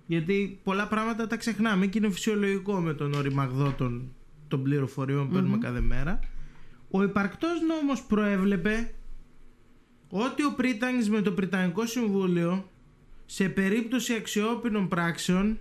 γιατί 0.08 0.60
πολλά 0.64 0.88
πράγματα 0.88 1.28
τα 1.28 1.38
ξεχνάμε 1.38 1.88
και 1.88 1.98
είναι 1.98 2.10
φυσιολογικό 2.10 2.80
με 2.80 2.94
τον 2.94 3.14
οριμαγδό 3.14 3.74
των, 3.78 4.12
των 4.48 4.64
πληροφοριών 4.64 5.28
που 5.28 5.34
παίρνουμε 5.34 5.58
κάθε 5.58 5.82
μέρα 5.82 6.20
ο 6.92 7.04
υπαρκτός 7.04 7.62
νόμος 7.68 8.04
προέβλεπε 8.04 8.94
ότι 10.10 10.44
ο 10.44 10.54
Πρίτανης 10.54 11.10
με 11.10 11.22
το 11.22 11.32
Πριτανικό 11.32 11.86
Συμβούλιο 11.86 12.70
σε 13.26 13.50
περίπτωση 13.50 14.14
αξιόπινων 14.14 14.88
πράξεων 14.88 15.60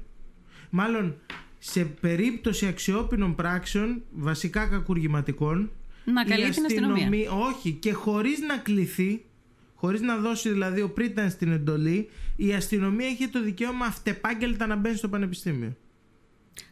μάλλον 0.70 1.16
σε 1.58 1.84
περίπτωση 1.84 2.66
αξιόπινων 2.66 3.34
πράξεων 3.34 4.02
βασικά 4.10 4.66
κακουργηματικών 4.66 5.70
να 6.04 6.24
καλεί 6.24 6.50
την 6.50 6.64
αστυνομία. 6.64 7.30
Όχι, 7.32 7.72
και 7.72 7.92
χωρίς 7.92 8.40
να 8.40 8.56
κληθεί, 8.56 9.24
χωρίς 9.74 10.00
να 10.00 10.16
δώσει 10.16 10.50
δηλαδή 10.50 10.80
ο 10.80 10.90
Πρίτανης 10.90 11.36
την 11.36 11.52
εντολή, 11.52 12.08
η 12.36 12.52
αστυνομία 12.52 13.08
είχε 13.08 13.28
το 13.28 13.42
δικαίωμα 13.42 13.86
αυτεπάγγελτα 13.86 14.66
να 14.66 14.76
μπαίνει 14.76 14.96
στο 14.96 15.08
πανεπιστήμιο. 15.08 15.76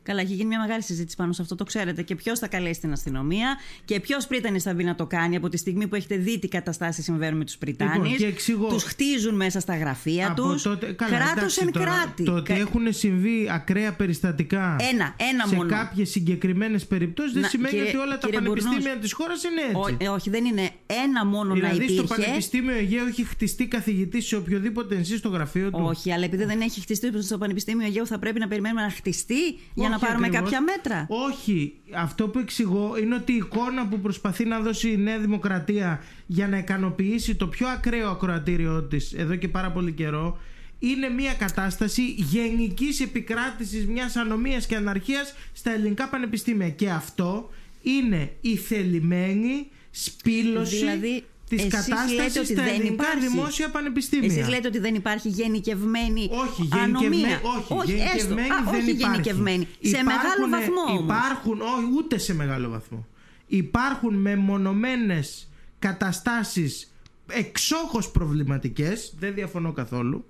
Καλά, 0.07 0.21
έχει 0.21 0.35
γίνει 0.35 0.49
μια 0.49 0.61
μεγάλη 0.61 0.83
συζήτηση 0.83 1.17
πάνω 1.17 1.33
σε 1.33 1.43
αυτό, 1.43 1.55
το 1.55 1.65
ξέρετε. 1.65 2.03
Και 2.03 2.15
ποιος 2.15 2.39
θα 2.39 2.49
καλέσει 2.49 2.81
την 2.81 2.93
αστυνομία 2.93 3.57
και 3.85 4.01
ποιος 4.01 4.27
πρίτανη 4.27 4.61
θα 4.61 4.75
μπει 4.75 4.85
να 4.85 4.95
το 4.95 5.07
κάνει 5.07 5.37
από 5.37 5.49
τη 5.49 5.57
στιγμή 5.57 5.87
που 5.87 5.95
έχετε 5.95 6.17
δει 6.17 6.39
τι 6.39 6.49
καταστάσεις 6.49 7.05
συμβαίνουν 7.05 7.39
με 7.39 7.45
τους 7.45 7.57
Πριτάνη. 7.57 8.09
Λοιπόν, 8.09 8.29
εξηγώ... 8.29 8.69
Τους 8.69 8.83
χτίζουν 8.83 9.35
μέσα 9.35 9.61
στα 9.61 9.77
γραφεία 9.77 10.33
τους. 10.37 10.63
Κράτος 10.97 11.57
εν 11.57 11.71
κράτη. 11.71 12.25
Το 12.25 12.33
ότι 12.33 12.53
έχουν 12.53 12.93
συμβεί 12.93 13.49
ακραία 13.51 13.93
περιστατικά 13.93 14.77
ένα, 14.93 15.15
ένα 15.31 15.47
σε 15.47 15.55
μόνο. 15.55 15.69
κάποιες 15.69 16.11
συγκεκριμένες 16.11 16.87
περιπτώσεις 16.87 17.33
δεν 17.33 17.45
σημαίνει 17.45 17.75
κύριε, 17.75 17.89
ότι 17.89 17.97
όλα 17.97 18.19
τα 18.19 18.29
πανεπιστήμια 18.29 18.97
της 19.01 19.13
χώρας 19.13 19.43
είναι 19.45 19.61
έτσι. 19.61 20.09
Ό, 20.09 20.13
όχι, 20.13 20.31
δεν 20.31 20.45
είναι 20.45 20.71
ένα 21.05 21.27
μόνο 21.27 21.53
δηλαδή, 21.55 21.77
να 21.79 21.85
υπήρχε. 21.85 21.93
Δηλαδή 21.93 22.15
στο 22.15 22.23
Πανεπιστήμιο 22.23 22.75
Αιγαίου 22.75 23.07
έχει 23.07 23.25
χτιστεί 23.25 23.67
καθηγητής 23.67 24.27
σε 24.27 24.37
οποιοδήποτε 24.37 24.97
νησί 24.97 25.17
στο 25.17 25.29
γραφείο 25.29 25.71
του. 25.71 25.81
Όχι, 25.83 26.13
αλλά 26.13 26.25
επειδή 26.25 26.45
δεν 26.45 26.61
έχει 26.61 26.81
χτιστεί 26.81 27.23
στο 27.23 27.39
Πανεπιστήμιο 27.39 27.87
Αιγαίου 27.87 28.07
θα 28.07 28.19
πρέπει 28.19 28.39
να 28.39 28.49
περιμένουμε 28.49 28.83
να 28.83 28.91
χτιστεί 28.91 29.59
για 29.75 29.89
να 29.89 29.96
πάρουμε 29.99 30.29
κάποια 30.29 30.61
μέτρα. 30.61 31.07
Όχι. 31.09 31.75
Αυτό 31.95 32.29
που 32.29 32.39
εξηγώ 32.39 32.97
είναι 32.97 33.15
ότι 33.15 33.33
η 33.33 33.37
εικόνα 33.37 33.87
που 33.87 34.01
προσπαθεί 34.01 34.45
να 34.45 34.61
δώσει 34.61 34.91
η 34.91 34.97
Νέα 34.97 35.19
Δημοκρατία 35.19 36.03
για 36.27 36.49
να 36.49 36.59
ικανοποιήσει 36.59 37.35
το 37.35 37.47
πιο 37.47 37.69
ακραίο 37.69 38.11
ακροατήριό 38.11 38.83
της 38.83 39.13
εδώ 39.13 39.35
και 39.35 39.49
πάρα 39.49 39.71
πολύ 39.71 39.93
καιρό 39.93 40.39
είναι 40.79 41.09
μια 41.09 41.35
κατάσταση 41.35 42.03
γενικής 42.17 43.01
επικράτησης 43.01 43.87
μιας 43.87 44.17
ανομίας 44.17 44.67
και 44.67 44.77
αναρχίας 44.77 45.35
στα 45.53 45.71
ελληνικά 45.71 46.09
πανεπιστήμια 46.09 46.71
και 46.71 46.91
αυτό 46.91 47.51
είναι 47.83 48.33
η 48.41 48.57
θελημένη 48.57 49.67
σπήλωση 49.91 50.77
δηλαδή, 50.77 51.25
της 51.49 51.63
κατάστασης 51.63 52.49
στα 52.49 52.63
ελληνικά 52.63 52.89
υπάρχει... 52.91 53.27
δημόσια 53.27 53.71
πανεπιστήμια. 53.71 54.35
Εσείς 54.35 54.49
λέτε 54.49 54.69
ότι 54.69 54.79
δεν 54.79 54.95
υπάρχει 54.95 55.29
γενικευμένη 55.29 56.29
όχι, 56.33 56.63
γενικευμένη, 56.63 57.41
όχι, 57.57 57.73
όχι, 57.73 57.93
γενικευμένη 57.93 58.17
έστω, 58.17 58.35
δεν 58.35 58.75
όχι 58.75 58.91
υπάρχει. 58.91 59.13
γενικευμένη. 59.13 59.69
σε 59.81 60.03
μεγάλο 60.03 60.49
βαθμό 60.51 60.81
όμως. 60.89 61.03
Υπάρχουν, 61.03 61.61
όχι, 61.61 61.85
ούτε 61.97 62.19
σε 62.19 62.35
μεγάλο 62.35 62.69
βαθμό. 62.69 63.07
Υπάρχουν 63.47 64.15
μεμονωμένες 64.15 65.49
καταστάσεις 65.79 66.95
εξόχως 67.27 68.11
προβληματικές, 68.11 69.15
δεν 69.19 69.35
διαφωνώ 69.35 69.73
καθόλου, 69.73 70.25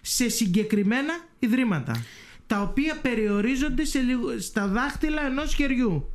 σε 0.00 0.28
συγκεκριμένα 0.28 1.14
ιδρύματα, 1.38 2.04
τα 2.46 2.60
οποία 2.60 2.98
περιορίζονται 3.02 3.84
σε, 3.84 4.00
στα 4.38 4.66
δάχτυλα 4.66 5.26
ενός 5.26 5.54
χεριού. 5.54 6.13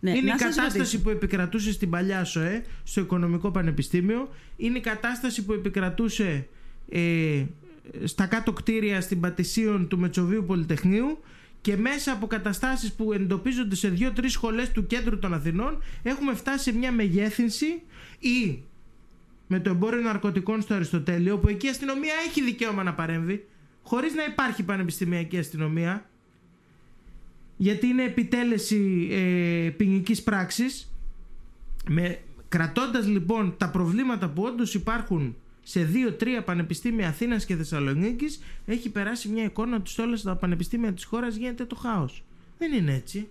Ναι, 0.00 0.10
είναι 0.10 0.30
η 0.30 0.34
κατάσταση 0.34 1.00
που 1.00 1.10
επικρατούσε 1.10 1.72
στην 1.72 1.90
παλιά 1.90 2.24
ΣΟΕ, 2.24 2.64
στο 2.82 3.00
Οικονομικό 3.00 3.50
Πανεπιστήμιο. 3.50 4.28
Είναι 4.56 4.78
η 4.78 4.80
κατάσταση 4.80 5.44
που 5.44 5.52
επικρατούσε 5.52 6.48
ε, 6.88 7.44
στα 8.04 8.26
κάτω 8.26 8.52
κτίρια 8.52 9.00
στην 9.00 9.20
Πατησίων 9.20 9.88
του 9.88 9.98
Μετσοβίου 9.98 10.44
Πολυτεχνείου 10.44 11.18
και 11.60 11.76
μέσα 11.76 12.12
από 12.12 12.26
καταστάσεις 12.26 12.92
που 12.92 13.12
εντοπίζονται 13.12 13.74
σε 13.74 13.88
δύο-τρεις 13.88 14.32
σχολές 14.32 14.70
του 14.70 14.86
κέντρου 14.86 15.18
των 15.18 15.34
Αθηνών 15.34 15.82
έχουμε 16.02 16.34
φτάσει 16.34 16.62
σε 16.62 16.72
μια 16.72 16.92
μεγέθυνση 16.92 17.82
ή 18.18 18.62
με 19.46 19.60
το 19.60 19.70
εμπόριο 19.70 20.00
ναρκωτικών 20.00 20.62
στο 20.62 20.74
Αριστοτέλειο 20.74 21.34
όπου 21.34 21.48
εκεί 21.48 21.66
η 21.66 21.68
αστυνομία 21.68 22.12
έχει 22.28 22.42
δικαίωμα 22.42 22.82
να 22.82 22.94
παρέμβει 22.94 23.46
χωρίς 23.82 24.14
να 24.14 24.24
υπάρχει 24.24 24.62
πανεπιστημιακή 24.62 25.38
αστυνομία 25.38 26.09
γιατί 27.60 27.86
είναι 27.86 28.04
επιτέλεση 28.04 29.08
ε, 29.10 29.70
ποινικής 29.70 30.22
πράξης 30.22 30.92
με, 31.88 32.18
κρατώντας 32.48 33.06
λοιπόν 33.06 33.54
τα 33.56 33.70
προβλήματα 33.70 34.28
που 34.28 34.42
όντως 34.42 34.74
υπάρχουν 34.74 35.36
σε 35.62 35.84
δύο-τρία 35.84 36.42
πανεπιστήμια 36.42 37.08
Αθήνας 37.08 37.44
και 37.44 37.56
Θεσσαλονίκης 37.56 38.40
έχει 38.66 38.90
περάσει 38.90 39.28
μια 39.28 39.44
εικόνα 39.44 39.76
ότι 39.76 39.90
σε 39.90 40.02
όλα 40.02 40.18
τα 40.22 40.36
πανεπιστήμια 40.36 40.92
της 40.92 41.04
χώρας 41.04 41.36
γίνεται 41.36 41.64
το 41.64 41.76
χάος. 41.76 42.22
Δεν 42.58 42.72
είναι 42.72 42.94
έτσι. 42.94 43.28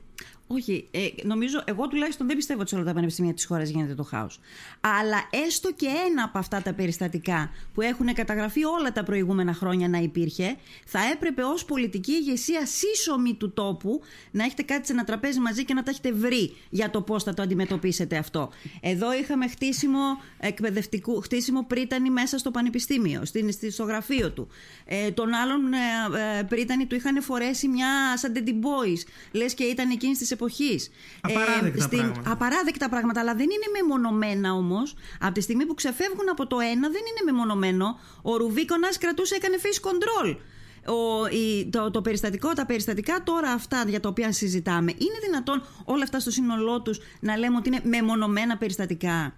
Όχι, 0.52 0.88
ε, 0.92 1.08
νομίζω, 1.24 1.62
εγώ 1.66 1.88
τουλάχιστον 1.88 2.28
δεν 2.28 2.36
πιστεύω 2.36 2.60
ότι 2.60 2.70
σε 2.70 2.76
όλα 2.76 2.86
τα 2.86 2.94
πανεπιστήμια 2.94 3.34
της 3.34 3.46
χώρας 3.46 3.70
γίνεται 3.70 3.96
το 3.96 4.04
χάος. 4.04 4.40
Αλλά 4.80 5.18
έστω 5.46 5.72
και 5.74 5.86
ένα 6.10 6.24
από 6.24 6.38
αυτά 6.38 6.62
τα 6.62 6.74
περιστατικά 6.74 7.52
που 7.74 7.82
έχουν 7.82 8.14
καταγραφεί 8.14 8.64
όλα 8.64 8.92
τα 8.92 9.04
προηγούμενα 9.04 9.54
χρόνια 9.54 9.90
να 9.90 9.98
υπήρχε, 9.98 10.58
θα 10.86 11.00
έπρεπε 11.14 11.44
ως 11.44 11.66
πολιτική 11.66 12.12
ηγεσία 12.12 12.66
σύσσωμη 12.66 13.34
του 13.34 13.52
τόπου 13.54 14.02
να 14.32 14.44
έχετε 14.44 14.64
κάτι 14.64 14.86
σε 14.86 14.94
ένα 14.94 15.04
τραπέζι 15.04 15.40
μαζί 15.40 15.66
και 15.66 15.74
να 15.74 15.84
τα 15.84 15.92
έχετε 15.92 16.12
βρει 16.12 16.56
για 16.70 16.90
το 16.90 17.02
πώς 17.02 17.24
θα 17.24 17.34
το 17.34 17.42
αντιμετωπίσετε 17.42 18.18
αυτό. 18.18 18.50
Εδώ 18.82 19.14
είχαμε 19.14 19.48
χτίσιμο 19.48 20.00
εκπαιδευτικού, 20.40 21.22
χτίσιμο 21.22 21.64
πρίτανη 21.64 22.10
μέσα 22.10 22.38
στο 22.38 22.52
πανεπιστήμιο, 22.52 23.26
στην, 23.26 23.52
στο 23.72 23.84
γραφείο 23.84 24.32
του. 24.32 24.48
Ε, 24.86 25.12
τον 25.12 25.34
άλλον 25.34 25.74
ε, 25.74 26.40
ε, 26.40 26.44
πρίτανη 26.44 26.86
του 26.86 26.96
είχαν 26.96 27.22
φορέσει 27.22 27.68
μια 27.68 28.18
σαν 28.18 28.34
boys, 28.46 29.10
λες 29.32 29.54
και 29.54 29.64
ήταν 29.64 29.90
εκείνη 29.90 30.16
τη 30.16 30.26
εποχής. 30.40 30.90
Απαράδεκτα, 31.22 31.84
ε, 31.84 31.88
στην, 31.88 32.00
πράγματα. 32.00 32.32
απαράδεκτα 32.32 32.90
πράγματα. 32.90 33.20
Αλλά 33.20 33.36
δεν 33.36 33.48
είναι 33.56 33.68
μεμονωμένα 33.82 34.54
όμως. 34.54 34.96
Από 35.20 35.34
τη 35.34 35.42
στιγμή 35.42 35.66
που 35.66 35.74
ξεφεύγουν 35.74 36.30
από 36.30 36.48
το 36.48 36.58
ένα, 36.60 36.88
δεν 36.96 37.04
είναι 37.10 37.32
μεμονωμένο. 37.32 38.00
Ο 38.22 38.38
Ρουβίκονα 38.38 38.88
κρατούσε, 39.00 39.36
έκανε 39.36 39.58
face 39.64 39.82
control. 39.88 40.36
Ο, 40.86 41.28
η, 41.28 41.70
το, 41.70 41.92
το 41.92 42.02
περιστατικό, 42.02 42.54
τα 42.54 42.66
περιστατικά 42.66 43.24
τώρα 43.24 43.52
αυτά 43.52 43.84
για 43.88 44.00
τα 44.00 44.10
οποία 44.10 44.32
συζητάμε, 44.32 44.92
είναι 44.92 45.20
δυνατόν 45.26 45.64
όλα 45.86 46.04
αυτά 46.04 46.20
στο 46.20 46.32
σύνολό 46.32 46.82
τους 46.82 47.00
να 47.20 47.38
λέμε 47.38 47.58
ότι 47.58 47.70
είναι 47.70 47.82
μεμονωμένα 47.84 48.58
περιστατικά; 48.58 49.34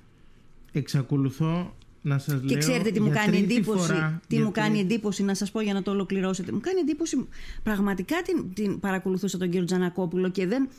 Εξακολουθώ 0.71 1.75
να 2.01 2.17
σας 2.17 2.41
και 2.41 2.47
λέω 2.47 2.57
ξέρετε 2.57 2.91
τι 2.91 3.01
μου 3.01 3.11
κάνει 3.13 3.37
εντύπωση. 3.37 3.87
Φορά, 3.87 4.21
τι 4.27 4.39
μου 4.39 4.51
κάνει 4.51 4.79
εντύπωση, 4.79 5.23
να 5.23 5.33
σας 5.33 5.51
πω 5.51 5.61
για 5.61 5.73
να 5.73 5.81
το 5.81 5.91
ολοκληρώσετε. 5.91 6.51
Μου 6.51 6.59
κάνει 6.59 6.79
εντύπωση. 6.79 7.27
Πραγματικά 7.63 8.21
την, 8.21 8.53
την 8.53 8.79
παρακολουθούσα 8.79 9.37
τον 9.37 9.49
κύριο 9.49 9.65
Τζανακόπουλο 9.65 10.29
και 10.29 10.47
δεν, 10.47 10.69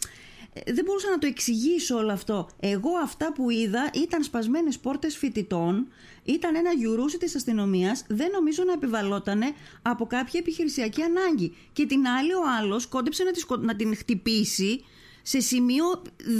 δεν 0.52 0.84
μπορούσα 0.84 1.10
να 1.10 1.18
το 1.18 1.26
εξηγήσω 1.26 1.96
όλο 1.96 2.12
αυτό. 2.12 2.48
Εγώ 2.60 2.90
αυτά 3.02 3.32
που 3.32 3.50
είδα 3.50 3.90
ήταν 3.94 4.22
σπασμένες 4.22 4.78
πόρτες 4.78 5.16
φοιτητών, 5.16 5.86
ήταν 6.24 6.54
ένα 6.54 6.72
γιουρούσι 6.72 7.18
της 7.18 7.36
αστυνομίας, 7.36 8.04
δεν 8.08 8.30
νομίζω 8.30 8.62
να 8.66 8.72
επιβαλότανε 8.72 9.46
από 9.82 10.06
κάποια 10.06 10.40
επιχειρησιακή 10.40 11.02
ανάγκη. 11.02 11.56
Και 11.72 11.86
την 11.86 12.06
άλλη 12.06 12.32
ο 12.32 12.42
άλλος 12.60 12.86
κόντεψε 12.86 13.22
να, 13.22 13.56
να 13.56 13.76
την 13.76 13.96
χτυπήσει 13.96 14.84
σε 15.22 15.40
σημείο 15.40 15.84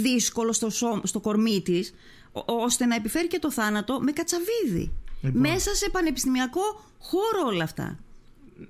δύσκολο 0.01 0.53
στο, 0.53 0.69
στο 1.03 1.19
κορμί 1.19 1.61
της, 1.61 1.93
ώστε 2.45 2.85
να 2.85 2.95
επιφέρει 2.95 3.27
και 3.27 3.39
το 3.39 3.51
θάνατο 3.51 3.99
με 4.01 4.11
κατσαβίδι. 4.11 4.91
Λοιπόν. 5.21 5.41
Μέσα 5.41 5.75
σε 5.75 5.89
πανεπιστημιακό 5.89 6.61
χώρο 6.99 7.47
όλα 7.47 7.63
αυτά. 7.63 7.99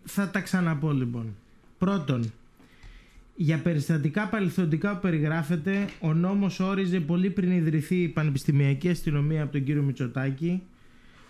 Θα 0.04 0.30
τα 0.30 0.40
ξαναπώ 0.40 0.92
λοιπόν. 0.92 1.36
Πρώτον, 1.78 2.34
για 3.36 3.58
περιστατικά 3.58 4.28
παρελθοντικά 4.28 4.94
που 4.94 5.00
περιγράφεται, 5.02 5.90
ο 6.00 6.14
νόμος 6.14 6.60
όριζε 6.60 7.00
πολύ 7.00 7.30
πριν 7.30 7.52
ιδρυθεί 7.52 7.96
η 7.96 8.08
Πανεπιστημιακή 8.08 8.90
Αστυνομία 8.90 9.44
από 9.44 9.52
τον 9.52 9.64
κύριο 9.64 9.82
Μητσοτάκη 9.82 10.62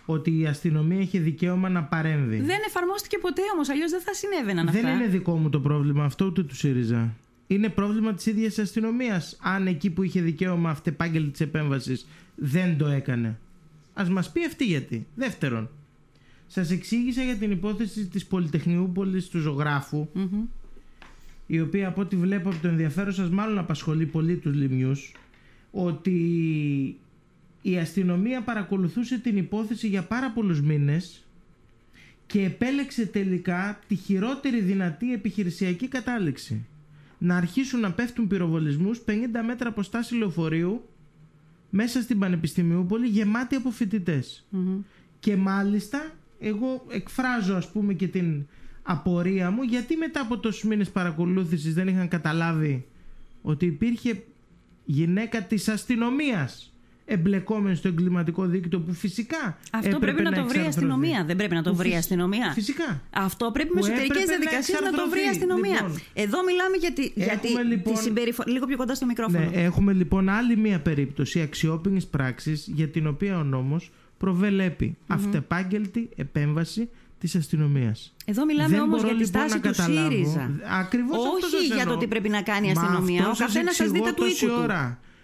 ότι 0.06 0.40
η 0.40 0.46
αστυνομία 0.46 1.00
έχει 1.00 1.18
δικαίωμα 1.18 1.68
να 1.68 1.82
παρέμβει. 1.84 2.36
Δεν 2.40 2.58
εφαρμόστηκε 2.66 3.18
ποτέ 3.18 3.42
όμως, 3.54 3.68
αλλιώς 3.68 3.90
δεν 3.90 4.00
θα 4.00 4.14
συνέβαιναν 4.14 4.68
αυτά. 4.68 4.80
Δεν 4.80 4.94
είναι 4.94 5.06
δικό 5.06 5.36
μου 5.36 5.48
το 5.48 5.60
πρόβλημα 5.60 6.04
αυτό, 6.04 6.24
ούτε 6.24 6.42
του 6.42 6.56
ΣΥΡΙΖΑ. 6.56 7.14
Είναι 7.46 7.68
πρόβλημα 7.68 8.14
της 8.14 8.26
ίδιας 8.26 8.58
αστυνομίας. 8.58 9.38
Αν 9.42 9.66
εκεί 9.66 9.90
που 9.90 10.02
είχε 10.02 10.20
δικαίωμα 10.20 10.70
αυτεπάγγελτη 10.70 11.30
της 11.30 11.40
επέμβασης 11.40 12.06
δεν 12.34 12.78
το 12.78 12.86
έκανε. 12.86 13.38
Α 13.94 14.06
μας 14.10 14.32
πει 14.32 14.44
αυτή 14.44 14.64
γιατί. 14.64 15.06
Δεύτερον, 15.14 15.70
σας 16.46 16.70
εξήγησα 16.70 17.22
για 17.22 17.36
την 17.36 17.50
υπόθεση 17.50 18.06
της 18.06 18.26
Πολυτεχνιούπολης 18.26 19.28
του 19.28 19.38
ζωγραφου 19.38 20.08
η 21.46 21.60
οποία 21.60 21.88
από 21.88 22.00
ό,τι 22.00 22.16
βλέπω 22.16 22.48
από 22.48 22.58
το 22.62 22.68
ενδιαφέρον 22.68 23.12
σας 23.12 23.30
μάλλον 23.30 23.58
απασχολεί 23.58 24.06
πολύ 24.06 24.36
τους 24.36 24.54
λιμιούς 24.54 25.12
ότι 25.70 26.16
η 27.62 27.78
αστυνομία 27.78 28.42
παρακολουθούσε 28.42 29.18
την 29.18 29.36
υπόθεση 29.36 29.88
για 29.88 30.02
πάρα 30.02 30.30
πολλούς 30.30 30.60
μήνες 30.60 31.24
και 32.26 32.44
επέλεξε 32.44 33.06
τελικά 33.06 33.80
τη 33.88 33.94
χειρότερη 33.94 34.60
δυνατή 34.60 35.12
επιχειρησιακή 35.12 35.88
κατάληξη. 35.88 36.66
Να 37.18 37.36
αρχίσουν 37.36 37.80
να 37.80 37.92
πέφτουν 37.92 38.26
πυροβολισμούς 38.26 39.02
50 39.06 39.10
μέτρα 39.46 39.68
από 39.68 39.82
στάση 39.82 40.14
λεωφορείου 40.14 40.88
μέσα 41.70 42.02
στην 42.02 42.18
Πανεπιστημιούπολη 42.18 43.06
γεμάτη 43.06 43.54
από 43.54 43.70
φοιτητε 43.70 44.24
Και 45.20 45.36
μάλιστα 45.36 46.10
εγώ 46.38 46.84
εκφράζω 46.88 47.54
ας 47.56 47.70
πούμε 47.70 47.92
και 47.94 48.08
την 48.08 48.46
απορία 48.82 49.50
μου 49.50 49.62
γιατί 49.62 49.96
μετά 49.96 50.20
από 50.20 50.38
τόσους 50.38 50.62
μήνες 50.64 50.90
παρακολούθησης 50.90 51.74
δεν 51.74 51.88
είχαν 51.88 52.08
καταλάβει 52.08 52.86
ότι 53.42 53.66
υπήρχε 53.66 54.24
γυναίκα 54.84 55.42
της 55.42 55.68
αστυνομίας 55.68 56.73
εμπλεκόμενη 57.04 57.76
στο 57.76 57.88
εγκληματικό 57.88 58.44
δίκτυο 58.44 58.80
που 58.80 58.92
φυσικά. 58.92 59.58
Αυτό 59.70 59.98
πρέπει 59.98 60.22
να, 60.22 60.32
το 60.32 60.44
βρει 60.44 60.62
η 60.62 60.66
αστυνομία. 60.66 61.24
Δεν 61.24 61.36
πρέπει 61.36 61.54
να 61.54 61.62
το 61.62 61.74
βρει 61.74 61.90
η 61.90 61.94
αστυνομία. 61.94 62.52
Φυσικά. 62.52 63.02
Αυτό 63.10 63.50
πρέπει 63.50 63.70
με 63.74 63.80
εσωτερικές 63.80 64.24
διαδικασίες 64.24 64.80
να, 64.80 64.90
το 64.90 65.08
βρει 65.10 65.24
η 65.24 65.28
αστυνομία. 65.28 65.72
Λοιπόν, 65.72 66.00
Εδώ 66.14 66.44
μιλάμε 66.44 66.76
για 66.76 66.92
τη, 66.92 67.12
για 67.14 67.38
τη, 67.38 67.48
λοιπόν, 67.48 67.96
συμπεριφορά. 67.96 68.50
Λίγο 68.50 68.66
πιο 68.66 68.76
κοντά 68.76 68.94
στο 68.94 69.06
μικρόφωνο. 69.06 69.44
Ναι, 69.44 69.62
έχουμε 69.62 69.92
λοιπόν 69.92 70.28
άλλη 70.28 70.56
μία 70.56 70.80
περίπτωση 70.80 71.40
αξιόπινης 71.40 72.06
πράξης 72.06 72.70
για 72.74 72.88
την 72.88 73.06
οποία 73.06 73.38
ο 73.38 73.42
νόμος 73.42 73.90
προβελέπει 74.18 74.96
mm-hmm. 74.96 75.14
αυτεπάγγελτη 75.14 76.08
επέμβαση 76.16 76.88
της 77.18 77.34
αστυνομίας. 77.34 78.14
Εδώ 78.24 78.44
μιλάμε 78.44 78.80
όμως 78.80 79.02
για 79.02 79.14
τη 79.14 79.24
λοιπόν 79.24 79.48
στάση 79.48 79.60
του 79.60 79.74
ΣΥΡΙΖΑ. 79.74 80.50
Ακριβώς 80.80 81.18
Όχι 81.18 81.66
για 81.74 81.86
το 81.86 81.96
τι 81.96 82.06
πρέπει 82.06 82.28
να 82.28 82.42
κάνει 82.42 82.68
η 82.68 82.70
αστυνομία. 82.70 83.28
Ο 83.28 83.34
καθένας 83.38 83.74
σας 83.74 83.90
δείτε 83.90 84.12
του 84.12 84.24
οίκου 84.24 84.72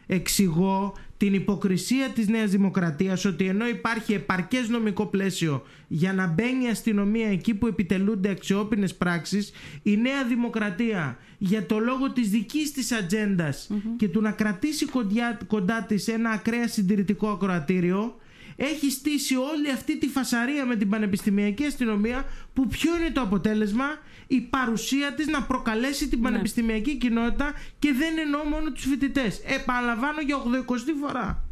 εξηγώ 0.07 0.95
την 1.21 1.35
υποκρισία 1.35 2.09
της 2.09 2.29
Νέας 2.29 2.51
Δημοκρατίας 2.51 3.25
ότι 3.25 3.47
ενώ 3.47 3.69
υπάρχει 3.69 4.13
επαρκές 4.13 4.69
νομικό 4.69 5.07
πλαίσιο 5.07 5.63
για 5.89 6.13
να 6.13 6.27
μπαίνει 6.27 6.65
η 6.65 6.69
αστυνομία 6.69 7.29
εκεί 7.29 7.55
που 7.55 7.67
επιτελούνται 7.67 8.31
αξιόπινες 8.31 8.95
πράξεις 8.95 9.53
η 9.83 9.97
Νέα 9.97 10.25
Δημοκρατία 10.25 11.19
για 11.39 11.67
το 11.67 11.79
λόγο 11.79 12.11
της 12.11 12.31
δικής 12.31 12.73
της 12.73 12.93
ατζεντα 12.93 13.55
και 13.97 14.09
του 14.09 14.21
να 14.21 14.31
κρατήσει 14.31 14.87
κοντά, 14.87 15.39
κοντά 15.47 15.85
της 15.89 16.09
ένα 16.09 16.31
ακραία 16.31 16.69
συντηρητικό 16.69 17.29
ακροατήριο 17.29 18.15
έχει 18.57 18.91
στήσει 18.91 19.37
όλη 19.37 19.71
αυτή 19.75 19.99
τη 19.99 20.07
φασαρία 20.09 20.67
με 20.67 20.77
την 20.77 20.89
πανεπιστημιακή 20.89 21.65
αστυνομία 21.65 22.25
που 22.53 22.67
ποιο 22.67 22.97
είναι 22.97 23.11
το 23.11 23.21
αποτέλεσμα; 23.21 23.85
Η 24.33 24.41
παρουσία 24.41 25.13
της 25.15 25.27
να 25.27 25.43
προκαλέσει 25.43 26.09
την 26.09 26.19
ναι. 26.19 26.25
πανεπιστημιακή 26.25 26.97
κοινότητα 26.97 27.53
και 27.79 27.93
δεν 27.93 28.19
εννοώ 28.19 28.45
μόνο 28.45 28.73
τους 28.73 28.85
φοιτητές. 28.85 29.41
Επαναλαμβάνω 29.47 30.21
για 30.21 30.37
80 30.37 30.77
φορά. 31.01 31.45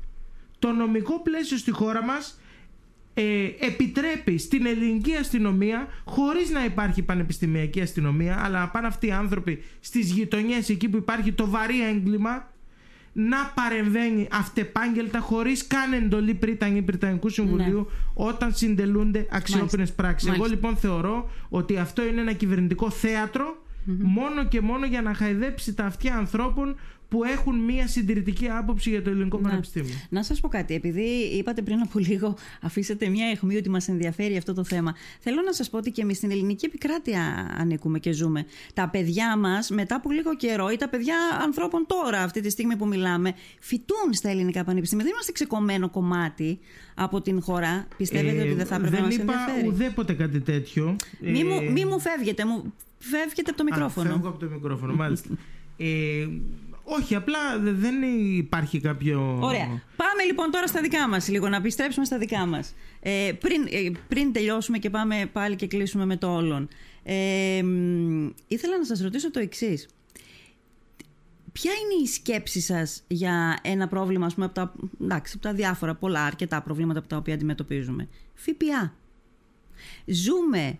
Το 0.59 0.73
νομικό 0.73 1.21
πλαίσιο 1.23 1.57
στη 1.57 1.71
χώρα 1.71 2.03
μας 2.03 2.41
ε, 3.15 3.23
επιτρέπει 3.61 4.39
στην 4.39 4.67
ελληνική 4.67 5.15
αστυνομία 5.15 5.87
χωρίς 6.05 6.51
να 6.51 6.65
υπάρχει 6.65 7.03
πανεπιστημιακή 7.03 7.81
αστυνομία 7.81 8.45
αλλά 8.45 8.59
να 8.59 8.69
πάνε 8.69 8.87
αυτοί 8.87 9.07
οι 9.07 9.11
άνθρωποι 9.13 9.63
στις 9.81 10.11
γειτονιές 10.11 10.69
εκεί 10.69 10.89
που 10.89 10.97
υπάρχει 10.97 11.33
το 11.33 11.49
βαρύ 11.49 11.87
έγκλημα 11.87 12.53
να 13.13 13.53
παρεμβαίνει 13.55 14.29
αυτεπάγγελτα 14.33 15.19
χωρίς 15.19 15.67
καν 15.67 15.93
εντολή 15.93 16.35
Πρίτανη 16.35 16.79
ή 16.79 16.83
Πριτανικού 16.83 17.29
Συμβουλίου 17.29 17.79
ναι. 17.79 18.25
όταν 18.27 18.55
συντελούνται 18.55 19.27
αξιόπινες 19.31 19.93
πράξεις. 19.93 20.33
Εγώ 20.33 20.45
λοιπόν 20.45 20.77
θεωρώ 20.77 21.31
ότι 21.49 21.77
αυτό 21.77 22.07
είναι 22.07 22.21
ένα 22.21 22.33
κυβερνητικό 22.33 22.91
μόνο 24.03 24.45
και 24.45 24.61
μόνο 24.61 24.87
για 24.87 25.03
να 25.03 25.15
χαϊδέψει 25.15 25.75
τα 25.75 25.85
αυτιά 25.85 26.17
ανθρώπων 26.17 26.77
που 27.09 27.25
έχουν 27.25 27.59
μία 27.65 27.89
συντηρητική 27.89 28.49
άποψη 28.49 28.91
για 28.91 29.03
το 29.03 29.11
ελληνικό 29.11 29.37
ναι. 29.37 29.49
πανεπιστήμιο. 29.49 29.95
Να 30.09 30.23
σας 30.23 30.41
πω 30.41 30.49
κάτι, 30.49 30.75
επειδή 30.75 31.03
είπατε 31.39 31.63
πριν 31.63 31.81
από 31.81 31.99
λίγο, 31.99 32.37
αφήσατε 32.61 33.09
μια 33.09 33.27
αιχμή 33.27 33.57
ότι 33.57 33.71
μας 33.71 33.89
ενδιαφέρει 33.89 34.37
αυτό 34.37 34.55
το 34.55 34.65
θέμα. 34.65 34.95
Θέλω 35.21 35.43
να 35.43 35.53
σας 35.53 35.71
πω 35.71 35.77
ότι 35.77 35.91
και 35.91 36.03
εμείς 36.03 36.17
στην 36.17 36.31
ελληνική 36.31 36.67
επικράτεια 36.67 37.51
ανήκουμε 37.59 37.99
και 37.99 38.13
ζούμε. 38.13 38.47
Τα 38.75 38.89
παιδιά 38.89 39.37
μας 39.37 39.71
μετά 39.71 39.95
από 39.95 40.11
λίγο 40.11 40.37
καιρό 40.37 40.71
ή 40.71 40.77
τα 40.77 40.89
παιδιά 40.89 41.17
ανθρώπων 41.43 41.85
τώρα, 41.87 42.23
αυτή 42.23 42.41
τη 42.41 42.51
στιγμή 42.51 42.77
που 42.77 42.87
μιλάμε, 42.87 43.35
φοιτούν 43.61 44.13
στα 44.13 44.29
ελληνικά 44.29 44.65
πανεπιστήμια. 44.65 45.05
Δεν 45.05 45.13
είμαστε 45.13 45.33
ξεκομμένο 45.33 45.91
κομμάτι 45.91 46.59
από 46.95 47.21
την 47.21 47.43
χώρα. 47.43 47.87
Πιστεύετε 47.97 48.39
ε, 48.39 48.43
ότι 48.43 48.55
δεν 48.55 48.67
θα 48.67 48.75
έπρεπε 48.75 48.97
να 48.97 49.03
μας 49.03 49.19
ενδιαφέρει; 49.19 49.53
Δεν 49.53 49.61
είπα 49.61 49.73
ουδέποτε 49.73 50.13
κάτι 50.13 50.41
τέτοιο. 50.41 50.97
Μη, 51.21 51.45
μου, 51.45 51.59
ε, 51.63 51.71
μη 51.71 51.85
μου 51.85 52.01
φεύγετε, 52.01 52.45
μου 52.45 52.73
φεύγετε 52.99 53.51
από 53.51 53.57
το 53.57 53.65
μικρόφωνο. 53.65 54.09
Α, 54.09 54.13
φεύγω 54.13 54.29
από 54.29 54.39
το 54.39 54.47
μικρόφωνο, 54.53 54.95
μάλιστα. 54.95 55.29
ε, 55.77 56.27
όχι, 56.91 57.15
απλά 57.15 57.59
δεν 57.59 58.03
υπάρχει 58.37 58.81
κάποιο. 58.81 59.39
Ωραία. 59.41 59.83
Πάμε 59.97 60.23
λοιπόν 60.27 60.51
τώρα 60.51 60.67
στα 60.67 60.81
δικά 60.81 61.09
μας, 61.09 61.29
λίγο 61.29 61.49
να 61.49 61.57
επιστρέψουμε 61.57 62.05
στα 62.05 62.19
δικά 62.19 62.47
μας. 62.47 62.75
Ε, 63.01 63.33
πριν, 63.41 63.67
ε, 63.71 63.91
πριν 64.09 64.33
τελειώσουμε 64.33 64.79
και 64.79 64.91
πάμε 64.91 65.29
πάλι 65.33 65.57
και 65.57 65.67
κλείσουμε 65.67 66.05
με 66.05 66.17
το 66.17 66.35
όλον. 66.35 66.69
Ε, 67.03 67.63
ήθελα 68.49 68.79
να 68.79 68.85
σας 68.85 69.01
ρωτήσω 69.01 69.31
το 69.31 69.41
εξής. 69.41 69.89
Ποια 71.53 71.73
είναι 71.73 72.03
η 72.03 72.07
σκέψη 72.07 72.61
σας 72.61 73.03
για 73.09 73.59
ένα 73.63 73.89
πρόβλημα, 73.89 74.27
ας 74.27 74.35
πούμε, 74.35 74.47
από 74.47 74.55
τα, 74.55 74.75
εντάξει, 75.03 75.33
από 75.37 75.43
τα 75.43 75.53
διάφορα, 75.53 75.95
πολλά, 75.95 76.25
αρκετά 76.25 76.63
προβλήματα 76.63 76.99
από 76.99 77.09
τα 77.09 77.17
οποία 77.17 77.35
αντιμετωπίζουμε; 77.35 78.09
ΦΠΑ. 78.35 78.95
Ζούμε 80.05 80.79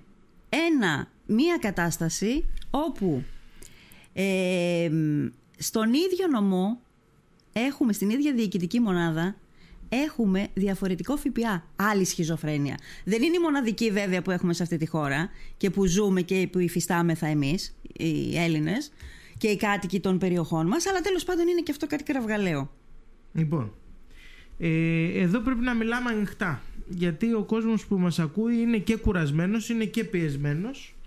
ένα, 0.49 1.09
μία 1.27 1.57
κατάσταση 1.61 2.45
όπου 2.71 3.25
ε, 4.13 4.91
στον 5.59 5.93
ίδιο 5.93 6.27
νομό 6.31 6.81
έχουμε, 7.53 7.93
στην 7.93 8.11
ίδια 8.11 8.33
διοικητική 8.33 8.81
μονάδα, 8.81 9.37
έχουμε 9.89 10.49
διαφορετικό 10.55 11.17
ΦΠΑ. 11.17 11.67
Άλλη 11.77 12.05
σχιζοφρένεια. 12.05 12.79
Δεν 13.05 13.23
είναι 13.23 13.37
η 13.37 13.41
μοναδική 13.41 13.91
βέβαια 13.91 14.23
που 14.23 14.31
έχουμε 14.31 14.53
σε 14.53 14.63
αυτή 14.63 14.77
τη 14.77 14.87
χώρα 14.87 15.31
και 15.57 15.71
που 15.71 15.87
ζούμε 15.87 16.23
και 16.23 16.49
που 16.53 16.59
υφιστάμεθα 16.59 17.27
εμείς, 17.27 17.77
οι 17.93 18.39
Έλληνες 18.39 18.93
και 19.39 19.49
οι 19.49 19.57
κάτοικοι 19.57 20.01
των 20.01 20.19
περιοχών 20.19 20.67
μας, 20.67 20.87
αλλά 20.87 21.01
τέλος 21.01 21.25
πάντων 21.25 21.49
είναι 21.49 21.61
και 21.61 21.71
αυτό 21.71 21.87
κάτι 21.87 22.03
κραυγαλαίο. 22.03 22.71
Λοιπόν, 23.33 23.75
ε, 24.59 25.21
εδώ 25.21 25.41
πρέπει 25.41 25.61
να 25.61 25.75
μιλάμε 25.75 26.11
ανοιχτά, 26.11 26.63
γιατί 26.89 27.33
ο 27.33 27.43
κόσμος 27.43 27.87
που 27.87 27.99
μας 27.99 28.19
ακούει 28.19 28.57
είναι 28.61 28.79
και 28.79 28.97
κουρασμένος, 28.97 29.69
είναι 29.69 29.85
και 29.85 30.05
πιεσμένος 30.05 30.98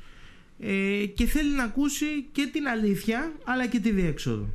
ε, 0.64 1.06
και 1.06 1.26
θέλει 1.26 1.56
να 1.56 1.64
ακούσει 1.64 2.06
και 2.32 2.50
την 2.54 2.68
αλήθεια 2.68 3.34
αλλά 3.44 3.68
και 3.68 3.80
τη 3.80 3.92
διέξοδο. 3.92 4.50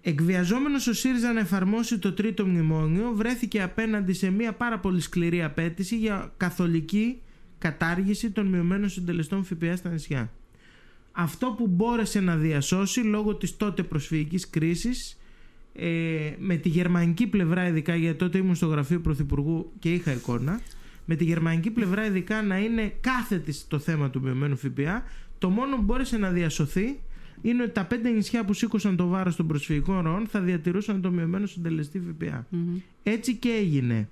Εκβιαζόμενος 0.00 0.86
ο 0.86 0.92
ΣΥΡΙΖΑ 0.92 1.32
να 1.32 1.40
εφαρμόσει 1.40 1.98
το 1.98 2.12
τρίτο 2.12 2.46
μνημόνιο 2.46 3.12
βρέθηκε 3.14 3.62
απέναντι 3.62 4.12
σε 4.12 4.30
μια 4.30 4.52
πάρα 4.52 4.78
πολύ 4.78 5.00
σκληρή 5.00 5.42
απέτηση 5.42 5.96
για 5.96 6.32
καθολική 6.36 7.20
κατάργηση 7.58 8.30
των 8.30 8.46
μειωμένων 8.46 8.88
συντελεστών 8.88 9.44
ΦΠΑ 9.44 9.76
στα 9.76 9.90
νησιά. 9.90 10.32
Αυτό 11.12 11.54
που 11.58 11.66
μπόρεσε 11.66 12.20
να 12.20 12.36
διασώσει 12.36 13.00
λόγω 13.00 13.34
της 13.34 13.56
τότε 13.56 13.82
προσφυγικής 13.82 14.50
κρίσης 14.50 15.18
ε, 15.72 16.30
με 16.38 16.56
τη 16.56 16.68
γερμανική 16.68 17.26
πλευρά 17.26 17.66
ειδικά 17.66 17.96
γιατί 17.96 18.18
τότε 18.18 18.38
ήμουν 18.38 18.54
στο 18.54 18.66
γραφείο 18.66 19.00
Πρωθυπουργού 19.00 19.72
και 19.78 19.92
είχα 19.92 20.12
εικόνα 20.12 20.60
με 21.06 21.16
τη 21.16 21.24
γερμανική 21.24 21.70
πλευρά 21.70 22.06
ειδικά 22.06 22.42
να 22.42 22.58
είναι 22.58 22.92
κάθετη 23.00 23.52
στο 23.52 23.78
θέμα 23.78 24.10
του 24.10 24.20
μειωμένου 24.20 24.56
ΦΠΑ, 24.56 25.02
το 25.38 25.50
μόνο 25.50 25.76
που 25.76 25.82
μπόρεσε 25.82 26.18
να 26.18 26.30
διασωθεί 26.30 27.00
είναι 27.42 27.62
ότι 27.62 27.72
τα 27.72 27.84
πέντε 27.84 28.10
νησιά 28.10 28.44
που 28.44 28.52
σήκωσαν 28.52 28.96
το 28.96 29.06
βάρος 29.06 29.36
των 29.36 29.46
προσφυγικών 29.46 30.00
ροών 30.00 30.26
θα 30.26 30.40
διατηρούσαν 30.40 31.00
το 31.00 31.10
μειωμένο 31.10 31.46
συντελεστή 31.46 32.00
ΦΠΑ. 32.00 32.46
Έτσι 33.02 33.34
και 33.34 33.48
έγινε. 33.48 34.08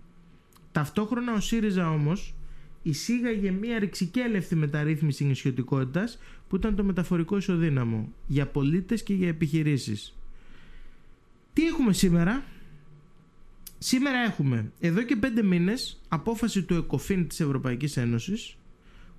Ταυτόχρονα 0.73 1.33
ο 1.33 1.41
ΣΥΡΙΖΑ 1.41 1.91
όμως 1.91 2.35
εισήγαγε 2.83 3.51
μια 3.51 3.79
ρηξικέλευτη 3.79 4.57
μεταρρύθμιση 4.57 5.25
νησιωτικότητας 5.25 6.19
που 6.49 6.57
ήταν 6.57 6.77
το 6.77 6.85
μεταφορικό 6.85 7.37
ισοδύναμο 7.37 8.13
για 8.27 8.47
πολίτες 8.47 9.03
και 9.03 9.15
για 9.15 9.29
επιχειρήσεις. 9.29 10.17
Τι 11.53 11.67
έχουμε 11.67 11.93
σήμερα, 11.93 12.43
Σήμερα 13.87 14.19
έχουμε 14.19 14.73
εδώ 14.81 15.03
και 15.03 15.17
πέντε 15.17 15.43
μήνες 15.43 16.01
απόφαση 16.09 16.63
του 16.63 16.75
ΕΚΟΦΗΝ 16.75 17.29
της 17.29 17.41
Ευρωπαϊκής 17.41 17.97
Ένωσης 17.97 18.57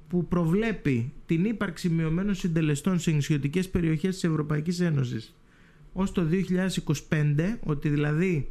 που 0.07 0.27
προβλέπει 0.27 1.13
την 1.25 1.45
ύπαρξη 1.45 1.89
μειωμένων 1.89 2.35
συντελεστών 2.35 2.99
σε 2.99 3.11
νησιωτικές 3.11 3.69
περιοχές 3.69 4.13
της 4.13 4.23
Ευρωπαϊκής 4.23 4.79
Ένωσης. 4.79 5.35
Ως 5.93 6.11
το 6.11 6.27
2025, 7.09 7.59
ότι 7.63 7.89
δηλαδή 7.89 8.49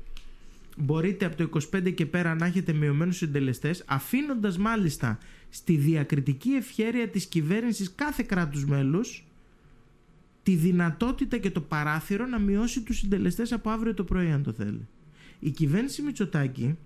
μπορείτε 0.77 1.25
από 1.25 1.37
το 1.37 1.61
25 1.75 1.91
και 1.95 2.07
πέρα 2.07 2.35
να 2.35 2.47
έχετε 2.47 2.73
μειωμένους 2.73 3.17
συντελεστές, 3.17 3.85
αφήνοντας 3.87 4.59
μάλιστα 4.59 5.19
στη 5.49 5.77
διακριτική 5.77 6.51
ευχέρεια 6.51 7.09
της 7.09 7.27
κυβέρνησης 7.27 7.93
κάθε 7.95 8.23
κράτους 8.23 8.67
μέλους 8.67 9.27
τη 10.43 10.55
δυνατότητα 10.55 11.39
και 11.39 11.51
το 11.51 11.61
παράθυρο 11.61 12.27
να 12.27 12.39
μειώσει 12.39 12.83
τους 12.83 12.99
συντελεστές 12.99 13.53
από 13.53 13.71
αύριο 13.71 13.95
το 13.95 14.05
πρωί 14.05 14.31
αν 14.31 14.43
το 14.43 14.53
θέλει 14.53 14.89
η 15.45 15.51
κυβέρνηση 15.51 16.03
Μητσοτάκη 16.03 16.77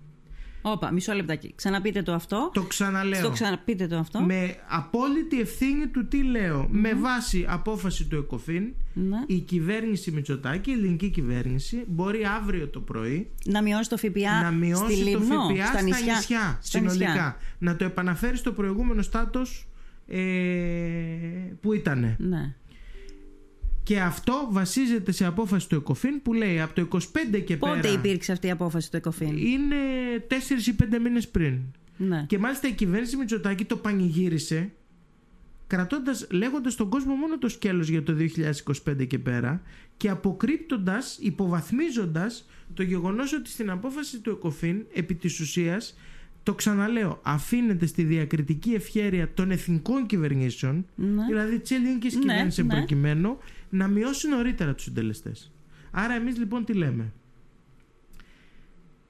Όπα, 0.63 0.93
μισό 0.93 1.13
λεπτάκι. 1.13 1.53
Ξαναπείτε 1.55 2.03
το 2.03 2.13
αυτό. 2.13 2.51
Το 2.55 2.63
ξαναλέω. 2.63 3.23
Το 3.23 3.31
ξαναπείτε 3.31 3.87
το 3.87 3.97
αυτό. 3.99 4.21
Με 4.21 4.57
απόλυτη 4.69 5.41
ευθύνη 5.41 5.87
του 5.87 6.07
τι 6.09 6.23
λέω. 6.23 6.69
Με 6.71 6.95
βάση 6.95 7.47
απόφαση 7.49 8.05
του 8.07 8.17
ΕΚΟΦΗΝ, 8.17 8.75
Ναι. 8.93 9.17
η 9.27 9.39
κυβέρνηση 9.39 10.11
Μητσοτάκη, 10.11 10.71
η 10.71 10.73
ελληνική 10.73 11.09
κυβέρνηση, 11.11 11.85
μπορεί 11.87 12.25
αύριο 12.25 12.69
το 12.69 12.81
πρωί 12.81 13.31
Να 13.45 13.63
μειώσει 13.63 13.89
το 13.89 13.97
ΦΠΑ 13.97 14.43
να 14.43 14.51
μειώσει 14.51 14.95
στη 14.95 15.13
το 15.13 15.19
Λιμνό, 15.19 15.49
ΦΠΑ 15.55 15.67
στα 15.67 15.83
νησιά. 15.83 16.21
Στα 16.21 16.59
συνολικά. 16.61 17.07
νησιά. 17.07 17.37
Να 17.59 17.77
το 17.77 17.85
επαναφέρει 17.85 18.37
στο 18.37 18.53
προηγούμενο 18.53 19.03
στάτος 19.03 19.69
ε, 20.07 20.19
που 21.61 21.73
ήταν. 21.73 22.17
Ναι. 22.19 22.55
Και 23.89 24.01
αυτό 24.01 24.49
βασίζεται 24.51 25.13
σε 25.13 25.25
απόφαση 25.25 25.69
του 25.69 25.75
ΕΚΟΦΗΝ 25.75 26.23
που 26.23 26.33
λέει 26.33 26.61
από 26.61 26.75
το 26.75 26.99
25 27.33 27.43
και 27.45 27.57
Πότε 27.57 27.81
πέρα 27.81 27.93
υπήρξε 27.93 28.33
αυτή 28.33 28.47
η 28.47 28.51
απόφαση 28.51 28.91
του 28.91 28.97
ΕΚΟΦΗΝ. 28.97 29.37
είναι 29.37 29.77
4 30.29 30.33
ή 30.67 30.75
5 30.95 30.99
μήνες 31.03 31.29
πριν. 31.29 31.59
Ναι. 31.97 32.25
Και 32.29 32.39
μάλιστα 32.39 32.69
η 32.69 32.73
κυβέρνηση 32.73 33.17
Μητσοτάκη 33.17 33.65
το 33.65 33.77
πανηγύρισε 33.77 34.73
κρατώντας, 35.67 36.27
λέγοντας 36.31 36.73
στον 36.73 36.89
κόσμο 36.89 37.15
μόνο 37.15 37.39
το 37.39 37.49
σκέλος 37.49 37.89
για 37.89 38.03
το 38.03 38.17
2025 38.85 39.07
και 39.07 39.19
πέρα 39.19 39.63
και 39.97 40.09
αποκρύπτοντας, 40.09 41.19
υποβαθμίζοντας 41.21 42.49
το 42.75 42.83
γεγονός 42.83 43.33
ότι 43.33 43.51
στην 43.51 43.71
απόφαση 43.71 44.21
του 44.21 44.31
ΕΚΟΦΗΝ 44.31 44.87
επί 44.93 45.15
της 45.15 45.41
ουσίας 45.41 45.97
το 46.49 46.55
ξαναλέω, 46.55 47.21
αφήνεται 47.23 47.87
στη 47.87 48.03
διακριτική 48.03 48.71
ευχέρεια 48.71 49.33
των 49.35 49.51
εθνικών 49.51 50.07
κυβερνήσεων, 50.07 50.87
Ναι. 50.95 51.25
δηλαδή 51.27 51.59
τη 51.61 51.75
ελληνική 51.75 52.07
Ναι, 52.15 52.21
κυβέρνηση 52.21 52.63
ναι. 52.63 52.75
προκειμένου, 52.75 53.37
να 53.69 53.89
μειώσει 53.89 54.29
νωρίτερα 54.29 54.75
τους 54.75 54.85
συντελεστές. 54.85 55.53
Άρα, 55.91 56.15
εμείς 56.15 56.39
λοιπόν 56.39 56.65
τι 56.65 56.73
λέμε; 56.73 57.13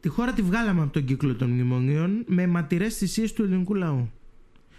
Τη 0.01 0.09
χώρα 0.09 0.33
τη 0.33 0.43
βγάλαμε 0.43 0.83
από 0.83 0.93
τον 0.93 1.05
κύκλο 1.05 1.35
των 1.35 1.51
μνημονίων 1.51 2.25
με 2.27 2.47
ματηρές 2.47 2.97
θυσίες 2.97 3.33
του 3.33 3.43
ελληνικού 3.43 3.75
λαού. 3.75 4.11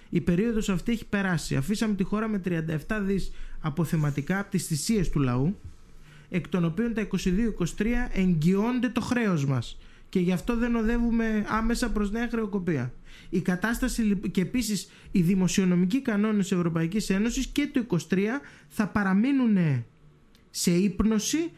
Η 0.10 0.22
περίοδος 0.22 0.70
αυτή 0.70 0.92
έχει 0.92 1.06
περάσει. 1.06 1.56
Αφήσαμε 1.56 1.96
τη 1.96 2.04
χώρα 2.04 2.28
με 2.28 2.42
37 2.88 3.00
δις 3.02 3.32
αποθεματικά 3.60 4.40
από 4.40 4.50
τις 4.52 4.66
θυσίες 4.66 5.10
του 5.10 5.20
λαού, 5.20 5.60
εκ 6.30 6.48
των 6.48 6.66
οποίων 6.66 6.94
τα 6.94 7.08
22-23 7.78 8.10
εγγυώνται 8.14 8.90
το 8.90 9.02
χρέος 9.02 9.46
μας 9.46 9.78
και 10.10 10.20
γι' 10.20 10.32
αυτό 10.32 10.58
δεν 10.58 10.76
οδεύουμε 10.76 11.46
άμεσα 11.48 11.92
προς 11.92 12.12
νέα 12.12 12.28
χρεοκοπία. 12.30 12.94
Η 13.30 13.42
κατάσταση 13.42 14.02
λιπ- 14.02 14.32
και 14.32 14.42
επίσης 14.42 14.90
οι 15.12 15.22
δημοσιονομικοί 15.22 16.02
κανόνες 16.02 16.52
Ευρωπαϊκής 16.52 17.10
Ένωσης 17.10 17.48
και 17.48 17.70
το 17.74 17.80
23 17.80 18.42
θα 18.68 18.88
παραμείνουν 18.88 19.86
σε 20.50 20.72
ύπνωση 20.72 21.52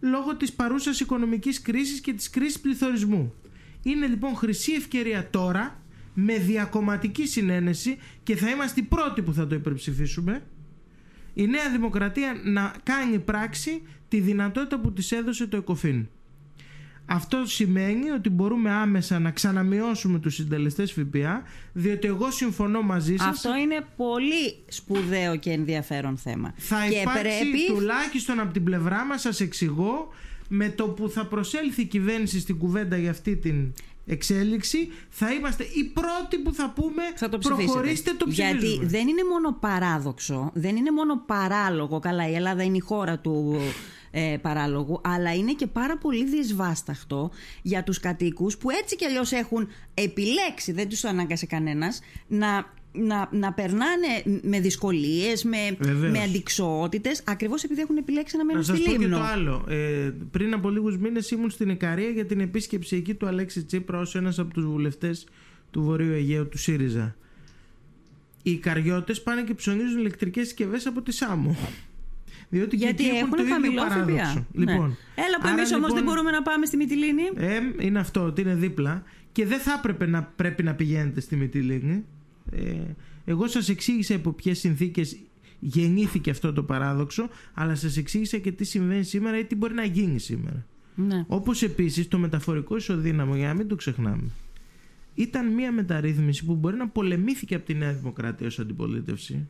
λόγω 0.00 0.36
της 0.36 0.52
παρούσας 0.52 1.00
οικονομικής 1.00 1.62
κρίσης 1.62 2.00
και 2.00 2.12
της 2.12 2.30
κρίσης 2.30 2.60
πληθωρισμού. 2.60 3.34
Είναι 3.82 4.06
λοιπόν 4.06 4.34
χρυσή 4.34 4.72
ευκαιρία 4.72 5.30
τώρα 5.30 5.80
με 6.14 6.38
διακομματική 6.38 7.26
συνένεση 7.26 7.96
και 8.22 8.36
θα 8.36 8.50
είμαστε 8.50 8.80
οι 8.80 8.82
πρώτοι 8.82 9.22
που 9.22 9.32
θα 9.32 9.46
το 9.46 9.54
υπερψηφίσουμε 9.54 10.42
η 11.38 11.46
Νέα 11.46 11.70
Δημοκρατία 11.70 12.40
να 12.44 12.74
κάνει 12.82 13.18
πράξη 13.18 13.82
τη 14.08 14.20
δυνατότητα 14.20 14.80
που 14.80 14.92
της 14.92 15.12
έδωσε 15.12 15.46
το 15.46 15.56
ΕΚΟΦΗΝ. 15.56 16.08
Αυτό 17.06 17.42
σημαίνει 17.46 18.10
ότι 18.10 18.30
μπορούμε 18.30 18.70
άμεσα 18.70 19.18
να 19.18 19.30
ξαναμειώσουμε 19.30 20.18
τους 20.18 20.34
συντελεστές 20.34 20.92
ΦΠΑ 20.92 21.42
διότι 21.72 22.06
εγώ 22.06 22.30
συμφωνώ 22.30 22.82
μαζί 22.82 23.16
σας 23.16 23.26
Αυτό 23.26 23.56
είναι 23.56 23.86
πολύ 23.96 24.64
σπουδαίο 24.68 25.36
και 25.36 25.50
ενδιαφέρον 25.50 26.16
θέμα. 26.16 26.54
θα 26.56 26.86
και 26.88 26.96
υπάρξει 26.96 27.22
πρέπει 27.22 27.66
τουλάχιστον 27.66 28.40
από 28.40 28.52
την 28.52 28.64
πλευρά 28.64 29.04
μας 29.04 29.20
σας 29.20 29.40
εξηγώ 29.40 30.08
με 30.48 30.68
το 30.68 30.88
που 30.88 31.08
θα 31.08 31.26
προσέλθει 31.26 31.80
η 31.80 31.86
κυβέρνηση 31.86 32.40
στην 32.40 32.58
κουβέντα 32.58 32.96
για 32.96 33.10
αυτή 33.10 33.36
την 33.36 33.72
εξέλιξη 34.06 34.88
θα 35.08 35.32
είμαστε 35.32 35.62
οι 35.64 35.84
πρώτοι 35.84 36.38
που 36.42 36.54
θα 36.54 36.72
πούμε 36.74 37.02
θα 37.14 37.28
το 37.28 37.38
ψηφίσετε. 37.38 37.64
προχωρήστε 37.72 38.12
το 38.12 38.26
ψηφίζουμε. 38.26 38.60
Γιατί 38.66 38.86
δεν 38.86 39.08
είναι 39.08 39.22
μόνο 39.30 39.56
παράδοξο, 39.60 40.50
δεν 40.54 40.76
είναι 40.76 40.90
μόνο 40.90 41.22
παράλογο. 41.26 41.98
Καλά, 41.98 42.28
η 42.28 42.34
Ελλάδα 42.34 42.62
είναι 42.62 42.76
η 42.76 42.80
χώρα 42.80 43.18
του 43.18 43.60
ε, 44.18 44.36
παράλογου, 44.42 45.00
αλλά 45.04 45.34
είναι 45.34 45.52
και 45.52 45.66
πάρα 45.66 45.98
πολύ 45.98 46.24
δυσβάσταχτο 46.24 47.30
για 47.62 47.82
τους 47.82 48.00
κατοίκους 48.00 48.56
που 48.56 48.70
έτσι 48.70 48.96
κι 48.96 49.04
αλλιώς 49.04 49.32
έχουν 49.32 49.68
επιλέξει, 49.94 50.72
δεν 50.72 50.88
τους 50.88 51.00
το 51.00 51.08
ανάγκασε 51.08 51.46
κανένας, 51.46 52.00
να, 52.26 52.72
να, 52.92 53.28
να 53.32 53.52
περνάνε 53.52 54.40
με 54.42 54.60
δυσκολίες, 54.60 55.44
με, 55.44 55.76
Βεβαίως. 55.78 56.12
με 56.12 56.22
αντικσοότητες, 56.22 57.22
ακριβώς 57.26 57.62
επειδή 57.64 57.80
έχουν 57.80 57.96
επιλέξει 57.96 58.36
να 58.36 58.42
Να 58.42 58.48
μένουν 58.48 58.64
σας 58.64 58.76
στη 58.76 58.86
πω 58.86 58.92
και 58.92 58.98
Λίμνο. 58.98 59.16
το 59.16 59.22
άλλο. 59.22 59.64
Ε, 59.68 60.12
πριν 60.30 60.52
από 60.54 60.70
λίγους 60.70 60.96
μήνες 60.98 61.30
ήμουν 61.30 61.50
στην 61.50 61.68
Ικαρία 61.68 62.08
για 62.08 62.26
την 62.26 62.40
επίσκεψη 62.40 62.96
εκεί 62.96 63.14
του 63.14 63.26
Αλέξη 63.26 63.64
Τσίπρα 63.64 63.98
ως 63.98 64.14
ένας 64.14 64.38
από 64.38 64.52
τους 64.54 64.64
βουλευτές 64.64 65.26
του 65.70 65.82
Βορείου 65.82 66.12
Αιγαίου 66.12 66.48
του 66.48 66.58
ΣΥΡΙΖΑ. 66.58 67.16
Οι 68.42 68.50
Ικαριώτες 68.50 69.22
πάνε 69.22 69.42
και 69.42 69.54
ψωνίζουν 69.54 69.98
ηλεκτρικές 69.98 70.46
συσκευές 70.46 70.86
από 70.86 71.02
τη 71.02 71.12
ΣΑΜΟ. 71.12 71.56
Διότι 72.48 72.76
Γιατί 72.76 73.02
και 73.02 73.08
εκεί 73.08 73.16
έχουν 73.16 73.26
έχουν 73.26 73.36
το 73.36 73.42
ίδιο 73.42 73.54
χαμηλό 73.54 73.82
παράδοξο. 73.82 74.24
ΦΠΑ. 74.24 74.46
Λοιπόν, 74.52 74.88
Ναι. 74.88 75.24
Έλα 75.24 75.36
που 75.40 75.42
άρα 75.48 75.56
εμείς 75.56 75.72
όμως 75.72 75.72
λοιπόν- 75.72 75.94
δεν 75.94 76.04
μπορούμε 76.04 76.30
να 76.30 76.42
πάμε 76.42 76.66
στη 76.66 76.76
Μυτιλίνη. 76.76 77.22
Ε, 77.36 77.58
είναι 77.78 77.98
αυτό, 77.98 78.22
ότι 78.24 78.40
είναι 78.40 78.54
δίπλα 78.54 79.02
και 79.32 79.46
δεν 79.46 79.58
θα 79.58 79.72
έπρεπε 79.78 80.06
να 80.06 80.22
πρέπει 80.22 80.62
να 80.62 80.74
πηγαίνετε 80.74 81.20
στη 81.20 81.36
Μυτιλίνη. 81.36 82.04
Ε, 82.52 82.62
εγώ 83.24 83.46
σας 83.46 83.68
εξήγησα 83.68 84.14
υπό 84.14 84.32
ποιες 84.32 84.58
συνθήκες 84.58 85.16
γεννήθηκε 85.60 86.30
αυτό 86.30 86.52
το 86.52 86.62
παράδοξο, 86.62 87.28
αλλά 87.54 87.74
σας 87.74 87.96
εξήγησα 87.96 88.38
και 88.38 88.52
τι 88.52 88.64
συμβαίνει 88.64 89.04
σήμερα 89.04 89.38
ή 89.38 89.44
τι 89.44 89.54
μπορεί 89.54 89.74
να 89.74 89.84
γίνει 89.84 90.18
σήμερα. 90.18 90.66
Ναι. 90.94 91.24
Όπως 91.28 91.62
επίσης 91.62 92.08
το 92.08 92.18
μεταφορικό 92.18 92.76
ισοδύναμο, 92.76 93.36
για 93.36 93.46
να 93.48 93.54
μην 93.54 93.68
το 93.68 93.74
ξεχνάμε, 93.74 94.30
ήταν 95.14 95.52
μια 95.52 95.72
μεταρρύθμιση 95.72 96.44
που 96.44 96.54
μπορεί 96.54 96.76
να 96.76 96.88
πολεμήθηκε 96.88 97.54
από 97.54 97.64
τη 97.64 97.74
Νέα 97.74 97.92
Δημοκρατία 97.92 98.46
ως 98.46 98.58
αντιπολίτευση. 98.58 99.48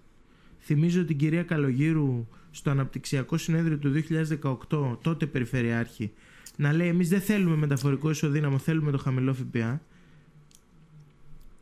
Θυμίζω 0.67 1.05
την 1.05 1.17
κυρία 1.17 1.43
Καλογύρου 1.43 2.27
στο 2.51 2.71
αναπτυξιακό 2.71 3.37
συνέδριο 3.37 3.79
του 3.79 4.05
2018, 4.93 4.99
τότε 5.03 5.27
περιφερειάρχη, 5.27 6.12
να 6.57 6.73
λέει 6.73 6.89
εμείς 6.89 7.09
δεν 7.09 7.21
θέλουμε 7.21 7.57
μεταφορικό 7.57 8.11
ισοδύναμο, 8.11 8.59
θέλουμε 8.59 8.91
το 8.91 8.99
χαμηλό 8.99 9.35
ΦΠΑ. 9.35 9.81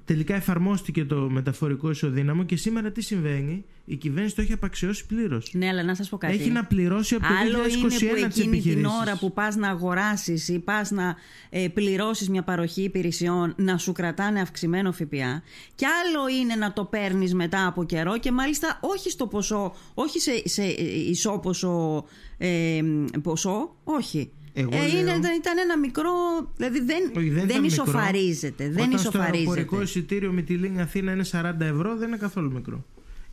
Τελικά 0.04 0.34
εφαρμόστηκε 0.34 1.04
το 1.04 1.16
μεταφορικό 1.16 1.90
ισοδύναμο 1.90 2.44
και 2.44 2.56
σήμερα 2.56 2.90
τι 2.90 3.02
συμβαίνει, 3.02 3.64
η 3.84 3.96
κυβέρνηση 3.96 4.34
το 4.34 4.42
έχει 4.42 4.52
απαξιώσει 4.52 5.06
πλήρως. 5.06 5.50
Ναι, 5.52 5.68
αλλά 5.68 5.82
να 5.82 5.94
σας 5.94 6.08
πω 6.08 6.16
κάτι. 6.16 6.34
Έχει 6.34 6.50
να 6.50 6.64
πληρώσει 6.64 7.14
από 7.14 7.26
το 7.26 7.34
Άλλο 7.34 7.58
2021 7.58 7.68
είναι 7.68 7.80
που 7.80 7.86
τις 7.86 8.02
εκείνη 8.02 8.30
την 8.30 8.42
επιχειρήσεις. 8.52 8.88
ώρα 9.00 9.16
που 9.16 9.32
πας 9.32 9.56
να 9.56 9.68
αγοράσεις 9.68 10.48
ή 10.48 10.58
πας 10.58 10.90
να 10.90 11.16
ε, 11.50 11.68
πληρώσεις 11.68 12.28
μια 12.28 12.42
παροχή 12.42 12.82
υπηρεσιών 12.82 13.54
να 13.56 13.78
σου 13.78 13.92
κρατάνε 13.92 14.40
αυξημένο 14.40 14.92
ΦΠΑ 14.92 15.42
και 15.74 15.86
άλλο 15.86 16.28
είναι 16.40 16.54
να 16.54 16.72
το 16.72 16.84
παίρνεις 16.84 17.34
μετά 17.34 17.66
από 17.66 17.84
καιρό 17.84 18.18
και 18.18 18.32
μάλιστα 18.32 18.78
όχι 18.82 19.10
στο 19.10 19.26
ποσό, 19.26 19.74
όχι 19.94 20.20
σε, 20.20 20.42
σε 20.44 20.62
ισόποσο 21.08 22.04
ε, 22.38 22.80
ποσό, 23.22 23.76
όχι. 23.84 24.30
Εγώ 24.56 24.70
ε, 24.72 24.76
είναι, 24.88 25.02
λέω- 25.02 25.16
ήταν 25.16 25.58
ένα 25.64 25.78
μικρό, 25.78 26.10
δηλαδή 26.56 26.80
δεν, 26.80 27.02
Όχι, 27.16 27.28
δεν, 27.28 27.44
ήταν 27.48 27.60
μικρό. 27.60 27.66
ισοφαρίζεται. 27.82 28.64
Δεν 28.70 28.86
Όταν 28.86 28.98
στο 28.98 29.08
ισοφαρίζεται. 29.08 29.36
αεροπορικό 29.50 29.82
εισιτήριο 29.82 30.32
με 30.32 30.42
τη 30.42 30.54
Λίγκα 30.54 30.82
Αθήνα 30.82 31.12
είναι 31.12 31.24
40 31.30 31.60
ευρώ, 31.60 31.96
δεν 31.96 32.08
είναι 32.08 32.16
καθόλου 32.16 32.52
μικρό. 32.52 32.84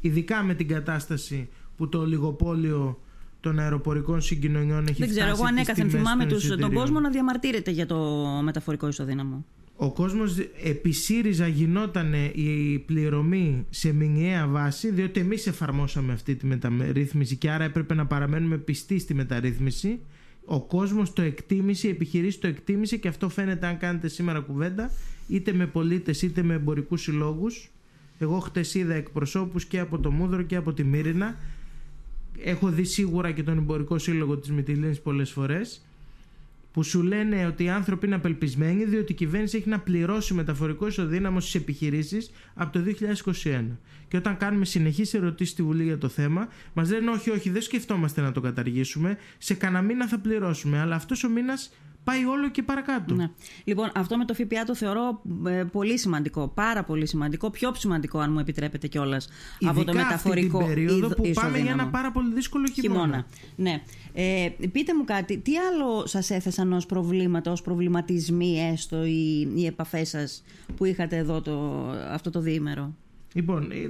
Ειδικά 0.02 0.44
με 0.44 0.54
την 0.54 0.68
κατάσταση 0.68 1.50
που 1.78 1.90
το 1.90 1.98
ολιγοπόλιο 2.00 3.00
των 3.40 3.60
αεροπορικών 3.60 4.22
συγκοινωνιών 4.22 4.88
έχει 4.88 5.00
Δεν 5.00 5.10
ξέρω, 5.10 5.26
φτάσει 5.26 5.42
εγώ 5.42 5.50
τις 5.50 5.52
ανέκαθεν 5.52 5.88
τιμές 5.88 6.02
θυμάμαι 6.02 6.24
των 6.26 6.34
τους, 6.34 6.42
τον 6.48 6.52
εισιτηρίων. 6.58 6.82
κόσμο 6.84 7.00
να 7.00 7.10
διαμαρτύρεται 7.10 7.72
για 7.72 7.86
το 7.86 7.98
μεταφορικό 8.44 8.88
ισοδύναμο. 8.88 9.46
Ο 9.76 9.92
κόσμος 9.92 10.36
επί 10.64 10.92
ΣΥΡΙΖΑ 10.92 11.48
γινόταν 11.48 12.14
η 12.34 12.84
πληρωμή 12.86 13.66
σε 13.70 13.94
μηνιαία 13.94 14.48
βάση 14.48 14.92
διότι 14.92 15.20
εμείς 15.20 15.48
εφαρμόσαμε 15.48 16.14
αυτή 16.14 16.36
τη 16.36 16.46
μεταρρύθμιση 16.46 17.36
και 17.36 17.52
άρα 17.52 17.64
έπρεπε 17.64 17.94
να 17.94 18.06
παραμένουμε 18.06 18.58
πιστοί 18.58 19.00
στη 19.00 19.14
μεταρρύθμιση. 19.14 20.00
Ο 20.54 20.60
κόσμος 20.60 21.14
το 21.14 21.22
εκτίμησε, 21.22 21.88
η 21.88 21.90
επιχειρήση 21.90 22.40
το 22.40 22.48
εκτίμησε 22.48 22.98
και 22.98 23.08
αυτό 23.08 23.30
φαίνεται 23.30 23.68
αν 23.68 23.78
κάνετε 23.78 24.08
σήμερα 24.08 24.40
κουβέντα 24.40 24.92
είτε 25.28 25.54
με 25.54 25.68
πολίτες 25.68 26.22
είτε 26.22 26.44
με 26.44 26.54
εμπορικούς 26.54 27.02
συλλόγους. 27.02 27.70
Εγώ 28.20 28.40
χτες 28.40 28.74
είδα 28.74 28.94
εκπροσώπους 28.94 29.66
και 29.66 29.80
από 29.80 30.00
το 30.00 30.12
Μούδρο 30.12 30.42
και 30.42 30.56
από 30.56 30.74
τη 30.74 30.84
Μύρινα. 30.84 31.36
Έχω 32.44 32.70
δει 32.70 32.84
σίγουρα 32.84 33.32
και 33.32 33.44
τον 33.44 33.58
εμπορικό 33.58 33.98
σύλλογο 33.98 34.38
της 34.38 34.52
Μυτιλίνης 34.52 35.02
πολλές 35.02 35.32
φορές 35.32 35.86
που 36.72 36.84
σου 36.84 37.02
λένε 37.02 37.46
ότι 37.46 37.64
οι 37.64 37.70
άνθρωποι 37.70 38.06
είναι 38.06 38.16
απελπισμένοι 38.16 38.86
διότι 38.86 39.12
η 39.12 39.16
κυβέρνηση 39.16 39.58
έχει 39.58 39.70
να 39.70 39.80
πληρώσει 39.80 40.34
μεταφορικό 40.34 40.88
ισοδύναμο 40.88 41.40
στις 41.40 41.56
επιχειρήσεις 41.56 42.32
από 42.54 42.72
το 42.72 42.84
2021. 43.44 43.66
Και 44.08 44.18
όταν 44.18 44.38
κάνουμε 44.38 44.66
συνεχείς 44.66 45.14
ερωτήσεις 45.14 45.54
στη 45.54 45.64
Βουλή 45.64 45.84
για 45.84 45.98
το 45.98 46.08
θέμα, 46.08 46.48
μας 46.74 46.90
λένε 46.90 47.12
όχι, 47.12 47.30
όχι, 47.30 47.50
δεν 47.50 47.62
σκεφτόμαστε 47.62 48.22
να 48.22 48.32
το 48.32 48.42
καταργήσουμε. 48.42 49.18
Σε 49.38 49.54
κανένα 49.54 49.82
μήνα 49.82 50.08
θα 50.08 50.20
πληρώσουμε. 50.20 50.80
Αλλά 50.80 50.96
αυτός 50.96 51.24
ο 51.24 51.30
μήνας 51.30 51.74
πάει 52.04 52.26
όλο 52.26 52.50
και 52.50 52.64
παρακάτω. 52.64 53.16
Ναι. 53.16 53.30
Λοιπόν, 53.64 53.92
αυτό 53.96 54.18
με 54.18 54.26
το 54.26 54.34
ΦΠΑ 54.34 54.64
το 54.66 54.76
θεωρώ 54.76 55.22
ε, 55.48 55.64
πολύ 55.72 55.98
σημαντικό. 55.98 56.48
Πάρα 56.48 56.84
πολύ 56.84 57.08
σημαντικό. 57.08 57.50
Πιο 57.50 57.72
σημαντικό, 57.76 58.20
αν 58.20 58.32
μου 58.32 58.40
επιτρέπετε 58.40 58.88
κιόλας. 58.88 59.30
Από 59.62 59.84
το 59.84 59.94
μεταφορικό. 59.94 60.58
Αυτή 60.58 60.74
την 60.74 60.86
περίοδο 60.86 61.16
που 61.16 61.32
πάμε 61.34 61.58
για 61.58 61.72
ένα 61.72 61.88
πάρα 61.88 62.12
πολύ 62.12 62.34
δύσκολο 62.34 62.68
χειμώνα. 62.74 63.02
χειμώνα. 63.02 63.26
Ναι. 63.56 63.82
Ε, 64.14 64.50
πείτε 64.72 64.96
μου 64.96 65.04
κάτι, 65.04 65.38
τι 65.38 65.58
άλλο 65.58 66.06
σας 66.06 66.30
έθεσαν 66.30 66.74
ως 66.74 66.86
προβλήματα, 66.86 67.52
ως 67.52 67.62
προβληματισμοί 67.62 68.70
έστω 68.72 69.06
οι, 69.06 69.52
οι 69.56 69.66
επαφές 69.66 70.10
σας 70.10 70.44
που 70.78 70.86
είχατε 70.86 71.18
εδώ 71.18 71.42
το, 71.42 71.88
αυτό 72.12 72.30
το 72.30 72.40
διήμερο; 72.40 72.96
Λοιπόν, 73.34 73.72
ε, 73.72 73.90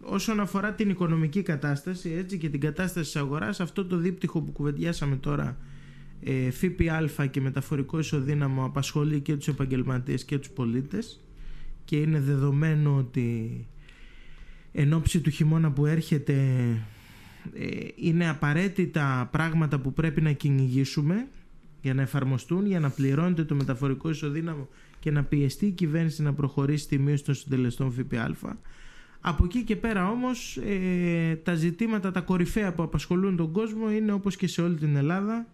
όσον 0.00 0.40
αφορά 0.40 0.72
την 0.72 0.90
οικονομική 0.90 1.42
κατάσταση 1.42 2.14
έτσι, 2.18 2.38
και 2.38 2.48
την 2.48 2.60
κατάσταση 2.60 3.12
της 3.12 3.16
αγοράς 3.16 3.60
αυτό 3.60 3.86
το 3.86 3.96
δίπτυχο 3.96 4.40
που 4.40 4.52
κουβεντιάσαμε 4.52 5.16
τώρα 5.16 5.56
ε, 6.20 6.50
ΦΠΑ 6.50 7.26
και 7.26 7.40
μεταφορικό 7.40 7.98
ισοδύναμο 7.98 8.64
απασχολεί 8.64 9.20
και 9.20 9.36
τους 9.36 9.48
επαγγελματίες 9.48 10.24
και 10.24 10.38
τους 10.38 10.50
πολίτες 10.50 11.20
και 11.84 11.96
είναι 11.96 12.20
δεδομένο 12.20 12.96
ότι 12.96 13.66
εν 14.72 14.92
ώψη 14.92 15.20
του 15.20 15.30
χειμώνα 15.30 15.72
που 15.72 15.86
έρχεται 15.86 16.34
ε, 17.54 17.66
είναι 17.96 18.28
απαραίτητα 18.28 19.28
πράγματα 19.32 19.78
που 19.78 19.92
πρέπει 19.92 20.20
να 20.20 20.32
κυνηγήσουμε 20.32 21.26
για 21.82 21.94
να 21.94 22.02
εφαρμοστούν, 22.02 22.66
για 22.66 22.80
να 22.80 22.90
πληρώνεται 22.90 23.44
το 23.44 23.54
μεταφορικό 23.54 24.10
ισοδύναμο 24.10 24.68
και 25.00 25.10
να 25.10 25.24
πιεστεί 25.24 25.66
η 25.66 25.70
κυβέρνηση 25.70 26.22
να 26.22 26.34
προχωρήσει 26.34 26.84
στη 26.84 26.98
μείωση 26.98 27.24
των 27.24 27.34
συντελεστών 27.34 27.92
ΦΠΑ. 27.92 28.58
Από 29.20 29.44
εκεί 29.44 29.62
και 29.62 29.76
πέρα 29.76 30.10
όμως 30.10 30.56
ε, 30.56 31.36
τα 31.36 31.54
ζητήματα, 31.54 32.10
τα 32.10 32.20
κορυφαία 32.20 32.72
που 32.72 32.82
απασχολούν 32.82 33.36
τον 33.36 33.52
κόσμο 33.52 33.90
είναι 33.90 34.12
όπως 34.12 34.36
και 34.36 34.46
σε 34.46 34.62
όλη 34.62 34.74
την 34.74 34.96
Ελλάδα 34.96 35.46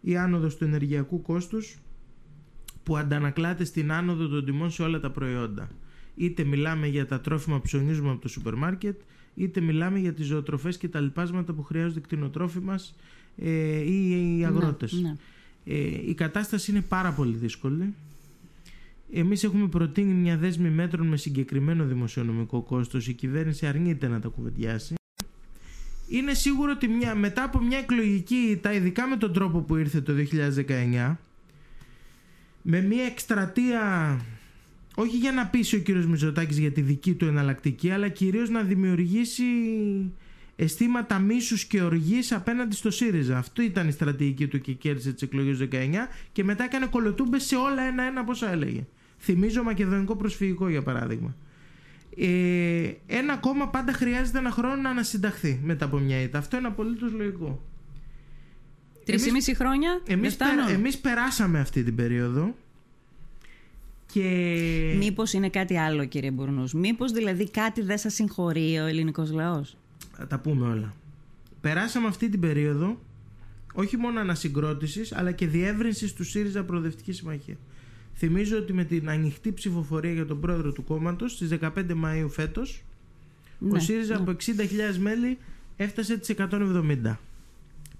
η 0.00 0.16
άνοδος 0.16 0.56
του 0.56 0.64
ενεργειακού 0.64 1.22
κόστους 1.22 1.78
που 2.82 2.96
αντανακλάται 2.96 3.64
στην 3.64 3.92
άνοδο 3.92 4.28
των 4.28 4.44
τιμών 4.44 4.70
σε 4.70 4.82
όλα 4.82 5.00
τα 5.00 5.10
προϊόντα. 5.10 5.68
Είτε 6.16 6.44
μιλάμε 6.44 6.86
για 6.86 7.06
τα 7.06 7.20
τρόφιμα 7.20 7.56
που 7.56 7.62
ψωνίζουμε 7.62 8.10
από 8.10 8.20
το 8.20 8.28
σούπερ 8.28 8.54
μάρκετ, 8.54 9.00
είτε 9.34 9.60
μιλάμε 9.60 9.98
για 9.98 10.12
τις 10.12 10.26
ζωοτροφές 10.26 10.78
και 10.78 10.88
τα 10.88 11.00
λοιπάσματα 11.00 11.52
που 11.52 11.62
χρειάζονται 11.62 12.00
κτηνοτρόφοι 12.00 12.60
μας 12.60 12.94
ε, 13.36 13.50
ή 13.80 14.10
οι 14.10 14.38
ναι, 14.38 14.46
αγρότες. 14.46 14.92
Ναι. 14.92 15.14
Ε, 15.64 16.08
η 16.08 16.14
κατάσταση 16.14 16.70
είναι 16.70 16.80
πάρα 16.80 17.12
πολύ 17.12 17.36
δύσκολη. 17.36 17.94
Εμείς 19.12 19.44
έχουμε 19.44 19.68
προτείνει 19.68 20.12
μια 20.12 20.36
δέσμη 20.36 20.70
μέτρων 20.70 21.06
με 21.06 21.16
συγκεκριμένο 21.16 21.84
δημοσιονομικό 21.84 22.62
κόστος. 22.62 23.08
Η 23.08 23.12
κυβέρνηση 23.14 23.66
αρνείται 23.66 24.08
να 24.08 24.20
τα 24.20 24.28
κουβεντιάσει. 24.28 24.94
Είναι 26.08 26.34
σίγουρο 26.34 26.72
ότι 26.72 26.88
μια, 26.88 27.14
μετά 27.14 27.42
από 27.42 27.60
μια 27.60 27.78
εκλογική, 27.78 28.58
τα 28.62 28.72
ειδικά 28.72 29.06
με 29.06 29.16
τον 29.16 29.32
τρόπο 29.32 29.60
που 29.60 29.76
ήρθε 29.76 30.00
το 30.00 30.12
2019, 31.06 31.16
με 32.62 32.80
μια 32.80 33.04
εκστρατεία 33.04 33.80
όχι 34.98 35.16
για 35.16 35.32
να 35.32 35.46
πείσει 35.46 35.76
ο 35.76 35.78
κύριος 35.78 36.06
Μητσοτάκης 36.06 36.58
για 36.58 36.72
τη 36.72 36.80
δική 36.80 37.14
του 37.14 37.26
εναλλακτική, 37.26 37.90
αλλά 37.90 38.08
κυρίως 38.08 38.50
να 38.50 38.62
δημιουργήσει 38.62 39.44
αισθήματα 40.56 41.18
μίσους 41.18 41.64
και 41.64 41.82
οργής 41.82 42.32
απέναντι 42.32 42.74
στο 42.74 42.90
ΣΥΡΙΖΑ. 42.90 43.38
Αυτό 43.38 43.62
ήταν 43.62 43.88
η 43.88 43.90
στρατηγική 43.90 44.46
του 44.46 44.60
και 44.60 44.72
κέρδισε 44.72 45.12
τις 45.12 45.22
εκλογές 45.22 45.58
19 45.72 46.08
και 46.32 46.44
μετά 46.44 46.64
έκανε 46.64 46.86
κολοτούμπες 46.86 47.44
σε 47.44 47.56
όλα 47.56 47.82
ένα-ένα 47.82 48.24
όσα 48.28 48.50
έλεγε. 48.50 48.86
Θυμίζω 49.18 49.62
μακεδονικό 49.62 50.16
προσφυγικό 50.16 50.68
για 50.68 50.82
παράδειγμα. 50.82 51.36
Ε, 52.16 52.92
ένα 53.06 53.36
κόμμα 53.36 53.68
πάντα 53.68 53.92
χρειάζεται 53.92 54.38
ένα 54.38 54.50
χρόνο 54.50 54.76
να 54.76 54.90
ανασυνταχθεί 54.90 55.60
μετά 55.62 55.84
από 55.84 55.98
μια 55.98 56.22
ήττα. 56.22 56.38
Αυτό 56.38 56.56
είναι 56.56 56.66
απολύτως 56.66 57.12
λογικό. 57.12 57.62
Τρεις 59.04 59.26
ή 59.26 59.30
μισή 59.30 59.54
χρόνια. 59.54 60.00
Εμείς, 60.06 60.36
εμείς 60.68 60.98
περάσαμε 60.98 61.60
αυτή 61.60 61.82
την 61.82 61.94
περίοδο. 61.94 62.54
Και... 64.12 64.94
Μήπως 64.98 65.32
είναι 65.32 65.48
κάτι 65.48 65.78
άλλο 65.78 66.04
κύριε 66.04 66.30
Μπουρνούς; 66.30 66.72
Μήπως 66.72 67.12
δηλαδή 67.12 67.50
κάτι 67.50 67.82
δεν 67.82 67.98
σας 67.98 68.14
συγχωρεί 68.14 68.78
ο 68.78 68.86
ελληνικός 68.86 69.30
λαός; 69.30 69.76
Θα 70.12 70.26
τα 70.26 70.38
πούμε 70.38 70.66
όλα. 70.66 70.94
Περάσαμε 71.60 72.06
αυτή 72.06 72.28
την 72.28 72.40
περίοδο 72.40 73.00
όχι 73.72 73.96
μόνο 73.96 74.20
ανασυγκρότησης 74.20 75.12
αλλά 75.12 75.32
και 75.32 75.46
διεύρυνσης 75.46 76.12
του 76.12 76.24
ΣΥΡΙΖΑ 76.24 76.64
Προοδευτικής 76.64 77.16
Συμμαχίας. 77.16 77.58
Θυμίζω 78.18 78.58
ότι 78.58 78.72
με 78.72 78.84
την 78.84 79.08
ανοιχτή 79.08 79.52
ψηφοφορία 79.52 80.12
για 80.12 80.26
τον 80.26 80.40
πρόεδρο 80.40 80.72
του 80.72 80.84
κόμματος 80.84 81.32
στις 81.32 81.58
15 81.60 81.68
Μαΐου 81.74 82.28
φέτος 82.28 82.82
ο 83.60 83.66
ναι, 83.66 83.78
ΣΥΡΙΖΑ 83.78 84.14
ναι. 84.14 84.20
από 84.20 84.36
60.000 84.92 84.96
μέλη 84.98 85.38
έφτασε 85.76 86.18
τις 86.18 86.34
170. 86.38 87.16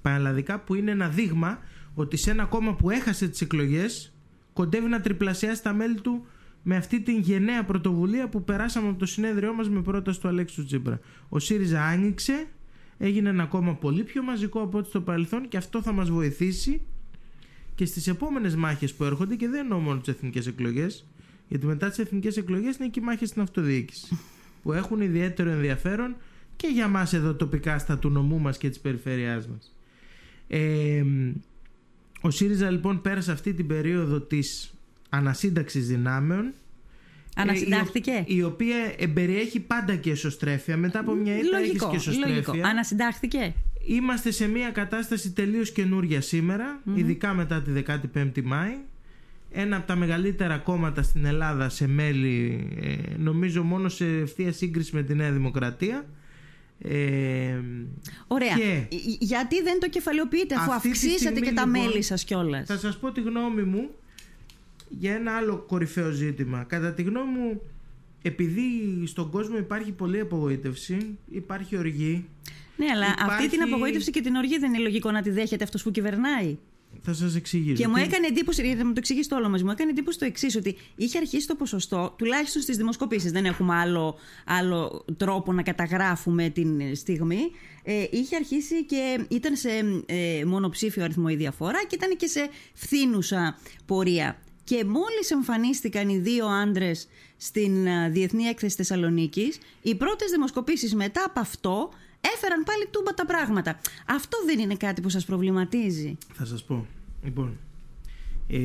Πανελλαδικά 0.03 0.59
που 0.59 0.75
είναι 0.75 0.91
ένα 0.91 1.09
δείγμα 1.09 1.59
ότι 1.95 2.17
σε 2.17 2.31
ένα 2.31 2.45
κόμμα 2.45 2.75
που 2.75 2.91
έχασε 2.91 3.29
τις 3.29 3.41
εκλογές 3.41 4.13
κοντεύει 4.53 4.89
να 4.89 5.01
τριπλασιάσει 5.01 5.63
τα 5.63 5.73
μέλη 5.73 6.01
του 6.01 6.27
με 6.63 6.77
αυτή 6.77 7.01
την 7.01 7.19
γενναία 7.19 7.65
πρωτοβουλία 7.65 8.29
που 8.29 8.45
περάσαμε 8.45 8.89
από 8.89 8.99
το 8.99 9.07
συνέδριό 9.07 9.55
μας 9.55 9.69
με 9.69 9.83
πρόταση 9.83 10.21
του 10.21 10.29
Αλέξου 10.29 10.65
Τσίπρα. 10.65 11.01
Ο 11.29 11.39
ΣΥΡΙΖΑ 11.39 11.83
άνοιξε, 11.83 12.47
έγινε 12.99 13.29
ένα 13.29 13.45
κόμμα 13.45 13.75
πολύ 13.75 14.05
πιο 14.05 14.23
μαζικό 14.23 14.61
από 14.61 14.79
ό,τι 14.79 14.89
στο 14.89 15.01
παρελθόν 15.01 15.49
και 15.49 15.57
αυτό 15.57 15.83
θα 15.83 15.93
μας 15.93 16.11
βοηθήσει 16.11 16.81
και 17.77 17.85
στις 17.85 18.07
επόμενες 18.07 18.55
μάχες 18.55 18.95
που 18.95 19.05
έρχονται 19.05 19.35
και 19.35 19.49
δεν 19.49 19.61
εννοώ 19.61 19.79
μόνο 19.79 20.01
τις 20.01 20.15
εθνικές 20.15 20.47
εκλογές, 20.47 21.07
γιατί 21.49 21.67
μετά 21.67 21.89
τις 21.89 21.99
εθνικές 21.99 22.37
εκλογές 22.37 22.77
είναι 22.77 22.89
και 22.89 23.01
οι 23.01 23.03
μάχες 23.03 23.29
στην 23.29 23.43
αυτοδιοίκηση, 23.43 24.19
που 24.63 24.73
έχουν 24.73 25.01
ιδιαίτερο 25.01 25.51
ενδιαφέρον 25.51 26.17
και 26.57 26.67
για 26.67 26.89
μας 26.89 27.13
εδώ 27.13 27.35
τοπικά 27.35 27.79
στα 27.79 27.99
του 27.99 28.11
νομού 28.11 28.39
μας 28.39 28.59
και 28.59 28.69
της 28.69 28.81
περιφέρειάς 28.81 29.49
μας. 29.49 29.77
Ε, 30.49 31.05
ο 32.21 32.31
ΣΥΡΙΖΑ 32.31 32.71
λοιπόν 32.71 33.01
πέρασε 33.01 33.33
αυτή 33.33 33.55
την 33.55 33.67
περίοδο 33.67 34.21
της 34.21 34.75
ανασύνταξης 35.09 35.87
δυνάμεων 35.87 36.53
Ανασυντάχθηκε. 37.39 38.11
Ε, 38.11 38.23
η, 38.27 38.43
οποία 38.43 38.95
εμπεριέχει 38.99 39.61
πάντα 39.61 39.97
και 39.97 40.11
εσωστρέφεια. 40.11 40.77
Μετά 40.77 40.99
από 40.99 41.15
μια 41.15 41.39
ήττα 41.39 41.59
έχεις 41.59 41.87
και 41.91 41.97
εσωστρέφεια. 41.97 42.29
Λογικό. 42.29 42.69
Ανασυντάχθηκε. 42.69 43.55
Είμαστε 43.87 44.31
σε 44.31 44.49
μια 44.49 44.71
κατάσταση 44.71 45.31
τελείως 45.33 45.73
καινούρια 45.73 46.23
ειδικά 46.95 47.35
μετά 47.35 47.63
τη 47.63 47.71
15η 47.87 48.43
Μάη. 48.43 48.77
Ένα 49.51 49.77
από 49.77 49.87
τα 49.87 49.97
μεγαλύτερα 49.97 50.59
κόμματα 50.59 51.03
στην 51.03 51.25
Ελλάδα 51.25 51.69
σε 51.69 51.87
μέλη, 51.89 52.69
ε, 52.81 53.17
νομίζω 53.17 53.63
μόνο 53.63 53.89
σε 53.89 54.07
ευθεία 54.07 54.53
σύγκριση 54.53 54.95
με 54.95 55.03
τη 55.03 55.15
Νέα 55.15 55.33
Δημοκρατία. 55.33 56.07
Ε, 56.79 57.61
Ωραία. 58.27 58.55
Και 58.57 58.87
Γιατί 59.19 59.63
δεν 59.63 59.81
το 59.81 59.89
κεφαλαιοποιείτε 59.89 60.55
αφού 60.55 60.73
αυξήσατε 60.73 61.41
και 61.41 61.53
τα 61.53 61.67
λοιπόν, 61.67 61.83
μέλη 61.83 62.03
σας 62.03 62.25
κιόλας; 62.25 62.67
Θα 62.67 62.79
σας 62.79 62.99
πω 62.99 63.13
τη 63.13 63.21
γνώμη 63.21 63.63
μου 63.63 63.91
για 64.89 65.15
ένα 65.15 65.33
άλλο 65.37 65.65
κορυφαίο 65.69 66.11
ζήτημα. 66.11 66.65
Κατά 66.65 66.93
τη 66.93 67.03
γνώμη 67.03 67.39
μου, 67.39 67.61
επειδή 68.23 68.63
στον 69.07 69.31
κόσμο 69.31 69.57
υπάρχει 69.57 69.93
πολλή 69.93 70.21
απογοήτευση, 70.21 71.19
υπάρχει 71.31 71.77
οργή. 71.77 72.25
Ναι, 72.77 72.87
αλλά 72.93 73.15
αυτή 73.19 73.49
την 73.49 73.63
απογοήτευση 73.63 74.11
και 74.11 74.21
την 74.21 74.35
οργή 74.35 74.59
δεν 74.59 74.75
είναι 74.75 74.83
λογικό 74.83 75.11
να 75.11 75.23
τη 75.23 75.31
δέχεται 75.31 75.65
αυτός 75.65 75.83
που 75.83 75.91
κυβερνάει. 75.91 76.59
Θα 77.03 77.15
σας 77.15 77.35
εξηγήσω. 77.35 77.83
Και 77.83 77.89
μου 77.89 77.97
έκανε 77.97 78.27
εντύπωση, 78.27 78.63
γιατί 78.63 78.79
θα 78.79 78.85
μου 78.85 78.93
το 78.93 78.99
εξηγήσει 78.99 79.29
το 79.29 79.37
όλο 79.37 79.49
μα, 79.49 79.59
μου 79.65 79.71
έκανε 79.71 79.91
εντύπωση 79.91 80.19
το 80.19 80.25
εξής, 80.25 80.57
ότι 80.57 80.77
είχε 80.97 81.19
αρχίσει 81.19 81.47
το 81.47 81.55
ποσοστό, 81.55 82.15
τουλάχιστον 82.19 82.63
στις 82.63 82.77
δημοσκοπήσεις, 82.77 83.33
δεν 83.33 83.45
έχουμε 83.45 83.75
άλλο, 83.75 84.17
άλλο 84.47 85.05
τρόπο 85.17 85.53
να 85.53 85.63
καταγράφουμε 85.63 86.49
την 86.49 86.97
στιγμή. 86.97 87.51
Ε, 87.83 88.05
είχε 88.11 88.37
αρχίσει 88.37 88.85
και 88.85 89.27
ήταν 89.29 89.57
σε 89.57 89.71
ε, 90.07 90.45
μονοψήφιο 90.45 91.05
αριθμό 91.05 91.27
η 91.29 91.35
διαφορά 91.35 91.85
και 91.89 91.95
ήταν 91.95 92.17
και 92.17 92.27
σε 92.27 92.49
φθήνουσα 92.73 93.59
πορεία. 93.87 94.39
Και 94.65 94.85
μόλις 94.85 95.31
εμφανίστηκαν 95.31 96.09
οι 96.09 96.19
δύο 96.19 96.47
άντρες 96.47 97.09
στην 97.37 97.87
ε, 97.87 98.09
Διεθνή 98.09 98.45
Έκθεση 98.45 98.77
Θεσσαλονίκης, 98.77 99.59
οι 99.83 99.95
πρώτες 99.95 100.31
δημοσκοπήσεις 100.31 100.95
μετά 100.95 101.25
από 101.27 101.41
αυτό 101.41 101.91
έφεραν 102.35 102.63
πάλι 102.63 102.87
τούμπα 102.91 103.15
τα 103.15 103.27
πράγματα. 103.27 103.81
Αυτό 104.07 104.39
δεν 104.47 104.59
είναι 104.59 104.75
κάτι 104.75 105.01
που 105.01 105.09
σας 105.09 105.25
προβληματίζει. 105.25 106.17
Θα 106.33 106.45
σας 106.45 106.65
πω. 106.65 106.87
Λοιπόν, 107.25 107.57
ε, 108.49 108.59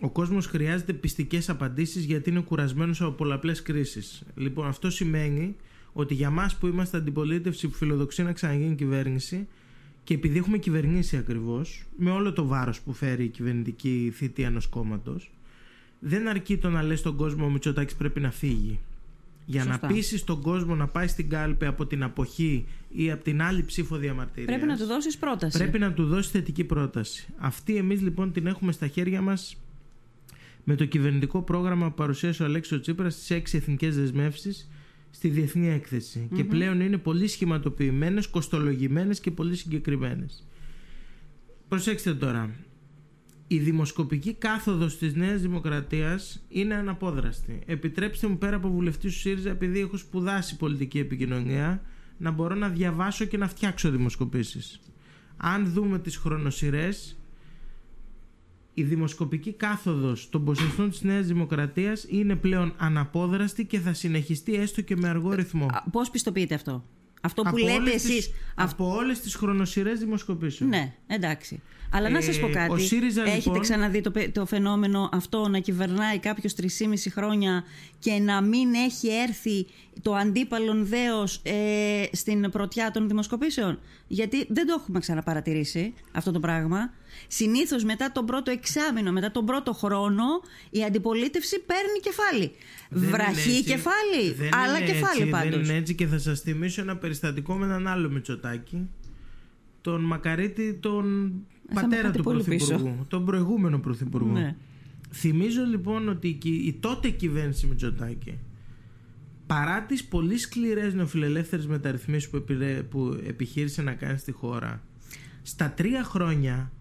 ο 0.00 0.10
κόσμος 0.10 0.46
χρειάζεται 0.46 0.92
πιστικές 0.92 1.48
απαντήσεις 1.48 2.04
γιατί 2.04 2.30
είναι 2.30 2.40
κουρασμένος 2.40 3.00
από 3.00 3.10
πολλαπλές 3.10 3.62
κρίσεις. 3.62 4.22
Λοιπόν, 4.34 4.66
αυτό 4.66 4.90
σημαίνει 4.90 5.56
ότι 5.92 6.14
για 6.14 6.30
μας 6.30 6.56
που 6.56 6.66
είμαστε 6.66 6.96
αντιπολίτευση 6.96 7.68
που 7.68 7.74
φιλοδοξεί 7.74 8.22
να 8.22 8.32
ξαναγίνει 8.32 8.74
κυβέρνηση 8.74 9.48
και 10.04 10.14
επειδή 10.14 10.38
έχουμε 10.38 10.58
κυβερνήσει 10.58 11.16
ακριβώς 11.16 11.84
με 11.96 12.10
όλο 12.10 12.32
το 12.32 12.46
βάρος 12.46 12.80
που 12.80 12.92
φέρει 12.92 13.24
η 13.24 13.28
κυβερνητική 13.28 14.12
θητεία 14.14 14.46
ενός 14.46 14.66
κόμματος 14.66 15.30
δεν 15.98 16.28
αρκεί 16.28 16.56
το 16.56 16.70
να 16.70 16.82
λες 16.82 16.98
στον 16.98 17.16
κόσμο 17.16 17.44
ο 17.44 17.50
Μητσοτάκης 17.50 17.94
πρέπει 17.94 18.20
να 18.20 18.30
φύγει 18.30 18.80
για 19.44 19.64
να 19.64 19.78
πείσει 19.78 20.24
τον 20.24 20.40
κόσμο 20.40 20.74
να 20.74 20.86
πάει 20.86 21.06
στην 21.06 21.28
κάλπη 21.28 21.66
από 21.66 21.86
την 21.86 22.02
αποχή 22.02 22.66
ή 22.88 23.10
από 23.10 23.24
την 23.24 23.42
άλλη 23.42 23.62
ψήφο 23.62 23.96
διαμαρτυρίας. 23.96 24.46
Πρέπει 24.46 24.66
να 24.66 24.76
του 24.76 24.84
δώσεις 24.86 25.18
πρόταση. 25.18 25.58
Πρέπει 25.58 25.78
να 25.78 25.92
του 25.92 26.06
δώσεις 26.06 26.30
θετική 26.30 26.64
πρόταση. 26.64 27.26
Αυτή 27.36 27.76
εμείς 27.76 28.00
λοιπόν 28.00 28.32
την 28.32 28.46
έχουμε 28.46 28.72
στα 28.72 28.86
χέρια 28.86 29.20
μας 29.20 29.56
με 30.64 30.74
το 30.74 30.84
κυβερνητικό 30.84 31.42
πρόγραμμα 31.42 31.88
που 31.88 31.94
παρουσίασε 31.94 32.42
ο 32.42 32.46
Αλέξος 32.46 32.80
Τσίπρας 32.80 33.14
στις 33.14 33.30
έξι 33.30 33.56
εθνικές 33.56 33.96
δεσμεύσεις 33.96 34.68
στη 35.10 35.28
διεθνή 35.28 35.82
Και 36.34 36.44
πλέον 36.44 36.80
είναι 36.80 36.98
πολύ 36.98 37.26
σχηματοποιημένες, 37.26 38.28
κοστολογημένες 38.28 39.20
και 39.20 39.30
πολύ 39.30 39.56
συγκεκριμένες. 39.56 40.46
προσέξτε 41.68 42.14
τώρα. 42.14 42.50
Η 43.46 43.58
δημοσκοπική 43.58 44.34
κάθοδος 44.34 44.98
της 44.98 45.14
Νέας 45.14 45.40
Δημοκρατίας 45.40 46.44
είναι 46.48 46.74
αναπόδραστη. 46.74 47.58
Επιτρέψτε 47.66 48.26
μου 48.26 48.38
πέρα 48.38 48.56
από 48.56 48.68
βουλευτή 48.70 49.06
του 49.06 49.12
ΣΥΡΙΖΑ, 49.12 49.50
επειδή 49.50 49.80
έχω 49.80 49.96
σπουδάσει 49.96 50.56
πολιτική 50.56 50.98
επικοινωνία, 50.98 51.82
να 52.18 52.30
μπορώ 52.30 52.54
να 52.54 52.68
διαβάσω 52.68 53.24
και 53.24 53.36
να 53.36 53.48
φτιάξω 53.48 53.90
δημοσκοπήσεις. 53.90 54.80
Αν 55.36 55.66
δούμε 55.72 55.98
τις 55.98 56.16
χρονοσυρές, 56.16 57.18
η 58.74 58.82
δημοσκοπική 58.82 59.52
κάθοδος 59.52 60.28
των 60.30 60.44
ποσοστών 60.44 60.90
της 60.90 61.02
Νέας 61.02 61.26
Δημοκρατίας 61.26 62.06
είναι 62.08 62.36
πλέον 62.36 62.74
αναπόδραστη 62.76 63.64
και 63.64 63.78
θα 63.78 63.92
συνεχιστεί 63.92 64.54
έστω 64.54 64.80
και 64.80 64.96
με 64.96 65.08
αργό 65.08 65.32
ρυθμό. 65.34 65.66
Α, 65.66 65.82
Πώς 65.90 66.10
πιστοποιείτε 66.10 66.54
αυτό; 66.54 66.84
Αυτό 67.20 67.42
που 67.42 67.48
Από 67.48 67.58
λέτε 67.58 67.72
όλες 67.72 67.94
εσείς. 67.94 68.08
τις- 68.26 68.30
Από 68.54 68.94
όλες 68.94 69.20
τις 69.20 69.34
χρονοσυρές 69.34 69.98
δημοσκοπήσεων. 69.98 70.68
Ναι, 70.70 70.94
εντάξει. 71.06 71.62
Αλλά 71.96 72.08
να 72.10 72.20
σας 72.20 72.38
πω 72.40 72.46
Ε, 72.46 72.50
κάτι. 72.50 72.72
ο 72.72 72.78
ΣΥΡΙΖΑ, 72.78 73.22
Έχετε 73.22 73.36
λοιπόν- 73.36 73.60
ξαναδεί 73.60 74.00
το, 74.00 74.10
πε- 74.10 74.32
το 74.34 74.46
φαινόμενο 74.46 75.08
αυτό 75.12 75.48
να 75.48 75.58
κυβερνάει 75.58 76.18
κάποιος 76.18 76.54
3,5 76.54 77.10
χρόνια 77.10 77.64
και 77.98 78.12
να 78.12 78.40
μην 78.42 78.74
έχει 78.74 79.08
έρθει 79.08 79.66
το 80.02 80.14
αντίπαλον 80.14 80.86
δέος 80.86 81.40
ε, 81.42 81.52
στην 82.12 82.50
πρωτιά 82.50 82.90
των 82.90 83.08
δημοσκοπήσεων; 83.08 83.78
Γιατί 84.08 84.46
δεν 84.48 84.66
το 84.66 84.74
έχουμε 84.78 84.98
ξαναπαρατηρήσει 85.00 85.94
αυτό 86.12 86.30
το 86.32 86.40
πράγμα. 86.40 86.92
Συνήθως 87.26 87.84
μετά 87.84 88.12
τον 88.12 88.26
πρώτο 88.26 88.50
εξάμεινο, 88.50 89.12
μετά 89.12 89.30
τον 89.30 89.46
πρώτο 89.46 89.72
χρόνο, 89.72 90.24
η 90.70 90.84
αντιπολίτευση 90.84 91.58
παίρνει 91.60 92.00
κεφάλι. 92.02 92.52
Δεν 92.90 93.02
είναι 93.02 93.10
Βραχή 93.16 93.50
έτσι. 93.50 93.62
κεφάλι, 93.62 94.32
Δεν 94.38 94.54
αλλά 94.54 94.76
είναι 94.78 94.86
κεφάλι 94.86 95.20
έτσι, 95.20 95.30
πάντως. 95.30 95.50
Δεν 95.50 95.60
είναι 95.64 95.74
έτσι 95.74 95.94
και 95.94 96.06
θα 96.06 96.18
σας 96.18 96.40
θυμίσω 96.40 96.80
ένα 96.80 96.96
περιστατικό 96.96 97.54
με 97.54 97.64
έναν 97.64 97.86
άλλο 97.86 98.10
Μητσοτάκη. 98.10 98.88
Τον 99.80 100.00
Μακαρίτη, 100.04 100.74
τον 100.74 101.04
θα 101.06 101.48
με 101.48 101.53
πατέρα 101.74 102.02
πάτε 102.02 102.16
του 102.18 102.22
πολύ 102.24 102.42
Πρωθυπουργού. 102.42 103.04
Τον 103.08 103.24
προηγούμενο 103.24 103.78
Πρωθυπουργό. 103.78 104.32
Ναι. 104.32 104.56
Θυμίζω 105.12 105.62
λοιπόν 105.64 106.08
ότι 106.08 106.28
η, 106.28 106.32
κυ- 106.32 106.66
η 106.66 106.72
τότε 106.80 107.10
κυβέρνηση 107.10 107.66
Μητσοτάκη 107.66 108.38
παρά 109.46 109.82
τις 109.82 110.04
πολύ 110.04 110.38
σκληρές 110.38 110.94
νεοφιλελεύθερες 110.94 111.66
μεταρρυθμίσεις 111.66 112.30
που, 112.30 112.36
επιρέ- 112.36 112.82
που 112.82 113.20
επιχείρησε 113.26 113.82
να 113.82 113.92
κάνει 113.92 114.18
στη 114.18 114.32
χώρα 114.32 114.82
στα 115.42 115.70
τρία 115.70 116.04
χρόνια 116.04 116.72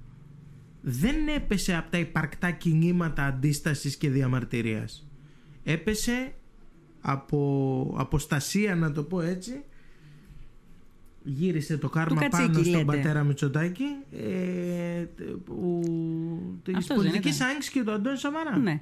δεν 0.82 1.16
έπεσε 1.36 1.76
από 1.76 1.92
τα 1.92 1.98
υπαρκτά 1.98 2.52
κινήματα 2.52 3.26
αντίστασης 3.26 3.96
και 3.96 4.10
διαμαρτυρίας. 4.10 5.08
Έπεσε 5.64 6.34
από 7.02 7.96
αποστασία 7.98 8.76
να 8.76 8.92
το 8.92 9.04
πω 9.04 9.22
έτσι 9.22 9.64
γύρισε 11.24 11.78
το 11.78 11.90
κάρμα 11.90 12.22
Του 12.22 12.28
πάνω 12.30 12.46
κατσίκι, 12.48 12.70
στον 12.70 12.72
λέτε. 12.80 12.98
πατέρα 12.98 13.24
Μητσοτάκη 13.24 13.84
ε, 14.12 15.06
που, 15.46 15.82
της 16.64 16.76
Αυτός 16.76 16.88
δεν 16.88 16.98
πολιτικής 17.06 17.36
ήταν. 17.36 17.48
άγγιξης 17.48 17.72
και 17.72 17.84
του 17.84 17.92
Αντώνη 17.92 18.18
Σαμαρά 18.18 18.58
Ναι. 18.58 18.82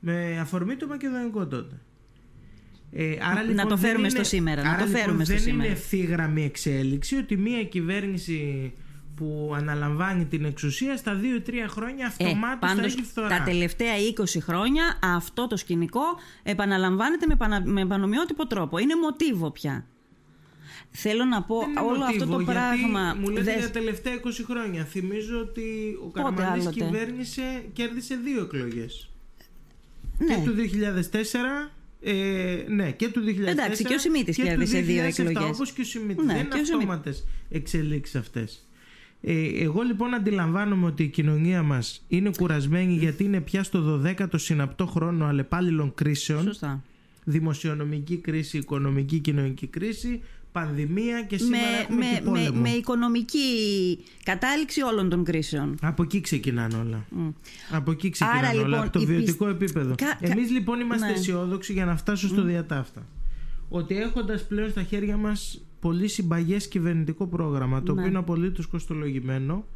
με 0.00 0.38
αφορμή 0.40 0.76
το 0.76 0.86
μακεδονικό 0.86 1.46
τότε. 1.46 1.74
Ε, 2.94 3.16
άρα, 3.22 3.34
Να 3.34 3.42
λοιπόν, 3.42 3.56
το 3.68 3.68
δεν 3.68 3.78
φέρουμε 3.78 4.00
είναι- 4.00 4.08
στο 4.08 4.24
σήμερα, 4.24 4.62
να 4.62 4.68
άρα, 4.70 4.78
το 4.78 4.84
λοιπόν, 4.84 5.00
φέρουμε 5.00 5.24
στο 5.24 5.32
δεν 5.34 5.42
σήμερα. 5.42 5.64
είναι 5.64 5.72
ευθύγραμμη 5.72 6.44
εξέλιξη 6.44 7.16
ότι 7.16 7.36
μια 7.36 7.64
κυβέρνηση 7.64 8.72
που 9.16 9.52
αναλαμβάνει 9.56 10.24
την 10.24 10.44
εξουσία 10.44 10.96
στα 10.96 11.20
2-3 11.20 11.52
χρόνια 11.68 12.04
Ε, 12.04 12.08
αυτομάτως 12.08 12.70
θα 12.70 12.74
πάντως, 12.76 12.92
έχει 12.94 13.02
φθορά. 13.02 13.28
τα 13.28 13.42
τελευταία 13.42 13.92
20 13.96 14.40
χρόνια 14.40 14.98
αυτό 15.02 15.46
το 15.46 15.56
σκηνικό 15.56 16.00
επαναλαμβάνεται 16.42 17.26
με, 17.26 17.36
πανα... 17.36 17.62
με 17.64 17.86
πανομοιότυπο 17.86 18.46
τρόπο. 18.46 18.78
Είναι 18.78 18.94
μοτίβο 19.02 19.50
πια. 19.50 19.86
Θέλω 20.94 21.24
να 21.24 21.42
πω 21.42 21.58
Δεν 21.60 21.68
είναι 21.70 21.80
όλο 21.80 22.04
αυτό 22.04 22.26
μοτίβο, 22.26 22.32
το 22.36 22.40
γιατί 22.40 22.52
πράγμα. 22.52 23.14
Μου 23.20 23.28
λέτε 23.28 23.42
δεν- 23.42 23.58
για 23.58 23.66
τα 23.66 23.72
τελευταία 23.72 24.14
20 24.14 24.44
χρόνια. 24.44 24.84
Θυμίζω 24.84 25.38
ότι 25.40 25.62
ο 26.02 26.06
Πότε 26.06 26.20
Καραμανλής 26.22 26.66
άλλοτε; 26.66 26.84
κυβέρνησε, 26.84 27.64
κέρδισε 27.72 28.14
δύο 28.24 28.40
εκλογές. 28.42 29.08
ναι. 30.18 30.34
Και 30.34 30.40
του 30.44 30.54
2004... 30.54 31.72
Ε, 32.04 32.64
ναι, 32.68 32.90
και 32.90 33.08
του 33.08 33.20
2004 33.20 33.46
Εντάξει, 33.46 33.84
και 33.84 33.94
ο 33.94 33.98
Σιμίτης 33.98 34.36
και 34.36 34.42
του 34.42 34.48
κέρδισε 34.48 34.80
δύο 34.80 35.02
2007, 35.02 35.06
εκλογές. 35.06 35.42
Όπως 35.54 35.72
και 35.72 35.80
ο 35.80 35.84
Σιμίτης. 35.84 36.24
Ναι, 36.24 36.32
Δεν 36.34 36.42
και 36.42 36.48
είναι 36.48 36.60
ο 36.60 36.64
Σιμίτης. 36.64 36.70
αυτόματες 36.74 37.26
εξελίξεις 37.50 38.14
αυτές. 38.14 38.66
Ε, 39.20 39.62
εγώ 39.62 39.82
λοιπόν 39.82 40.14
αντιλαμβάνομαι 40.14 40.86
ότι 40.86 41.02
η 41.02 41.08
κοινωνία 41.08 41.62
μας 41.62 42.04
είναι 42.08 42.30
κουρασμένη 42.36 42.94
γιατί 42.94 43.24
είναι 43.24 43.40
πια 43.40 43.62
στο 43.62 44.00
12ο 44.04 44.26
συναπτό 44.38 44.86
χρόνο 44.86 45.24
αλλεπάλληλων 45.26 45.94
κρίσεων. 45.94 46.42
Σωστά. 46.42 46.82
Δημοσιονομική 47.24 48.16
κρίση, 48.16 48.58
οικονομική, 48.58 49.18
κοινωνική 49.18 49.66
κρίση, 49.66 50.22
πανδημία 50.52 51.22
και 51.22 51.36
σήμερα 51.38 51.66
Με, 51.66 51.78
έχουμε 51.80 52.04
και 52.04 52.20
με, 52.24 52.30
με, 52.30 52.40
πόλεμο. 52.44 52.60
με 52.60 52.68
οικονομική 52.70 53.38
κατάληξη 54.24 54.82
όλων 54.82 55.08
των 55.08 55.24
κρίσεων. 55.24 55.78
Από 55.82 56.02
εκεί 56.02 56.20
ξεκινάνε 56.20 56.76
όλα. 56.76 57.04
Μμ. 57.10 57.28
Από 57.70 57.90
εκεί 57.90 58.10
ξεκινάνε 58.10 58.46
Άρα, 58.46 58.50
όλα. 58.58 58.62
λοιπόν, 58.66 58.80
Από 58.80 58.90
το 58.92 59.00
η 59.00 59.04
βιωτικό 59.06 59.44
πισ- 59.46 59.62
επίπεδο. 59.62 59.94
Κα- 59.94 60.06
κα- 60.20 60.30
Εμείς 60.32 60.50
λοιπόν 60.50 60.80
είμαστε 60.80 61.06
Ναι. 61.06 61.12
αισιόδοξοι 61.12 61.72
για 61.72 61.84
να 61.84 61.96
φτάσω 61.96 62.28
στο 62.28 62.42
διατάφτα. 62.42 63.06
Ότι 63.68 63.96
έχοντας 63.96 64.46
πλέον 64.46 64.70
στα 64.70 64.82
χέρια 64.82 65.16
μας 65.16 65.64
πολύ 65.80 66.08
συμπαγές 66.08 66.68
κυβερνητικό 66.68 67.26
πρόγραμμα, 67.26 67.82
το 67.82 67.92
Ναι. 67.92 67.98
οποίο 67.98 68.10
είναι 68.10 68.18
απολύτως 68.18 68.66
κοστολογημένο 68.66 69.66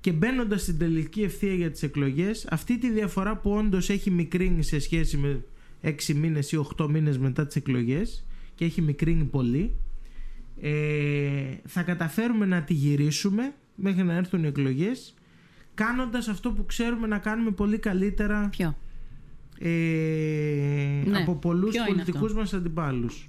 και 0.00 0.12
μπαίνοντας 0.12 0.62
στην 0.62 0.78
τελική 0.78 1.22
ευθεία 1.22 1.54
για 1.54 1.70
τις 1.70 1.82
εκλογές, 1.82 2.46
αυτή 2.50 2.78
τη 2.78 2.90
διαφορά 2.90 3.36
που 3.36 3.50
όντως 3.50 3.90
έχει 3.90 4.10
μικρύνει 4.10 4.62
σε 4.62 4.78
σχέση 4.78 5.16
με 5.16 5.44
6 5.80 6.14
μήνες 6.14 6.52
ή 6.52 6.56
8 6.56 6.88
μήνες 6.88 7.18
μετά 7.18 7.46
τις 7.46 7.56
εκλογές 7.56 8.24
και 8.54 8.64
έχει 8.64 8.82
μικρύνει 8.82 9.24
πολύ, 9.24 9.74
ε, 10.64 10.70
θα 11.66 11.82
καταφέρουμε 11.82 12.46
να 12.46 12.62
τη 12.62 12.74
γυρίσουμε 12.74 13.52
μέχρι 13.74 14.02
να 14.02 14.12
έρθουν 14.14 14.44
οι 14.44 14.46
εκλογές 14.46 15.14
κάνοντας 15.74 16.28
αυτό 16.28 16.50
που 16.52 16.66
ξέρουμε 16.66 17.06
να 17.06 17.18
κάνουμε 17.18 17.50
πολύ 17.50 17.78
καλύτερα 17.78 18.48
Ποιο; 18.50 18.76
ε, 19.58 19.68
Ναι. 21.06 21.18
από 21.18 21.34
πολλούς 21.36 21.70
Ποιο 21.70 21.82
είναι 21.82 21.92
πολιτικούς 21.92 22.22
αυτό; 22.22 22.38
μας 22.38 22.52
αντιπάλους. 22.54 23.26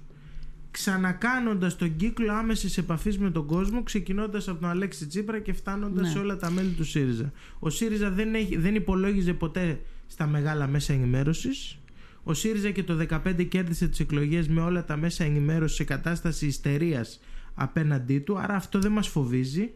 Ξανακάνοντας 0.70 1.76
τον 1.76 1.96
κύκλο 1.96 2.32
άμεσης 2.32 2.78
επαφής 2.78 3.18
με 3.18 3.30
τον 3.30 3.46
κόσμο, 3.46 3.82
ξεκινώντας 3.82 4.48
από 4.48 4.60
τον 4.60 4.70
Αλέξη 4.70 5.06
Τσίπρα 5.06 5.38
και 5.38 5.52
φτάνοντας 5.52 6.02
Ναι. 6.06 6.08
σε 6.12 6.18
όλα 6.18 6.36
τα 6.36 6.50
μέλη 6.50 6.70
του 6.72 6.84
ΣΥΡΙΖΑ. 6.84 7.32
Ο 7.58 7.70
ΣΥΡΙΖΑ 7.70 8.10
δεν, 8.10 8.34
έχει, 8.34 8.56
δεν 8.56 8.74
υπολόγιζε 8.74 9.32
ποτέ 9.32 9.80
στα 10.06 10.26
μεγάλα 10.26 10.66
μέσα 10.66 10.92
ενημέρωσης. 10.92 11.78
Ο 12.24 12.34
ΣΥΡΙΖΑ 12.34 12.70
και 12.70 12.82
το 12.82 13.06
2015 13.10 13.44
κέρδισε 13.48 13.88
τις 13.88 14.00
εκλογές 14.00 14.48
με 14.48 14.60
όλα 14.60 14.84
τα 14.84 14.96
μέσα 14.96 15.24
ενημέρωσης 15.24 15.76
σε 15.76 15.84
κατάσταση 15.84 16.46
ιστερίας 16.46 17.20
απέναντί 17.54 18.18
του, 18.18 18.38
άρα 18.38 18.54
αυτό 18.54 18.78
δεν 18.78 18.92
μας 18.92 19.08
φοβίζει. 19.08 19.70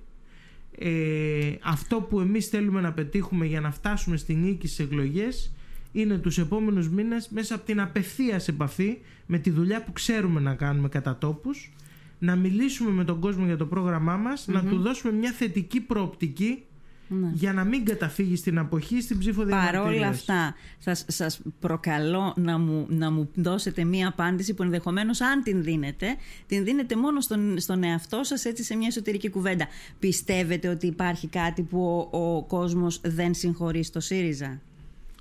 Ε, 0.78 1.55
αυτό 1.62 2.01
που 2.01 2.20
εμείς 2.20 2.46
θέλουμε 2.46 2.80
να 2.80 2.92
πετύχουμε 2.92 3.46
για 3.46 3.61
να 3.61 3.70
φτάσουμε 3.70 4.16
στην 4.16 4.38
νίκη 4.38 4.66
στις 4.66 4.86
εκλογές 4.86 5.53
είναι 5.92 6.18
τους 6.18 6.38
επόμενους 6.38 6.88
μήνες 6.88 7.28
μέσα 7.28 7.55
από 7.55 7.64
την 7.64 7.80
απευθείας 7.80 8.49
επαφή 8.49 8.99
με 9.26 9.38
τη 9.38 9.51
δουλειά 9.51 9.84
που 9.84 9.92
ξέρουμε 9.92 10.40
να 10.40 10.55
κάνουμε 10.55 10.88
κατά 10.88 11.18
τόπους 11.18 11.72
να 12.18 12.36
μιλήσουμε 12.36 12.90
με 12.90 13.05
τον 13.05 13.20
κόσμο 13.20 13.46
για 13.46 13.57
το 13.57 13.66
πρόγραμμά 13.66 14.16
μας 14.16 14.46
να 14.46 14.64
του 14.64 14.78
δώσουμε 14.78 15.12
μια 15.12 15.32
θετική 15.32 15.80
προοπτική 15.80 16.64
Ναι. 17.09 17.30
για 17.34 17.52
να 17.52 17.64
μην 17.64 17.84
καταφύγει 17.84 18.36
στην 18.36 18.59
αποχή 18.59 19.00
στην 19.00 19.18
ψήφο 19.18 19.44
διαμαρτυρίας. 19.44 19.82
Παρόλα 19.84 20.09
αυτά, 20.09 20.54
σας, 20.78 21.04
σας 21.09 21.40
προκαλώ 21.61 22.34
να 22.36 22.59
μου, 22.59 22.86
να 22.88 23.11
μου 23.11 23.30
δώσετε 23.34 23.84
μία 23.84 24.09
απάντηση 24.09 24.54
που 24.54 24.62
ενδεχομένως 24.62 25.20
αν 25.20 25.42
την 25.42 25.62
δίνετε, 25.62 26.16
την 26.46 26.64
δίνετε 26.64 26.96
μόνο 26.96 27.20
στον, 27.20 27.59
στον 27.59 27.82
εαυτό 27.82 28.22
σας 28.22 28.44
έτσι 28.44 28.62
σε 28.62 28.76
μια 28.76 28.86
εσωτερική 28.86 29.30
κουβέντα. 29.30 29.66
Πιστεύετε 29.98 30.68
ότι 30.68 30.86
υπάρχει 30.86 31.26
κάτι 31.28 31.62
που 31.62 32.09
ο, 32.11 32.18
ο 32.18 32.42
κόσμος 32.42 33.00
δεν 33.04 33.34
συγχωρεί 33.34 33.82
στο 33.82 34.00
ΣΥΡΙΖΑ; 34.00 34.61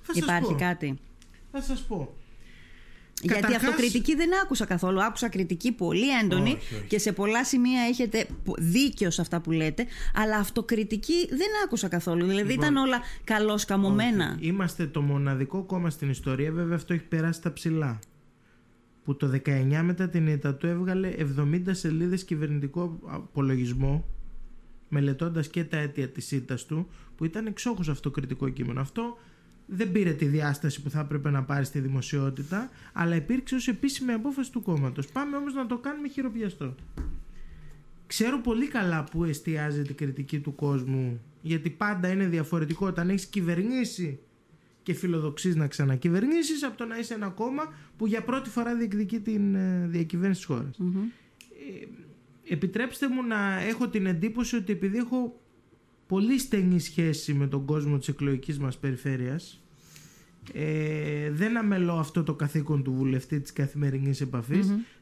Θα 0.02 0.14
σας 0.14 0.22
Υπάρχει 0.22 0.52
πω. 0.52 0.58
κάτι; 0.58 0.98
Θα 1.52 1.62
σας 1.62 1.80
πω. 1.80 2.14
Γιατί 3.22 3.40
Καταρχάς- 3.40 3.68
αυτοκριτική 3.68 4.14
δεν 4.14 4.28
άκουσα 4.42 4.64
καθόλου. 4.64 5.02
Άκουσα 5.02 5.28
κριτική 5.28 5.72
πολύ 5.72 6.18
έντονη 6.22 6.50
Όχι, 6.50 6.74
όχι. 6.74 6.84
και 6.86 6.98
σε 6.98 7.12
πολλά 7.12 7.44
σημεία 7.44 7.80
έχετε 7.82 8.26
δίκιο 8.58 9.10
σε 9.10 9.20
αυτά 9.20 9.40
που 9.40 9.50
λέτε. 9.50 9.86
Αλλά 10.14 10.36
αυτοκριτική 10.36 11.26
δεν 11.28 11.48
άκουσα 11.64 11.88
καθόλου. 11.88 12.26
Δηλαδή 12.26 12.50
Λοιπόν, 12.50 12.64
ήταν 12.64 12.76
όλα 12.76 13.00
καλώς 13.24 13.64
καμωμένα. 13.64 14.34
Όχι. 14.38 14.46
Είμαστε 14.46 14.86
το 14.86 15.00
μοναδικό 15.00 15.62
κόμμα 15.62 15.90
στην 15.90 16.10
ιστορία, 16.10 16.52
βέβαια 16.52 16.76
αυτό 16.76 16.92
έχει 16.92 17.02
περάσει 17.04 17.42
τα 17.42 17.52
ψηλά. 17.52 17.98
Που 19.04 19.16
το 19.16 19.26
19 19.28 19.82
μετά 19.82 20.08
την 20.08 20.26
ήττα 20.26 20.54
του 20.54 20.66
έβγαλε 20.66 21.08
70 21.18 21.62
σελίδες 21.70 22.24
κυβερνητικό 22.24 22.98
απολογισμό 23.06 24.04
μελετώντας 24.88 25.48
και 25.48 25.64
τα 25.64 25.76
αίτια 25.76 26.08
της 26.08 26.32
ήττας 26.32 26.64
του 26.66 26.88
που 27.16 27.24
ήταν 27.24 27.46
εξόχως 27.46 27.88
αυτοκριτικό 27.88 28.48
κείμενο. 28.48 28.80
Αυτό 28.80 29.18
δεν 29.70 29.92
πήρε 29.92 30.12
τη 30.12 30.24
διάσταση 30.24 30.82
που 30.82 30.90
θα 30.90 31.00
έπρεπε 31.00 31.30
να 31.30 31.42
πάρει 31.42 31.64
στη 31.64 31.78
δημοσιότητα 31.78 32.70
αλλά 32.92 33.14
υπήρξε 33.14 33.54
ως 33.54 33.68
επίσημη 33.68 34.12
απόφαση 34.12 34.52
του 34.52 34.62
κόμματος. 34.62 35.06
Πάμε 35.06 35.36
όμως 35.36 35.54
να 35.54 35.66
το 35.66 35.78
κάνουμε 35.78 36.08
χειροπιαστό. 36.08 36.74
Ξέρω 38.06 38.40
πολύ 38.40 38.68
καλά 38.68 39.04
που 39.04 39.24
εστιάζεται 39.24 39.92
η 39.92 39.94
κριτική 39.94 40.40
του 40.40 40.54
κόσμου 40.54 41.20
γιατί 41.42 41.70
πάντα 41.70 42.08
είναι 42.08 42.26
διαφορετικό 42.26 42.86
όταν 42.86 43.08
έχεις 43.08 43.26
κυβερνήσει 43.26 44.18
και 44.82 44.94
φιλοδοξείς 44.94 45.56
να 45.56 45.66
ξανακυβερνήσεις 45.66 46.62
από 46.62 46.76
το 46.76 46.84
να 46.84 46.98
είσαι 46.98 47.14
ένα 47.14 47.28
κόμμα 47.28 47.72
που 47.96 48.06
για 48.06 48.22
πρώτη 48.22 48.48
φορά 48.50 48.74
διεκδικεί 48.74 49.20
την 49.20 49.54
ε, 49.54 49.86
διακυβέρνηση 49.86 50.40
της 50.40 50.48
χώρας. 50.48 50.78
Μμμ. 50.78 50.98
Επιτρέψτε 52.48 53.08
μου 53.08 53.22
να 53.22 53.60
έχω 53.60 53.88
την 53.88 54.06
εντύπωση 54.06 54.56
ότι 54.56 54.72
επειδή 54.72 54.98
έχω 54.98 55.40
πολύ 56.08 56.38
στενή 56.38 56.80
σχέση 56.80 57.34
με 57.34 57.46
τον 57.46 57.64
κόσμο 57.64 57.98
της 57.98 58.08
εκλογικής 58.08 58.58
μας 58.58 58.78
περιφέρειας. 58.78 59.62
Ε, 60.52 61.30
δεν 61.30 61.56
αμελώ 61.56 61.92
αυτό 61.92 62.22
το 62.22 62.34
καθήκον 62.34 62.82
του 62.82 62.92
βουλευτή 62.92 63.40
της 63.40 63.52
καθημερινής 63.52 64.24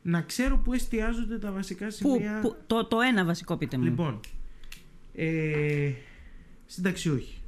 να 0.02 0.20
ξέρω 0.22 0.58
που 0.58 0.72
εστιάζονται 0.72 1.38
τα 1.38 1.52
βασικά 1.52 1.90
σημεία 1.90 2.38
που, 2.42 2.56
το, 2.66 2.84
το 2.84 3.00
ένα 3.00 3.24
βασικό 3.24 3.56
πείτε 3.56 3.76
μου 3.76 3.84
λοιπόν 3.84 4.20
ε, 5.14 5.92
συνταξιούχοι 6.66 7.38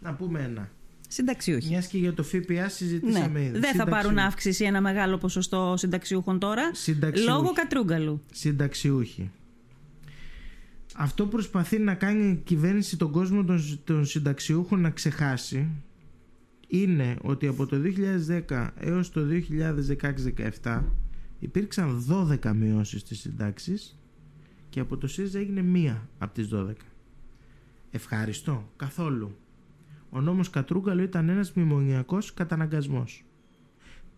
να 0.00 0.14
πούμε 0.14 0.42
ένα 0.42 0.70
Συνταξιούχοι. 1.10 1.68
Μιας 1.68 1.86
και 1.86 1.98
για 1.98 2.14
το 2.14 2.22
ΦΠΑ 2.22 2.68
συζητήσαμε 2.68 3.38
ναι. 3.38 3.44
ήδη. 3.44 3.58
Δεν 3.58 3.74
θα 3.74 3.84
πάρουν 3.84 4.18
αύξηση 4.18 4.64
ένα 4.64 4.80
μεγάλο 4.80 5.18
ποσοστό 5.18 5.74
συνταξιούχων 5.76 6.38
τώρα. 6.38 6.70
Λόγω 7.26 7.52
κατρούγκαλου. 7.52 8.22
Συνταξιούχοι. 8.32 9.30
Αυτό 11.00 11.24
που 11.24 11.30
προσπαθεί 11.30 11.78
να 11.78 11.94
κάνει 11.94 12.30
η 12.30 12.40
κυβέρνηση 12.44 12.96
τον 12.96 13.10
κόσμο 13.10 13.44
των, 13.44 13.60
των 13.84 14.04
συνταξιούχων 14.04 14.80
να 14.80 14.90
ξεχάσει 14.90 15.68
είναι 16.66 17.16
ότι 17.22 17.46
από 17.46 17.66
το 17.66 17.76
2010 18.48 18.68
έως 18.78 19.10
το 19.10 19.20
2016-17 20.62 20.82
υπήρξαν 21.38 22.04
12 22.42 22.52
μειώσεις 22.54 23.00
στις 23.00 23.20
συντάξεις 23.20 23.98
και 24.68 24.80
από 24.80 24.96
το 24.96 25.06
ΣΥΡΙΖΑ 25.06 25.38
έγινε 25.38 25.62
μία 25.62 26.08
από 26.18 26.34
τις 26.34 26.48
12. 26.52 26.72
Ευχαριστώ. 27.90 28.72
Καθόλου. 28.76 29.36
Ο 30.10 30.20
νόμος 30.20 30.50
Κατρούγκαλο 30.50 31.02
ήταν 31.02 31.28
ένας 31.28 31.52
μνημονιακός 31.52 32.34
καταναγκασμός. 32.34 33.24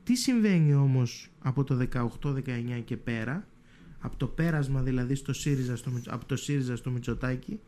Τι 0.05 0.17
συμβαίνει 0.17 0.75
όμως 0.75 1.31
από 1.39 1.65
το 1.65 1.89
18-19 2.23 2.83
και 2.85 2.97
πέρα, 2.97 3.47
από 4.01 4.17
το 4.17 4.27
πέρασμα 4.27 4.83
δηλαδή 4.83 5.15
στο 5.15 5.33
ΣΥΡΙΖΑ, 5.33 5.77
στο, 5.77 5.91
από 6.07 6.25
το 6.25 6.37
ΣΥΡΙΖΑ 6.37 6.77
στο 6.77 6.91
Μητσοτάκι, 6.91 7.61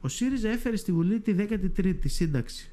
ο 0.00 0.08
ΣΥΡΙΖΑ 0.08 0.48
έφερε 0.48 0.76
στη 0.76 0.92
Βουλή 0.92 1.20
τη 1.20 1.34
13η 1.38 1.94
σύνταξη. 2.04 2.70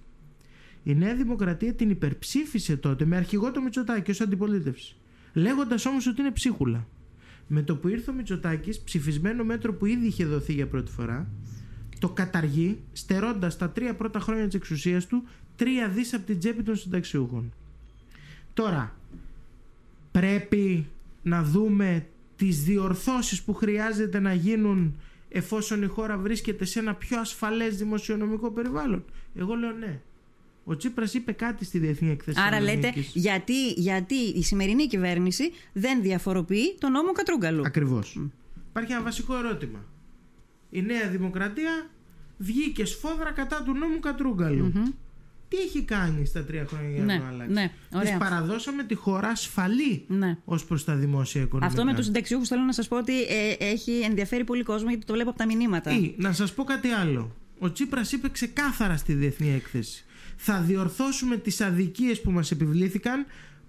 Η 0.83 0.95
Νέα 0.95 1.15
Δημοκρατία 1.15 1.73
την 1.73 1.89
υπερψήφισε 1.89 2.77
τότε 2.77 3.05
με 3.05 3.15
αρχηγό 3.15 3.51
το 3.51 3.61
Μητσοτάκι 3.61 4.11
ως 4.11 4.21
αντιπολίτευση. 4.21 4.95
Λέγοντας 5.33 5.85
όμως 5.85 6.07
ότι 6.07 6.21
είναι 6.21 6.31
ψίχουλα. 6.31 6.87
Με 7.47 7.61
το 7.61 7.75
που 7.75 7.87
ήρθε 7.87 8.11
ο 8.11 8.13
Μητσοτάκης, 8.13 8.79
ψηφισμένο 8.79 9.43
μέτρο 9.43 9.73
που 9.73 9.85
ήδη 9.85 10.07
είχε 10.07 10.25
δοθεί 10.25 10.53
για 10.53 10.67
πρώτη 10.67 10.91
φορά, 10.91 11.29
το 11.99 12.09
καταργεί 12.09 12.79
στερώντας 12.93 13.57
τα 13.57 13.69
τρία 13.69 13.95
πρώτα 13.95 14.19
χρόνια 14.19 14.45
της 14.45 14.55
εξουσίας 14.55 15.07
του 15.07 15.23
τρία 15.55 15.87
δις 15.87 16.13
από 16.13 16.25
την 16.25 16.39
τσέπη 16.39 16.63
των 16.63 16.75
συνταξιούχων. 16.75 17.53
Τώρα, 18.53 18.95
πρέπει 20.11 20.87
να 21.23 21.43
δούμε 21.43 22.07
τις 22.41 22.63
διορθώσεις 22.63 23.41
που 23.41 23.53
χρειάζεται 23.53 24.19
να 24.19 24.33
γίνουν 24.33 24.99
εφόσον 25.29 25.83
η 25.83 25.85
χώρα 25.85 26.17
βρίσκεται 26.17 26.65
σε 26.65 26.79
ένα 26.79 26.95
πιο 26.95 27.19
ασφαλές 27.19 27.77
δημοσιονομικό 27.77 28.51
περιβάλλον. 28.51 29.05
Εγώ 29.35 29.53
λέω 29.55 29.71
ναι. 29.71 30.01
Ο 30.63 30.75
Τσίπρας 30.75 31.13
είπε 31.13 31.31
κάτι 31.31 31.65
στη 31.65 31.77
Διεθνή 31.79 32.09
Εκθέση. 32.09 32.39
Άρα 32.47 32.59
λέτε 32.61 32.93
γιατί, 33.13 33.67
γιατί 33.71 34.15
η 34.15 34.43
σημερινή 34.43 34.87
κυβέρνηση 34.87 35.51
δεν 35.73 36.01
διαφοροποιεί 36.01 36.75
τον 36.79 36.91
νόμο 36.91 37.11
Κατρούγκαλου. 37.11 37.63
Ακριβώς. 37.65 38.19
Υπάρχει 38.69 38.91
ένα 38.91 39.01
βασικό 39.01 39.37
ερώτημα. 39.37 39.85
Η 40.69 40.81
Νέα 40.81 41.09
Δημοκρατία 41.09 41.89
βγήκε 42.37 42.85
σφόδρα 42.85 43.31
κατά 43.31 43.63
του 43.63 43.73
νόμου 43.73 43.99
κατρούγκαλου 43.99 44.73
Τι 45.51 45.57
έχει 45.57 45.83
κάνει 45.83 46.25
στα 46.25 46.43
τρία 46.43 46.65
χρόνια 46.65 46.89
για 46.89 47.03
να 47.03 47.13
ναι, 47.13 47.19
το 47.19 47.25
αλλάξει; 47.25 47.53
Ναι, 47.53 47.71
Της 48.01 48.17
παραδώσαμε 48.17 48.83
τη 48.83 48.95
χώρα 48.95 49.27
ασφαλή 49.27 50.05
ναι. 50.07 50.37
ως 50.45 50.65
προς 50.65 50.83
τα 50.83 50.95
δημόσια 50.95 51.41
οικονομικά. 51.41 51.71
Αυτό 51.71 51.85
με 51.91 51.95
τους 51.95 52.05
συνταξιούχους 52.05 52.47
θέλω 52.47 52.61
να 52.61 52.73
σας 52.73 52.87
πω 52.87 52.97
ότι 52.97 53.21
ε, 53.21 53.55
έχει 53.59 53.91
ενδιαφέρει 53.91 54.43
πολύ 54.43 54.63
κόσμο 54.63 54.89
γιατί 54.89 55.05
το 55.05 55.13
βλέπω 55.13 55.29
από 55.29 55.37
τα 55.37 55.45
μηνύματα. 55.45 55.91
Ή, 55.91 56.13
να 56.17 56.31
σας 56.31 56.53
πω 56.53 56.63
κάτι 56.63 56.87
άλλο. 56.87 57.35
Ο 57.59 57.71
Τσίπρας 57.71 58.11
είπε 58.11 58.29
ξεκάθαρα 58.29 58.97
στη 58.97 59.13
διεθνή 59.13 59.53
έκθεση. 59.53 60.05
Θα 60.35 60.59
διορθώσουμε 60.59 61.37
τις 61.37 61.61
αδικίες 61.61 62.21
που 62.21 62.31
μας 62.31 62.51
επιβλήθηκαν 62.51 63.25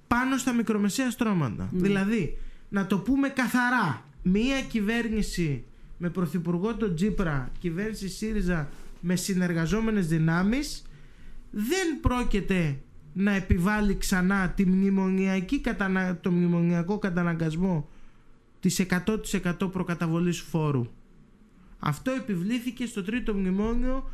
πάνω 0.07 0.37
στα 0.37 0.53
μικρομεσαία 0.53 1.11
στρώματα. 1.11 1.69
Ναι. 1.73 1.81
Δηλαδή, 1.81 2.39
να 2.69 2.87
το 2.87 2.99
πούμε 2.99 3.29
καθαρά. 3.29 4.05
Μία 4.23 4.61
κυβέρνηση 4.63 5.65
με 5.99 6.11
πρωθυπουργό 6.11 6.75
τον 6.75 6.95
Τζίπρα, 6.95 7.51
κυβέρνηση 7.59 8.09
ΣΥΡΙΖΑ 8.09 8.69
με 9.01 9.17
συνεργαζόμενες 9.17 10.07
δυνάμεις 10.07 10.83
δεν 11.53 12.01
πρόκειται 12.01 12.83
να 13.13 13.33
επιβάλλει 13.33 13.97
ξανά 13.97 14.51
τη 14.51 14.67
μνημονιακή, 14.67 15.63
το 16.21 16.31
μνημονιακό 16.31 16.99
καταναγκασμό 16.99 17.89
της 18.61 18.87
100% 19.07 19.73
προκαταβολής 19.73 20.41
φόρου. 20.41 20.87
Αυτό 21.79 22.11
επιβλήθηκε 22.11 22.87
στο 22.87 23.03
τρίτο 23.03 23.35
μνημόνιο 23.35 24.11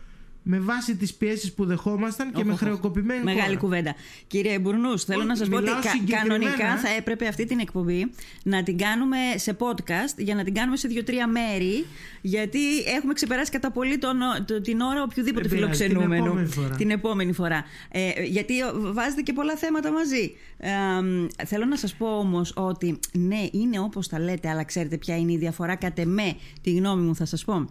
με 0.50 0.58
βάση 0.58 0.96
τις 0.96 1.14
πιέσεις 1.14 1.52
που 1.52 1.64
δεχόμασταν 1.64 2.32
και 2.32 2.44
με 2.44 2.56
χρεοκοπημένη 2.56 3.24
Μεγάλη 3.24 3.42
χώρα. 3.42 3.58
κουβέντα. 3.58 3.94
Κύριε 4.26 4.58
Μπουρνούς, 4.58 5.04
θέλω 5.04 5.24
να 5.24 5.36
σας 5.36 5.48
πω 5.48 5.56
ότι 5.56 5.70
κανονικά 6.10 6.76
θα 6.78 6.88
έπρεπε 6.98 7.26
αυτή 7.26 7.44
την 7.44 7.58
εκπομπή 7.58 8.10
να 8.42 8.62
την 8.62 8.78
κάνουμε 8.78 9.16
σε 9.36 9.56
podcast 9.58 10.14
για 10.16 10.34
να 10.34 10.44
την 10.44 10.54
κάνουμε 10.54 10.76
σε 10.76 10.88
δύο-τρία 10.88 11.26
μέρη. 11.26 11.86
Γιατί 12.20 12.58
έχουμε 12.96 13.12
ξεπεράσει 13.12 13.50
κατά 13.50 13.70
πολύ 13.70 13.98
τον, 13.98 14.16
την 14.62 14.80
ώρα 14.80 15.02
οποιοδήποτε 15.02 15.48
φιλοξενούμενου. 15.48 16.24
Την 16.24 16.30
επόμενη 16.30 16.48
φορά. 16.48 16.76
Την 16.76 16.90
επόμενη 16.90 17.32
φορά. 17.32 17.64
Ε, 17.90 18.24
γιατί 18.24 18.54
βάζετε 18.92 19.22
και 19.22 19.32
πολλά 19.32 19.56
θέματα 19.56 19.92
μαζί. 19.92 20.34
Ε, 20.58 21.46
θέλω 21.46 21.64
να 21.64 21.76
σας 21.76 21.94
πω 21.94 22.06
όμως 22.06 22.52
ότι 22.56 22.98
ναι, 23.12 23.48
είναι 23.50 23.78
όπως 23.78 24.08
τα 24.08 24.20
λέτε, 24.20 24.48
αλλά 24.48 24.64
ξέρετε 24.64 24.96
ποια 24.96 25.16
είναι 25.16 25.32
η 25.32 25.36
διαφορά. 25.36 25.76
Κατ' 25.76 25.98
εμέ, 25.98 26.36
τη 26.60 26.74
γνώμη 26.74 27.02
μου 27.02 27.14
θα 27.14 27.24
σας 27.24 27.44
πω. 27.44 27.68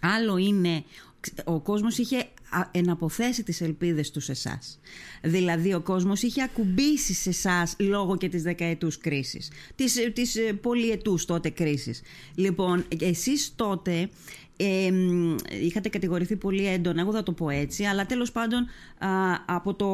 Άλλο 0.00 0.36
είναι 0.36 0.84
ο 1.44 1.60
κόσμος 1.60 1.98
είχε 1.98 2.28
εναποθέσει 2.70 3.42
τις 3.42 3.60
ελπίδες 3.60 4.10
τους 4.10 4.24
σε 4.24 4.32
εσάς. 4.32 4.80
Δηλαδή 5.22 5.74
ο 5.74 5.80
κόσμος 5.80 6.22
είχε 6.22 6.42
ακουμπήσει 6.42 7.14
σε 7.14 7.28
εσάς 7.28 7.76
λόγω 7.78 8.16
και 8.16 8.28
της 8.28 8.42
δεκαετούς 8.42 8.98
κρίσης, 8.98 9.50
της, 9.74 10.12
της 10.12 10.36
ε, 10.36 10.52
πολυετούς 10.52 11.24
τότε 11.24 11.50
κρίσης. 11.50 12.02
Λοιπόν, 12.34 12.84
εσείς 13.00 13.52
τότε 13.56 14.08
ε, 14.56 14.90
είχατε 15.62 15.88
κατηγορηθεί 15.88 16.36
πολύ 16.36 16.66
έντονα, 16.66 17.00
εγώ 17.00 17.12
θα 17.12 17.22
το 17.22 17.32
πω 17.32 17.50
έτσι, 17.50 17.84
αλλά 17.84 18.06
τέλος 18.06 18.32
πάντων 18.32 18.66
από 19.46 19.74
το 19.74 19.88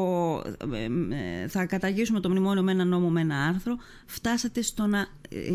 ε, 1.13 1.47
θα 1.47 1.65
καταργήσουμε 1.65 2.19
το 2.19 2.29
μνημόνιο 2.29 2.63
με 2.63 2.71
ένα 2.71 2.85
νόμο, 2.85 3.09
με 3.09 3.21
ένα 3.21 3.45
άρθρο, 3.45 3.77
φτάσατε 4.05 4.61
στο 4.61 4.85
να 4.85 5.07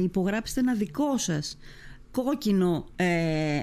υπογράψετε 0.03 0.61
ένα 0.61 0.75
δικό 0.75 1.19
σας 1.19 1.59
κόκκινο 2.23 2.87
ε, 2.97 3.07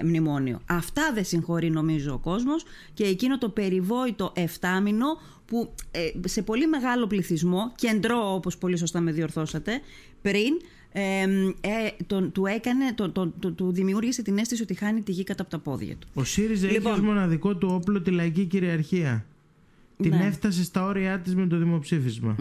μνημόνιο. 0.03 0.61
Αυτά 0.65 1.11
δεν 1.13 1.25
συγχωρεί 1.25 1.69
νομίζω 1.69 2.13
ο 2.13 2.17
κόσμος 2.17 2.65
και 2.93 3.03
εκείνο 3.03 3.37
το 3.37 3.49
περιβόητο 3.49 4.31
εφτάμινο 4.35 5.05
που 5.45 5.73
ε, 5.91 6.27
σε 6.27 6.41
πολύ 6.41 6.67
μεγάλο 6.67 7.07
πληθυσμό, 7.07 7.71
κεντρό 7.75 8.33
όπως 8.33 8.57
πολύ 8.57 8.77
σωστά 8.77 8.99
με 8.99 9.11
διορθώσατε, 9.11 9.79
πριν 10.21 10.53
ε, 10.91 11.21
ε, 11.61 11.69
τον, 12.07 12.31
του 12.31 12.45
έκανε, 12.45 12.93
τον, 12.95 13.11
τον, 13.11 13.55
του 13.55 13.71
δημιούργησε 13.71 14.21
την 14.21 14.37
αίσθηση 14.37 14.61
ότι 14.61 14.73
χάνει 14.73 15.01
τη 15.01 15.11
γη 15.11 15.23
κατά 15.23 15.41
από 15.41 15.51
τα 15.51 15.59
πόδια 15.59 15.95
του. 15.95 16.07
Ο 16.13 16.23
ΣΥΡΙΖΑ 16.23 16.67
λοιπόν, 16.67 16.91
έχει 16.91 17.01
ως 17.01 17.05
μοναδικό 17.05 17.55
του 17.55 17.69
όπλο 17.71 18.01
τη 18.01 18.11
λαϊκή 18.11 18.45
κυριαρχία. 18.45 19.25
Την 19.97 20.15
ναι. 20.15 20.25
έφτασε 20.25 20.63
στα 20.63 20.85
όρια 20.85 21.19
της 21.19 21.35
με 21.35 21.47
το 21.47 21.57
δημοψήφισμα. 21.57 22.35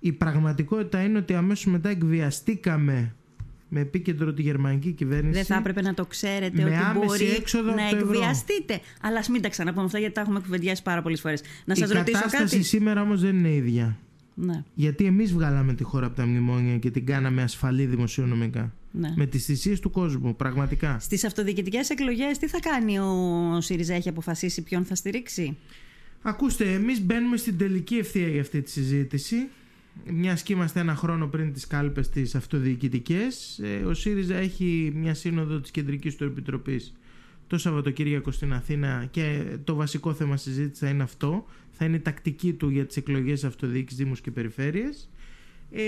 Η 0.00 0.12
πραγματικότητα 0.12 1.02
είναι 1.02 1.18
ότι 1.18 1.34
αμέσως 1.34 1.66
μετά 1.66 1.88
εκβιαστήκαμε 1.88 3.14
με 3.68 3.80
επίκεντρο 3.80 4.32
τη 4.32 4.42
γερμανική 4.42 4.92
κυβέρνηση. 4.92 5.32
Δεν 5.32 5.44
θα 5.44 5.56
έπρεπε 5.56 5.82
να 5.82 5.94
το 5.94 6.06
ξέρετε 6.06 6.64
ότι 6.64 6.98
μπορεί 6.98 7.42
να 7.76 7.88
εκβιαστείτε. 7.88 8.80
Αλλά 9.00 9.18
ας 9.18 9.28
μην 9.28 9.42
τα 9.42 9.48
ξαναπούμε 9.48 9.84
αυτά 9.84 9.98
γιατί 9.98 10.14
τα 10.14 10.20
έχουμε 10.20 10.40
κουβεντιάσει 10.40 10.82
πάρα 10.82 11.02
πολλές 11.02 11.20
φορές. 11.20 11.42
Να 11.64 11.74
σας 11.74 11.90
ρωτήσω 11.90 12.18
κάτι. 12.18 12.26
Η 12.26 12.30
κατάσταση 12.30 12.62
σήμερα 12.62 13.02
όμως 13.02 13.20
δεν 13.20 13.36
είναι 13.36 13.54
ίδια. 13.54 13.98
Ναι. 14.34 14.64
Γιατί 14.74 15.04
εμείς 15.04 15.32
βγάλαμε 15.32 15.74
τη 15.74 15.82
χώρα 15.82 16.06
από 16.06 16.16
τα 16.16 16.26
μνημόνια 16.26 16.78
και 16.78 16.90
την 16.90 17.06
κάναμε 17.06 17.42
ασφαλή 17.42 17.86
δημοσιονομικά. 17.86 18.74
Ναι. 18.90 19.12
Με 19.16 19.26
τις 19.26 19.44
θυσίες 19.44 19.80
του 19.80 19.90
κόσμου, 19.90 20.36
πραγματικά. 20.36 20.98
Στις 20.98 21.24
αυτοδιοικητικές 21.24 21.90
εκλογές, 21.90 22.38
τι 22.38 22.46
θα 22.46 22.58
κάνει 22.60 22.98
ο 22.98 23.60
ΣΥΡΙΖΑ, 23.60 23.94
έχει 23.94 24.08
αποφασίσει 24.08 24.62
ποιον 24.62 24.84
θα 24.84 24.94
στηρίξει; 24.94 25.56
Ακούστε, 26.22 26.72
εμείς 26.72 27.00
μπαίνουμε 27.00 27.36
στην 27.36 27.58
τελική 27.58 27.94
ευθεία 27.94 28.28
για 28.28 28.40
αυτή 28.40 28.62
τη 28.62 28.70
συζήτηση 28.70 29.48
μιας 30.04 30.42
και 30.42 30.52
είμαστε 30.52 30.80
ένα 30.80 30.94
χρόνο 30.94 31.26
πριν 31.26 31.52
τις 31.52 31.66
κάλπες 31.66 32.08
τις 32.08 32.34
αυτοδιοικητικές 32.34 33.58
ε, 33.58 33.84
ο 33.84 33.94
ΣΥΡΙΖΑ 33.94 34.36
έχει 34.36 34.92
μια 34.94 35.14
σύνοδο 35.14 35.60
της 35.60 35.70
Κεντρικής 35.70 36.16
του 36.16 36.24
Επιτροπής 36.24 36.94
το 37.46 37.58
Σαββατοκύριακο 37.58 38.30
στην 38.30 38.52
Αθήνα 38.52 39.06
και 39.10 39.42
το 39.64 39.74
βασικό 39.74 40.14
θέμα 40.14 40.36
συζήτηση 40.36 40.84
θα 40.84 40.90
είναι 40.90 41.02
αυτό. 41.02 41.46
Θα 41.70 41.84
είναι 41.84 41.96
η 41.96 42.00
τακτική 42.00 42.52
του 42.52 42.68
για 42.68 42.86
τις 42.86 42.96
εκλογές 42.96 43.44
αυτοδιοίκησης 43.44 43.98
Δήμους 43.98 44.20
και 44.20 44.30
Περιφέρειες. 44.30 45.08
Ε, 45.70 45.82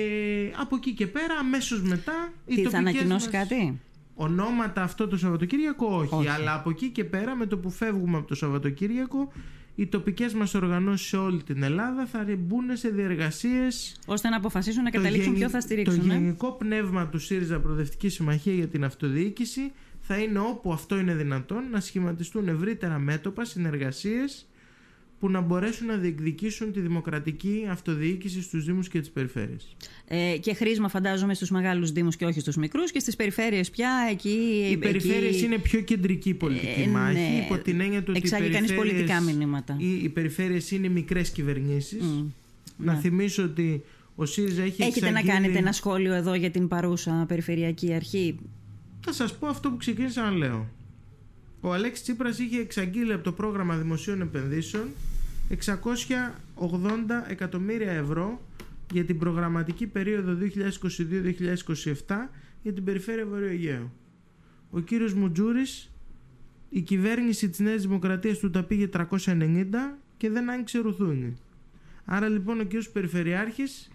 από 0.61 0.77
εκεί 0.77 0.95
και 0.95 1.07
πέρα 1.07 1.35
αμέσως 1.35 1.83
μετά 1.83 2.33
Τι 2.47 2.63
θα 2.63 2.79
ανακοινώσεις 2.79 3.31
κάτι; 3.31 3.81
Ονόματα 4.15 4.83
αυτό 4.83 5.09
το 5.09 5.17
Σαββατοκύριακο 5.17 5.87
όχι, 5.87 6.15
όχι, 6.15 6.29
αλλά 6.29 6.55
από 6.55 6.71
εκεί 6.71 6.89
και 6.89 7.05
πέρα 7.05 7.37
με 7.37 7.47
το 7.47 7.59
που 7.59 7.71
φεύγουμε 7.71 8.17
από 8.17 8.27
το 8.27 8.35
Σαββατοκύριακο 8.35 9.33
οι 9.79 9.87
τοπικές 9.87 10.35
μας 10.35 10.55
οργανώσεις 10.55 11.09
σε 11.09 11.17
όλη 11.17 11.43
την 11.43 11.63
Ελλάδα 11.63 12.07
θα 12.07 12.25
μπουν 12.39 12.77
σε 12.77 12.89
διεργασίες 12.89 13.97
ώστε 14.07 14.29
να 14.29 14.37
αποφασίσουν 14.37 14.83
να 14.83 14.91
καταλήξουν 14.91 15.35
ποιο 15.35 15.49
θα 15.49 15.61
στηρίξουν. 15.61 16.01
Το 16.01 16.07
γενικό 16.07 16.53
πνεύμα 16.53 17.09
του 17.09 17.19
ΣΥΡΙΖΑ 17.19 17.61
Προοδευτικής 17.61 18.15
Συμμαχίας 18.15 18.57
για 18.57 18.69
την 18.69 18.85
Αυτοδιοίκηση 18.85 19.73
θα 20.01 20.17
είναι 20.17 20.39
όπου 20.39 20.73
αυτό 20.73 20.99
είναι 20.99 21.15
δυνατόν 21.15 21.71
να 21.71 21.81
σχηματιστούν 21.81 22.49
ευρύτερα 22.49 22.99
μέτωπα, 22.99 23.45
συνεργασίες 23.45 24.49
που 25.21 25.31
να 25.31 25.41
μπορέσουν 25.41 25.87
να 25.87 25.97
διεκδικήσουν 25.97 26.73
τη 26.73 26.81
δημοκρατική 26.81 27.67
αυτοδιοίκηση 27.71 28.43
στους 28.43 28.65
Δήμους 28.65 28.89
και 28.89 29.01
τις 29.01 29.11
περιφέρειες. 29.11 29.77
Ε, 30.09 30.37
και 30.41 30.55
χρήσμα 30.55 30.89
φαντάζομαι 30.89 31.35
στους 31.35 31.51
μεγάλους 31.51 31.93
Δήμους 31.93 32.17
και 32.17 32.25
όχι 32.25 32.41
στους 32.41 32.57
μικρούς 32.57 32.91
και 32.91 32.99
στις 32.99 33.17
περιφέρειες 33.17 33.71
πια 33.71 33.91
εκεί... 34.11 34.69
Οι 34.71 34.77
περιφέρειες 34.77 35.43
είναι 35.43 35.59
πιο 35.59 35.81
κεντρική 35.81 36.35
πολιτική 36.35 36.81
ε, 36.81 36.87
μάχη 36.87 37.19
ναι. 37.19 37.45
υπό 37.45 37.59
την 37.59 37.81
έννοια 37.81 38.03
του 38.03 38.13
ότι 38.17 38.45
οι 38.45 38.51
κανείς 38.51 38.75
πολιτικά 38.75 39.21
μηνύματα. 39.21 39.77
Οι, 39.79 40.03
οι 40.03 40.09
περιφέρειες 40.09 40.71
είναι 40.71 40.89
μικρές 40.89 41.31
κυβερνήσεις. 41.31 42.03
να 42.77 42.93
ναι. 42.93 42.99
θυμίσω 42.99 43.43
ότι 43.43 43.85
ο 44.15 44.25
ΣΥΡΙΖΑ 44.25 44.63
έχει 44.63 44.83
Έχετε 44.83 44.87
εξαγγείλει... 44.87 45.13
να 45.27 45.33
κάνετε 45.33 45.59
ένα 45.59 45.73
σχόλιο 45.73 46.15
εδώ 46.15 46.35
για 46.35 46.51
την 46.51 46.69
παρούσα 46.69 47.25
περιφερειακή 47.29 47.95
αρχή; 47.95 48.39
Θα 49.01 49.13
σας 49.13 49.37
πω 49.37 49.47
αυτό 49.47 49.71
που 49.71 49.77
ξεκίνησα 49.77 50.23
να 50.23 50.31
λέω. 50.31 50.69
Ο 51.61 51.73
Αλέξης 51.73 52.03
Τσίπρας 52.03 52.39
είχε 52.39 52.61
εξαγγείλει 52.61 53.13
από 53.13 53.25
το 53.25 53.33
πρόγραμμα 53.33 53.77
δημοσίων 53.77 54.21
επενδύσεων 54.21 54.89
680 55.49 55.57
εκατομμύρια 57.29 57.93
ευρώ 57.93 58.41
για 58.93 59.05
την 59.05 59.19
προγραμματική 59.19 59.87
περίοδο 59.87 60.37
2022-2027 62.07 62.17
για 62.63 62.73
την 62.73 62.85
περιφέρεια 62.85 63.27
Βορειοαιγαίου. 63.27 63.93
Ο 64.71 64.81
κύριος 64.81 65.15
Μουτζούρης, 65.15 65.91
η 66.71 66.81
κυβέρνηση 66.81 67.49
της 67.49 67.59
Νέας 67.59 67.83
Δημοκρατίας 67.83 68.39
του 68.39 68.51
τα 68.51 68.63
πήγε 68.63 68.89
390 68.93 69.99
και 70.17 70.31
δεν 70.31 70.51
άνοιξε 70.51 70.79
ρουθούνι. 70.79 71.37
Άρα 72.05 72.29
λοιπόν 72.29 72.61
ο 72.61 72.63
κύριος 72.63 72.91
Περιφερειάρχης 72.91 73.91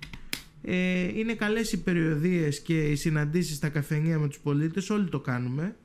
ε, 0.61 1.19
είναι 1.19 1.33
καλές 1.33 1.71
οι 1.71 1.83
περιοδίες 1.83 2.59
και 2.59 2.83
οι 2.83 2.95
συναντήσεις 2.95 3.55
στα 3.55 3.69
καφενεία 3.69 4.19
με 4.19 4.27
τους 4.27 4.39
πολίτες, 4.39 4.89
όλοι 4.89 5.09
το 5.09 5.19
κάνουμε 5.19 5.75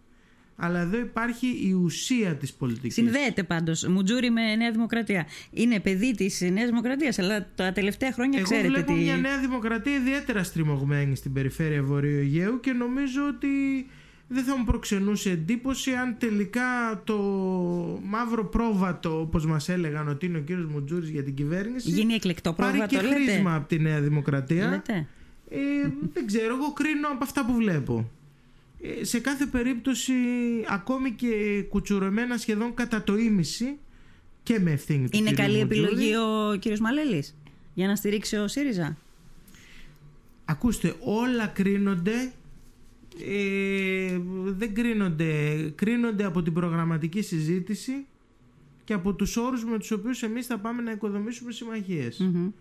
αλλά 0.61 0.81
εδώ 0.81 0.99
υπάρχει 0.99 1.47
η 1.47 1.73
ουσία 1.73 2.35
της 2.35 2.53
πολιτικής. 2.53 2.95
Συνδέεται 2.95 3.43
πάντως 3.43 3.87
Μουτζούρι 3.87 4.31
με 4.31 4.57
Νέα 4.57 4.71
Δημοκρατία. 4.71 5.27
Είναι 5.51 5.81
παιδί 5.81 6.15
της 6.15 6.41
Νέας 6.41 6.69
Δημοκρατίας, 6.69 7.19
αλλά 7.19 7.47
τα 7.55 7.73
τελευταία 7.73 8.13
χρόνια 8.13 8.39
Εγώ 8.39 8.49
ξέρετε. 8.49 8.67
Εγώ 8.67 8.75
βλέπω 8.75 8.93
τι... 8.93 9.01
μια 9.01 9.17
Νέα 9.17 9.39
Δημοκρατία 9.39 9.95
ιδιαίτερα 9.95 10.43
στριμωγμένη 10.43 11.17
στην 11.17 11.33
περιφέρεια 11.33 11.83
Βορείου 11.83 12.19
Αιγαίου 12.19 12.61
και 12.61 12.73
νομίζω 12.73 13.21
ότι 13.29 13.49
δεν 14.29 14.45
θα 14.45 14.59
μου 14.59 14.65
προξενούσε 14.65 15.31
εντύπωση 15.31 15.93
αν 15.93 16.17
τελικά 16.19 17.01
το 17.05 17.19
μαύρο 18.05 18.45
πρόβατο, 18.45 19.21
όπως 19.21 19.47
μας 19.47 19.69
έλεγαν 19.69 20.09
ότι 20.09 20.27
είναι 20.27 20.39
ο 20.39 20.41
κύριος 20.41 20.67
Μουτζούρης 20.67 21.09
για 21.09 21.23
την 21.23 21.35
κυβέρνηση, 21.35 21.91
γίνει 21.91 22.15
εκλεκτό 22.15 22.53
πρόβατο, 22.53 22.79
πάρει 22.79 22.91
και 22.91 23.03
λέτε; 23.03 23.25
χρήσμα 23.25 23.55
από 23.55 23.69
τη 23.69 23.79
Νέα 23.79 24.01
Δημοκρατία. 24.01 24.69
Λέτε; 24.69 25.07
Ε, 25.51 25.59
δεν 26.13 26.27
ξέρω, 26.27 26.55
εγώ 26.55 26.73
κρίνω 26.73 27.09
από 27.09 27.25
αυτά 27.25 27.45
που 27.47 27.55
βλέπω. 27.55 28.11
Ε, 28.81 29.05
σε 29.05 29.21
κάθε 29.21 29.47
περίπτωση 29.47 30.13
ακόμη 30.69 31.13
και 31.13 31.65
κουτσουρωμένα 31.69 32.37
σχεδόν 32.37 32.75
κατά 32.75 33.03
το 33.03 33.17
ίμιση 33.17 33.79
και 34.43 34.59
με 34.59 34.71
ευθύνη 34.71 35.09
του 35.09 35.17
Είναι 35.19 35.33
καλή 35.33 35.59
Μουτζούρη. 35.59 35.81
επιλογή 35.81 36.15
ο 36.17 36.57
κύριος 36.59 36.81
Μαλέλης 36.81 37.37
για 37.75 37.87
να 37.87 37.97
στηρίξει 37.97 38.37
ο 38.37 38.49
ΣΥΡΙΖΑ; 38.49 38.97
Ακούστε, 40.45 40.95
όλα 41.01 41.47
κρίνονται 41.47 42.33
ε, 43.27 44.19
δεν 44.45 44.75
κρίνονται 44.75 45.71
κρίνονται 45.75 46.25
από 46.25 46.43
την 46.43 46.53
προγραμματική 46.53 47.23
συζήτηση 47.23 48.07
και 48.85 48.93
από 48.93 49.13
τους 49.15 49.37
όρους 49.37 49.65
με 49.65 49.79
τους 49.79 49.91
οποίους 49.91 50.23
εμείς 50.23 50.47
θα 50.47 50.59
πάμε 50.59 50.83
να 50.83 50.91
οικοδομήσουμε 50.91 51.53
συμμαχίες. 51.53 52.21
Mm-hmm. 52.23 52.53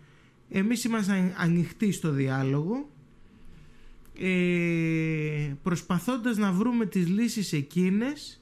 Εμείς 0.50 0.84
είμαστε 0.84 1.34
ανοιχτοί 1.38 1.92
στο 1.92 2.10
διάλογο 2.10 2.88
ε, 4.18 5.54
προσπαθώντας 5.62 6.36
να 6.36 6.52
βρούμε 6.52 6.86
τις 6.86 7.08
λύσεις 7.08 7.52
εκείνες 7.52 8.40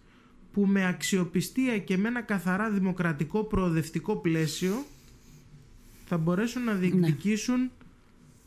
που 0.52 0.66
με 0.66 0.86
αξιοπιστία 0.86 1.78
και 1.78 1.96
με 1.96 2.08
ένα 2.08 2.20
καθαρά 2.22 2.70
δημοκρατικό 2.70 3.44
προοδευτικό 3.44 4.16
πλαίσιο 4.16 4.84
θα 6.06 6.18
μπορέσουν 6.18 6.64
να 6.64 6.72
διεκδικήσουν 6.72 7.70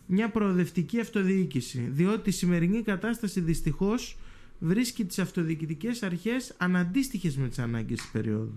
μια 0.05 0.29
προοδευτική 0.29 0.99
αυτοδιοίκηση. 0.99 1.89
Διότι 1.91 2.29
η 2.29 2.31
σημερινή 2.31 2.81
κατάσταση 2.81 3.39
δυστυχώς 3.39 4.17
βρίσκει 4.59 5.05
τις 5.05 5.19
αυτοδιοικητικές 5.19 6.03
αρχές 6.03 6.53
αναντίστοιχες 6.57 7.37
με 7.37 7.47
τις 7.47 7.59
ανάγκες 7.59 7.99
της 7.99 8.09
περιοδου 8.09 8.53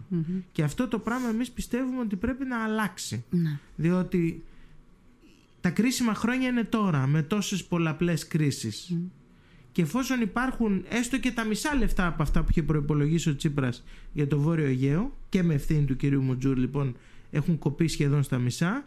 Και 0.53 0.63
αυτό 0.63 0.89
το 0.89 0.99
πράγμα 0.99 1.29
εμείς 1.29 1.51
πιστεύουμε 1.51 2.01
ότι 2.01 2.17
πρέπει 2.17 2.45
να 2.45 2.65
αλλάξει. 2.65 3.25
Ναι. 3.31 3.59
Διότι 3.77 4.43
τα 5.63 5.71
κρίσιμα 5.71 6.15
χρόνια 6.15 6.49
είναι 6.49 6.65
τώρα 6.65 7.07
με 7.07 7.23
τόσες 7.23 7.65
πολλαπλές 7.65 8.27
κρίσεις. 8.27 8.97
Και 9.73 9.83
εφόσον 9.83 10.21
υπάρχουν 10.21 10.85
έστω 10.89 11.19
και 11.19 11.31
τα 11.31 11.45
μισά 11.45 11.75
λεφτά 11.75 12.07
από 12.07 12.23
αυτά 12.23 12.41
που 12.43 12.47
είχε 12.51 12.63
προπολογίσει 12.63 13.31
ο 13.31 13.37
Τσίπρας 13.37 13.85
για 14.13 14.27
το 14.27 14.39
Βόρειο 14.41 14.67
Αιγαίο 14.67 15.17
και 15.29 15.43
με 15.43 15.55
ευθύνη 15.55 15.85
του 15.85 15.97
κυρίου 15.97 16.23
Μουτζούρ 16.23 16.57
λοιπόν 16.57 16.97
έχουν 17.31 17.59
κοπεί 17.59 17.89
σχεδόν 17.89 18.23
στα 18.23 18.39
μισά 18.39 18.85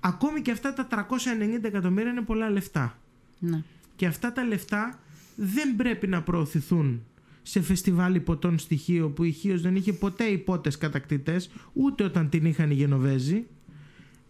ακόμη 0.00 0.42
και 0.42 0.50
αυτά 0.50 0.72
τα 0.72 0.86
390 0.90 1.64
εκατομμύρια 1.64 2.10
είναι 2.10 2.22
πολλά 2.22 2.50
λεφτά. 2.50 2.98
Ναι. 3.38 3.62
Και 3.96 4.06
αυτά 4.06 4.32
τα 4.32 4.44
λεφτά 4.44 5.00
δεν 5.36 5.76
πρέπει 5.76 6.06
να 6.06 6.22
προωθηθούν 6.22 7.02
σε 7.42 7.60
φεστιβάλ 7.60 8.14
υποτών 8.14 8.58
στοιχείο 8.58 9.10
που 9.10 9.24
η 9.24 9.30
Χίος 9.32 9.62
δεν 9.62 9.76
είχε 9.76 9.92
ποτέ 9.92 10.24
υπότες 10.24 10.78
κατακτητές 10.78 11.50
ούτε 11.72 12.04
όταν 12.04 12.28
την 12.28 12.44
είχαν 12.44 12.70
οι 12.70 12.74
Γενοβέζοι 12.74 13.46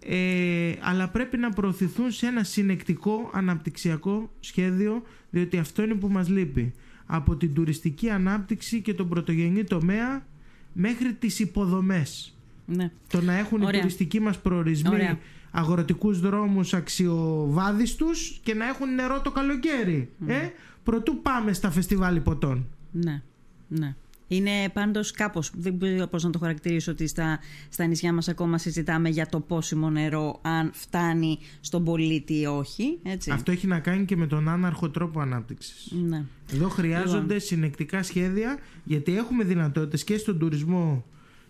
ε, 0.07 0.73
αλλά 0.81 1.09
πρέπει 1.09 1.37
να 1.37 1.51
προωθηθούν 1.51 2.11
σε 2.11 2.27
ένα 2.27 2.45
συνεκτικό 2.45 3.31
αναπτυξιακό 3.35 4.31
σχέδιο 4.41 5.03
διότι 5.31 5.59
αυτό 5.59 5.83
είναι 5.83 5.95
που 5.95 6.09
μας 6.09 6.29
λείπει 6.29 6.73
από 7.07 7.37
την 7.37 7.55
τουριστική 7.55 8.11
ανάπτυξη 8.11 8.81
και 8.83 8.95
τον 8.95 9.09
πρωτογενή 9.09 9.65
τομέα 9.65 10.27
μέχρι 10.73 11.13
τις 11.15 11.39
υποδομές 11.39 12.37
Ναι. 12.67 12.91
το 13.09 13.21
να 13.21 13.33
έχουν 13.33 13.63
Ωραία. 13.63 13.77
οι 13.77 13.81
τουριστικοί 13.81 14.21
μας 14.21 14.39
προορισμοί 14.39 14.95
Ωραία. 14.95 15.19
αγροτικούς 15.51 16.21
δρόμους 16.21 16.75
αξιοβάδιστους 16.75 18.41
και 18.43 18.55
να 18.55 18.67
έχουν 18.69 18.95
νερό 18.95 19.21
το 19.21 19.31
καλοκαίρι 19.31 20.11
ε; 20.27 20.49
προτού 20.83 21.21
πάμε 21.23 21.53
στα 21.53 21.71
φεστιβάλ 21.71 22.21
ποτών 22.21 22.67
Ναι, 22.93 23.23
ναι. 23.69 23.95
Είναι 24.29 24.51
πάντως 24.73 25.11
κάπως. 25.11 25.51
Δεν 25.57 25.79
ξέρω 25.79 26.07
πώς 26.07 26.25
να 26.25 26.31
το 26.31 26.39
χαρακτηρίσω 26.39 26.93
ότι 26.93 27.07
στα, 27.07 27.39
στα 27.69 27.87
νησιά 27.87 28.13
μας 28.13 28.29
ακόμα 28.29 28.59
συζητάμε 28.59 29.09
για 29.09 29.27
το 29.27 29.41
πόσιμο 29.41 29.91
νερό, 29.91 30.39
αν 30.43 30.71
φτάνει 30.75 31.39
στον 31.61 31.85
πολίτη 31.85 32.41
ή 32.41 32.47
όχι. 32.47 32.99
Έτσι. 33.03 33.31
αυτό 33.31 33.51
έχει 33.51 33.67
να 33.67 33.81
κάνει 33.81 34.05
και 34.05 34.17
με 34.17 34.27
τον 34.27 34.49
άναρχο 34.49 34.91
τρόπο 34.91 35.21
ανάπτυξης 35.21 35.93
Ναι. 36.09 36.25
Εδώ 36.53 36.69
χρειάζονται 36.69 37.39
συνεκτικά 37.39 38.03
σχέδια 38.03 38.59
γιατί 38.85 39.17
έχουμε 39.17 39.45
δυνατότητες 39.45 40.05
και 40.05 40.17
στον 40.19 40.39
τουρισμό. 40.39 41.05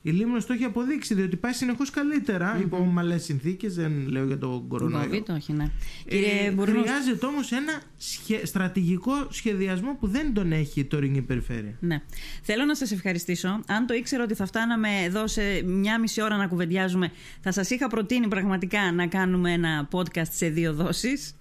Η 0.08 0.10
Λίμνος 0.12 0.46
το 0.46 0.52
έχει 0.52 0.64
αποδείξει 0.64 1.14
διότι 1.14 1.36
πάει 1.36 1.52
συνεχώς 1.52 1.90
καλύτερα 1.90 2.58
υπό 2.60 2.76
ομαλές 2.76 3.22
συνθήκες, 3.24 3.74
δεν 3.74 4.08
λέω 4.08 4.24
για 4.26 4.38
τον 4.38 4.68
κορονοϊό. 4.68 5.08
COVID, 5.12 5.34
όχι, 5.34 5.52
ναι. 5.52 5.64
Ε, 5.64 5.68
Κύριε 6.08 6.50
Μπουρνούς, 6.50 6.82
χρειάζεται 6.82 7.26
όμως 7.26 7.52
ένα 7.52 7.80
σχε- 7.96 8.46
στρατηγικό 8.46 9.12
σχεδιασμό 9.30 9.96
που 10.00 10.06
δεν 10.06 10.34
τον 10.34 10.52
έχει 10.52 10.80
η 10.80 10.84
τωρινή 10.84 11.22
περιφέρεια. 11.22 11.76
Ναι. 11.80 12.00
Θέλω 12.42 12.64
να 12.64 12.74
σας 12.74 12.90
ευχαριστήσω. 12.92 13.60
Αν 13.66 13.86
το 13.86 13.94
ήξερα 13.94 14.22
ότι 14.22 14.34
θα 14.34 14.46
φτάναμε 14.46 14.88
εδώ 15.04 15.26
σε 15.26 15.42
μια 15.64 15.98
μισή 16.00 16.22
ώρα 16.22 16.36
να 16.36 16.46
κουβεντιάζουμε, 16.46 17.10
θα 17.40 17.52
σας 17.52 17.70
είχα 17.70 17.88
προτείνει 17.88 18.28
πραγματικά 18.28 18.92
να 18.92 19.06
κάνουμε 19.06 19.52
ένα 19.52 19.88
podcast 19.92 20.28
σε 20.30 20.48
δύο 20.48 20.72
δόσεις. 20.74 21.32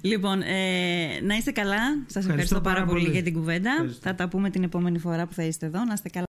Λοιπόν, 0.00 0.40
ε, 0.42 1.20
να 1.22 1.36
είστε 1.36 1.50
καλά. 1.50 1.76
Σας 2.06 2.24
ευχαριστώ, 2.24 2.60
πάρα, 2.60 2.84
πολύ 2.84 3.10
για 3.10 3.22
την 3.22 3.32
κουβέντα. 3.32 3.70
Ευχαριστώ. 3.70 4.00
Θα 4.02 4.14
τα 4.14 4.28
πούμε 4.28 4.50
την 4.50 4.62
επόμενη 4.62 4.98
φορά 4.98 5.26
που 5.26 5.34
θα 5.34 5.42
είστε 5.44 5.66
εδώ. 5.66 5.84
Να 5.84 5.92
είστε 5.92 6.08
καλά. 6.08 6.26